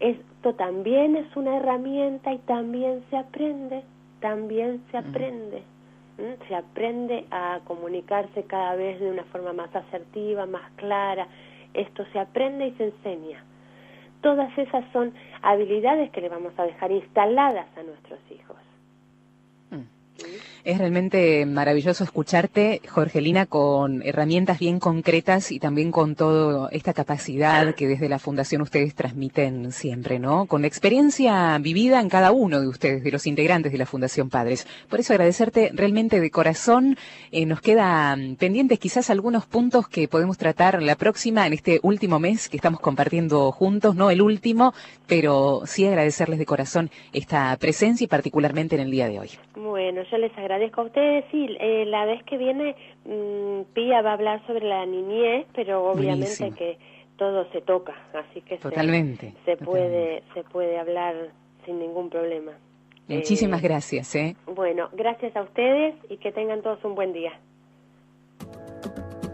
Esto 0.00 0.54
también 0.54 1.16
es 1.16 1.36
una 1.36 1.56
herramienta 1.56 2.32
y 2.32 2.38
también 2.38 3.04
se 3.10 3.16
aprende, 3.16 3.82
también 4.20 4.82
se 4.90 4.98
aprende. 4.98 5.62
Se 6.46 6.54
aprende 6.54 7.24
a 7.30 7.60
comunicarse 7.64 8.44
cada 8.44 8.76
vez 8.76 9.00
de 9.00 9.10
una 9.10 9.24
forma 9.24 9.52
más 9.52 9.74
asertiva, 9.74 10.46
más 10.46 10.70
clara. 10.76 11.26
Esto 11.74 12.04
se 12.12 12.20
aprende 12.20 12.68
y 12.68 12.72
se 12.72 12.84
enseña. 12.84 13.44
Todas 14.20 14.56
esas 14.56 14.84
son 14.92 15.12
habilidades 15.42 16.10
que 16.10 16.20
le 16.20 16.28
vamos 16.28 16.52
a 16.56 16.64
dejar 16.64 16.92
instaladas 16.92 17.66
a 17.76 17.82
nuestros 17.82 18.20
hijos. 18.30 18.56
Es 20.64 20.78
realmente 20.78 21.44
maravilloso 21.44 22.04
escucharte, 22.04 22.80
Jorgelina, 22.88 23.44
con 23.44 24.00
herramientas 24.02 24.58
bien 24.58 24.80
concretas 24.80 25.52
y 25.52 25.58
también 25.60 25.90
con 25.92 26.14
toda 26.14 26.70
esta 26.70 26.94
capacidad 26.94 27.74
que 27.74 27.86
desde 27.86 28.08
la 28.08 28.18
Fundación 28.18 28.62
ustedes 28.62 28.94
transmiten 28.94 29.72
siempre, 29.72 30.18
¿no? 30.18 30.46
Con 30.46 30.62
la 30.62 30.68
experiencia 30.68 31.58
vivida 31.58 32.00
en 32.00 32.08
cada 32.08 32.32
uno 32.32 32.62
de 32.62 32.68
ustedes, 32.68 33.04
de 33.04 33.10
los 33.10 33.26
integrantes 33.26 33.72
de 33.72 33.78
la 33.78 33.84
Fundación 33.84 34.30
Padres. 34.30 34.66
Por 34.88 35.00
eso 35.00 35.12
agradecerte 35.12 35.70
realmente 35.74 36.18
de 36.18 36.30
corazón. 36.30 36.96
Eh, 37.30 37.44
nos 37.44 37.60
quedan 37.60 38.36
pendientes 38.36 38.78
quizás 38.78 39.10
algunos 39.10 39.44
puntos 39.44 39.86
que 39.86 40.08
podemos 40.08 40.38
tratar 40.38 40.82
la 40.82 40.96
próxima, 40.96 41.46
en 41.46 41.52
este 41.52 41.78
último 41.82 42.18
mes 42.20 42.48
que 42.48 42.56
estamos 42.56 42.80
compartiendo 42.80 43.52
juntos, 43.52 43.96
no 43.96 44.10
el 44.10 44.22
último, 44.22 44.72
pero 45.06 45.64
sí 45.66 45.86
agradecerles 45.86 46.38
de 46.38 46.46
corazón 46.46 46.90
esta 47.12 47.54
presencia 47.58 48.06
y 48.06 48.08
particularmente 48.08 48.76
en 48.76 48.80
el 48.80 48.90
día 48.90 49.08
de 49.08 49.20
hoy. 49.20 49.28
Bueno, 49.56 50.03
yo 50.10 50.18
les 50.18 50.36
agradezco 50.36 50.82
a 50.82 50.84
ustedes. 50.84 51.24
Sí, 51.30 51.46
eh, 51.60 51.84
la 51.86 52.04
vez 52.04 52.22
que 52.24 52.36
viene 52.36 52.76
mmm, 53.04 53.62
Pía 53.74 54.02
va 54.02 54.10
a 54.10 54.14
hablar 54.14 54.46
sobre 54.46 54.68
la 54.68 54.84
niñez, 54.86 55.46
pero 55.54 55.84
obviamente 55.84 56.52
que 56.52 56.78
todo 57.16 57.50
se 57.52 57.60
toca, 57.60 57.94
así 58.12 58.40
que 58.40 58.56
totalmente, 58.58 59.34
se, 59.44 59.56
puede 59.56 60.22
se 60.34 60.42
puede 60.42 60.78
hablar 60.78 61.14
sin 61.64 61.78
ningún 61.78 62.10
problema. 62.10 62.52
Muchísimas 63.08 63.62
eh, 63.62 63.68
gracias. 63.68 64.14
¿eh? 64.14 64.36
Bueno, 64.46 64.88
gracias 64.92 65.36
a 65.36 65.42
ustedes 65.42 65.94
y 66.08 66.16
que 66.16 66.32
tengan 66.32 66.62
todos 66.62 66.82
un 66.84 66.94
buen 66.94 67.12
día. 67.12 67.32